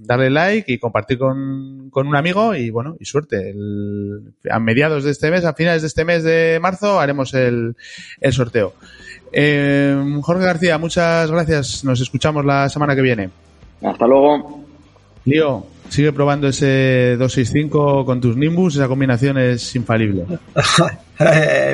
darle 0.00 0.30
like 0.30 0.72
y 0.72 0.78
compartir 0.78 1.18
con, 1.18 1.90
con 1.90 2.06
un 2.06 2.16
amigo 2.16 2.54
y 2.54 2.70
bueno, 2.70 2.96
y 2.98 3.04
suerte. 3.04 3.50
El- 3.50 4.34
a 4.50 4.58
mediados 4.60 5.04
de 5.04 5.10
este 5.10 5.30
mes, 5.30 5.44
a 5.44 5.54
finales 5.54 5.82
de 5.82 5.88
este 5.88 6.04
mes 6.04 6.22
de 6.24 6.58
marzo, 6.60 7.00
haremos 7.00 7.34
el, 7.34 7.76
el 8.20 8.32
sorteo. 8.32 8.74
Eh, 9.36 9.96
Jorge 10.22 10.44
García, 10.44 10.78
muchas 10.78 11.30
gracias. 11.30 11.84
Nos 11.84 12.00
escuchamos 12.00 12.44
la 12.44 12.68
semana 12.68 12.94
que 12.94 13.02
viene. 13.02 13.30
Hasta 13.82 14.06
luego. 14.06 14.64
Lío, 15.24 15.66
sigue 15.88 16.12
probando 16.12 16.48
ese 16.48 17.16
265 17.18 18.04
con 18.04 18.20
tus 18.20 18.36
Nimbus, 18.36 18.76
esa 18.76 18.86
combinación 18.88 19.38
es 19.38 19.74
infalible. 19.74 20.24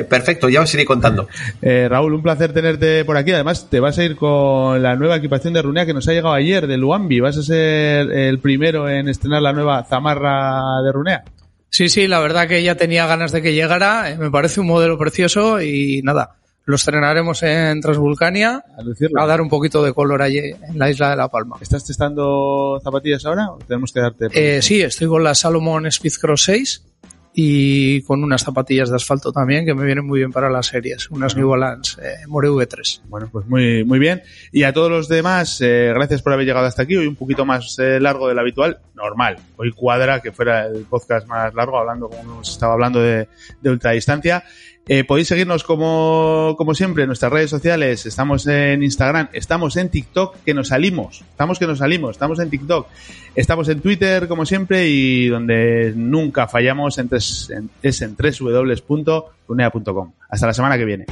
Perfecto, 0.09 0.49
ya 0.49 0.61
os 0.61 0.73
iré 0.73 0.85
contando. 0.85 1.27
Eh, 1.61 1.87
Raúl, 1.89 2.13
un 2.13 2.21
placer 2.23 2.53
tenerte 2.53 3.03
por 3.05 3.17
aquí. 3.17 3.31
Además, 3.31 3.67
te 3.69 3.79
vas 3.79 3.97
a 3.99 4.03
ir 4.03 4.15
con 4.15 4.81
la 4.81 4.95
nueva 4.95 5.17
equipación 5.17 5.53
de 5.53 5.61
Runea 5.61 5.85
que 5.85 5.93
nos 5.93 6.07
ha 6.07 6.13
llegado 6.13 6.33
ayer, 6.33 6.65
de 6.67 6.77
Luambi. 6.77 7.19
Vas 7.19 7.37
a 7.37 7.43
ser 7.43 8.11
el 8.11 8.39
primero 8.39 8.89
en 8.89 9.09
estrenar 9.09 9.41
la 9.41 9.53
nueva 9.53 9.83
zamarra 9.83 10.81
de 10.83 10.91
Runea. 10.91 11.23
Sí, 11.69 11.89
sí, 11.89 12.07
la 12.07 12.19
verdad 12.19 12.47
que 12.47 12.63
ya 12.63 12.75
tenía 12.75 13.05
ganas 13.07 13.31
de 13.31 13.41
que 13.41 13.53
llegara. 13.53 14.11
eh, 14.11 14.17
Me 14.17 14.29
parece 14.31 14.59
un 14.59 14.67
modelo 14.67 14.97
precioso 14.97 15.61
y 15.61 16.01
nada, 16.03 16.35
lo 16.71 16.77
estrenaremos 16.77 17.43
en 17.43 17.81
Transvulcania 17.81 18.63
A 18.77 19.23
a 19.23 19.27
dar 19.27 19.41
un 19.41 19.49
poquito 19.49 19.83
de 19.83 19.93
color 19.93 20.21
allí 20.21 20.39
en 20.39 20.79
la 20.79 20.89
isla 20.89 21.09
de 21.09 21.17
La 21.17 21.27
Palma. 21.27 21.57
¿Estás 21.61 21.85
testando 21.85 22.79
zapatillas 22.81 23.25
ahora 23.25 23.51
o 23.51 23.57
tenemos 23.57 23.91
que 23.91 23.99
darte? 23.99 24.27
Eh, 24.31 24.61
sí, 24.61 24.81
estoy 24.81 25.07
con 25.07 25.21
la 25.21 25.35
Salomon 25.35 25.85
Speed 25.87 26.13
Cross 26.13 26.43
6 26.43 26.85
y 27.33 28.01
con 28.03 28.23
unas 28.23 28.43
zapatillas 28.43 28.89
de 28.89 28.95
asfalto 28.95 29.31
también 29.31 29.65
que 29.65 29.73
me 29.73 29.85
vienen 29.85 30.05
muy 30.05 30.19
bien 30.19 30.31
para 30.31 30.49
las 30.49 30.67
series, 30.67 31.09
unas 31.11 31.35
New 31.35 31.49
Balance 31.49 32.01
eh, 32.01 32.27
More 32.27 32.49
V3. 32.49 33.01
Bueno, 33.05 33.29
pues 33.31 33.45
muy, 33.47 33.83
muy 33.83 33.99
bien. 33.99 34.21
Y 34.51 34.63
a 34.63 34.73
todos 34.73 34.89
los 34.89 35.07
demás, 35.07 35.59
eh, 35.61 35.91
gracias 35.93 36.21
por 36.21 36.33
haber 36.33 36.45
llegado 36.45 36.65
hasta 36.65 36.83
aquí. 36.83 36.95
Hoy 36.95 37.07
un 37.07 37.15
poquito 37.15 37.45
más 37.45 37.77
eh, 37.79 37.99
largo 37.99 38.27
de 38.27 38.35
lo 38.35 38.41
habitual. 38.41 38.79
Normal. 38.95 39.37
Hoy 39.55 39.71
cuadra 39.71 40.19
que 40.19 40.31
fuera 40.31 40.67
el 40.67 40.85
podcast 40.85 41.27
más 41.27 41.53
largo, 41.53 41.77
hablando 41.77 42.09
como 42.09 42.21
hemos 42.21 42.49
estado 42.49 42.73
hablando 42.73 43.01
de, 43.01 43.27
de 43.61 43.69
ultradistancia. 43.69 44.43
Eh, 44.87 45.03
podéis 45.03 45.27
seguirnos 45.27 45.63
como, 45.63 46.55
como 46.57 46.73
siempre 46.73 47.03
en 47.03 47.07
nuestras 47.07 47.31
redes 47.31 47.49
sociales. 47.49 48.05
Estamos 48.05 48.45
en 48.47 48.83
Instagram, 48.83 49.29
estamos 49.31 49.77
en 49.77 49.89
TikTok, 49.89 50.37
que 50.43 50.53
nos 50.53 50.69
salimos. 50.69 51.21
Estamos 51.29 51.59
que 51.59 51.67
nos 51.67 51.77
salimos, 51.79 52.11
estamos 52.11 52.39
en 52.39 52.49
TikTok. 52.49 52.87
Estamos 53.35 53.69
en 53.69 53.79
Twitter, 53.79 54.27
como 54.27 54.45
siempre, 54.45 54.87
y 54.89 55.27
donde 55.27 55.93
nunca 55.95 56.47
fallamos 56.47 56.97
en 56.97 57.09
en- 57.11 57.69
es 57.81 58.01
en 58.01 58.15
www.runea.com. 58.17 60.11
Hasta 60.29 60.47
la 60.47 60.53
semana 60.53 60.77
que 60.77 60.85
viene. 60.85 61.05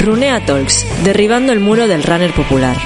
Runea 0.00 0.44
Talks, 0.44 0.86
derribando 1.04 1.52
el 1.52 1.60
muro 1.60 1.86
del 1.86 2.02
runner 2.02 2.32
popular. 2.32 2.76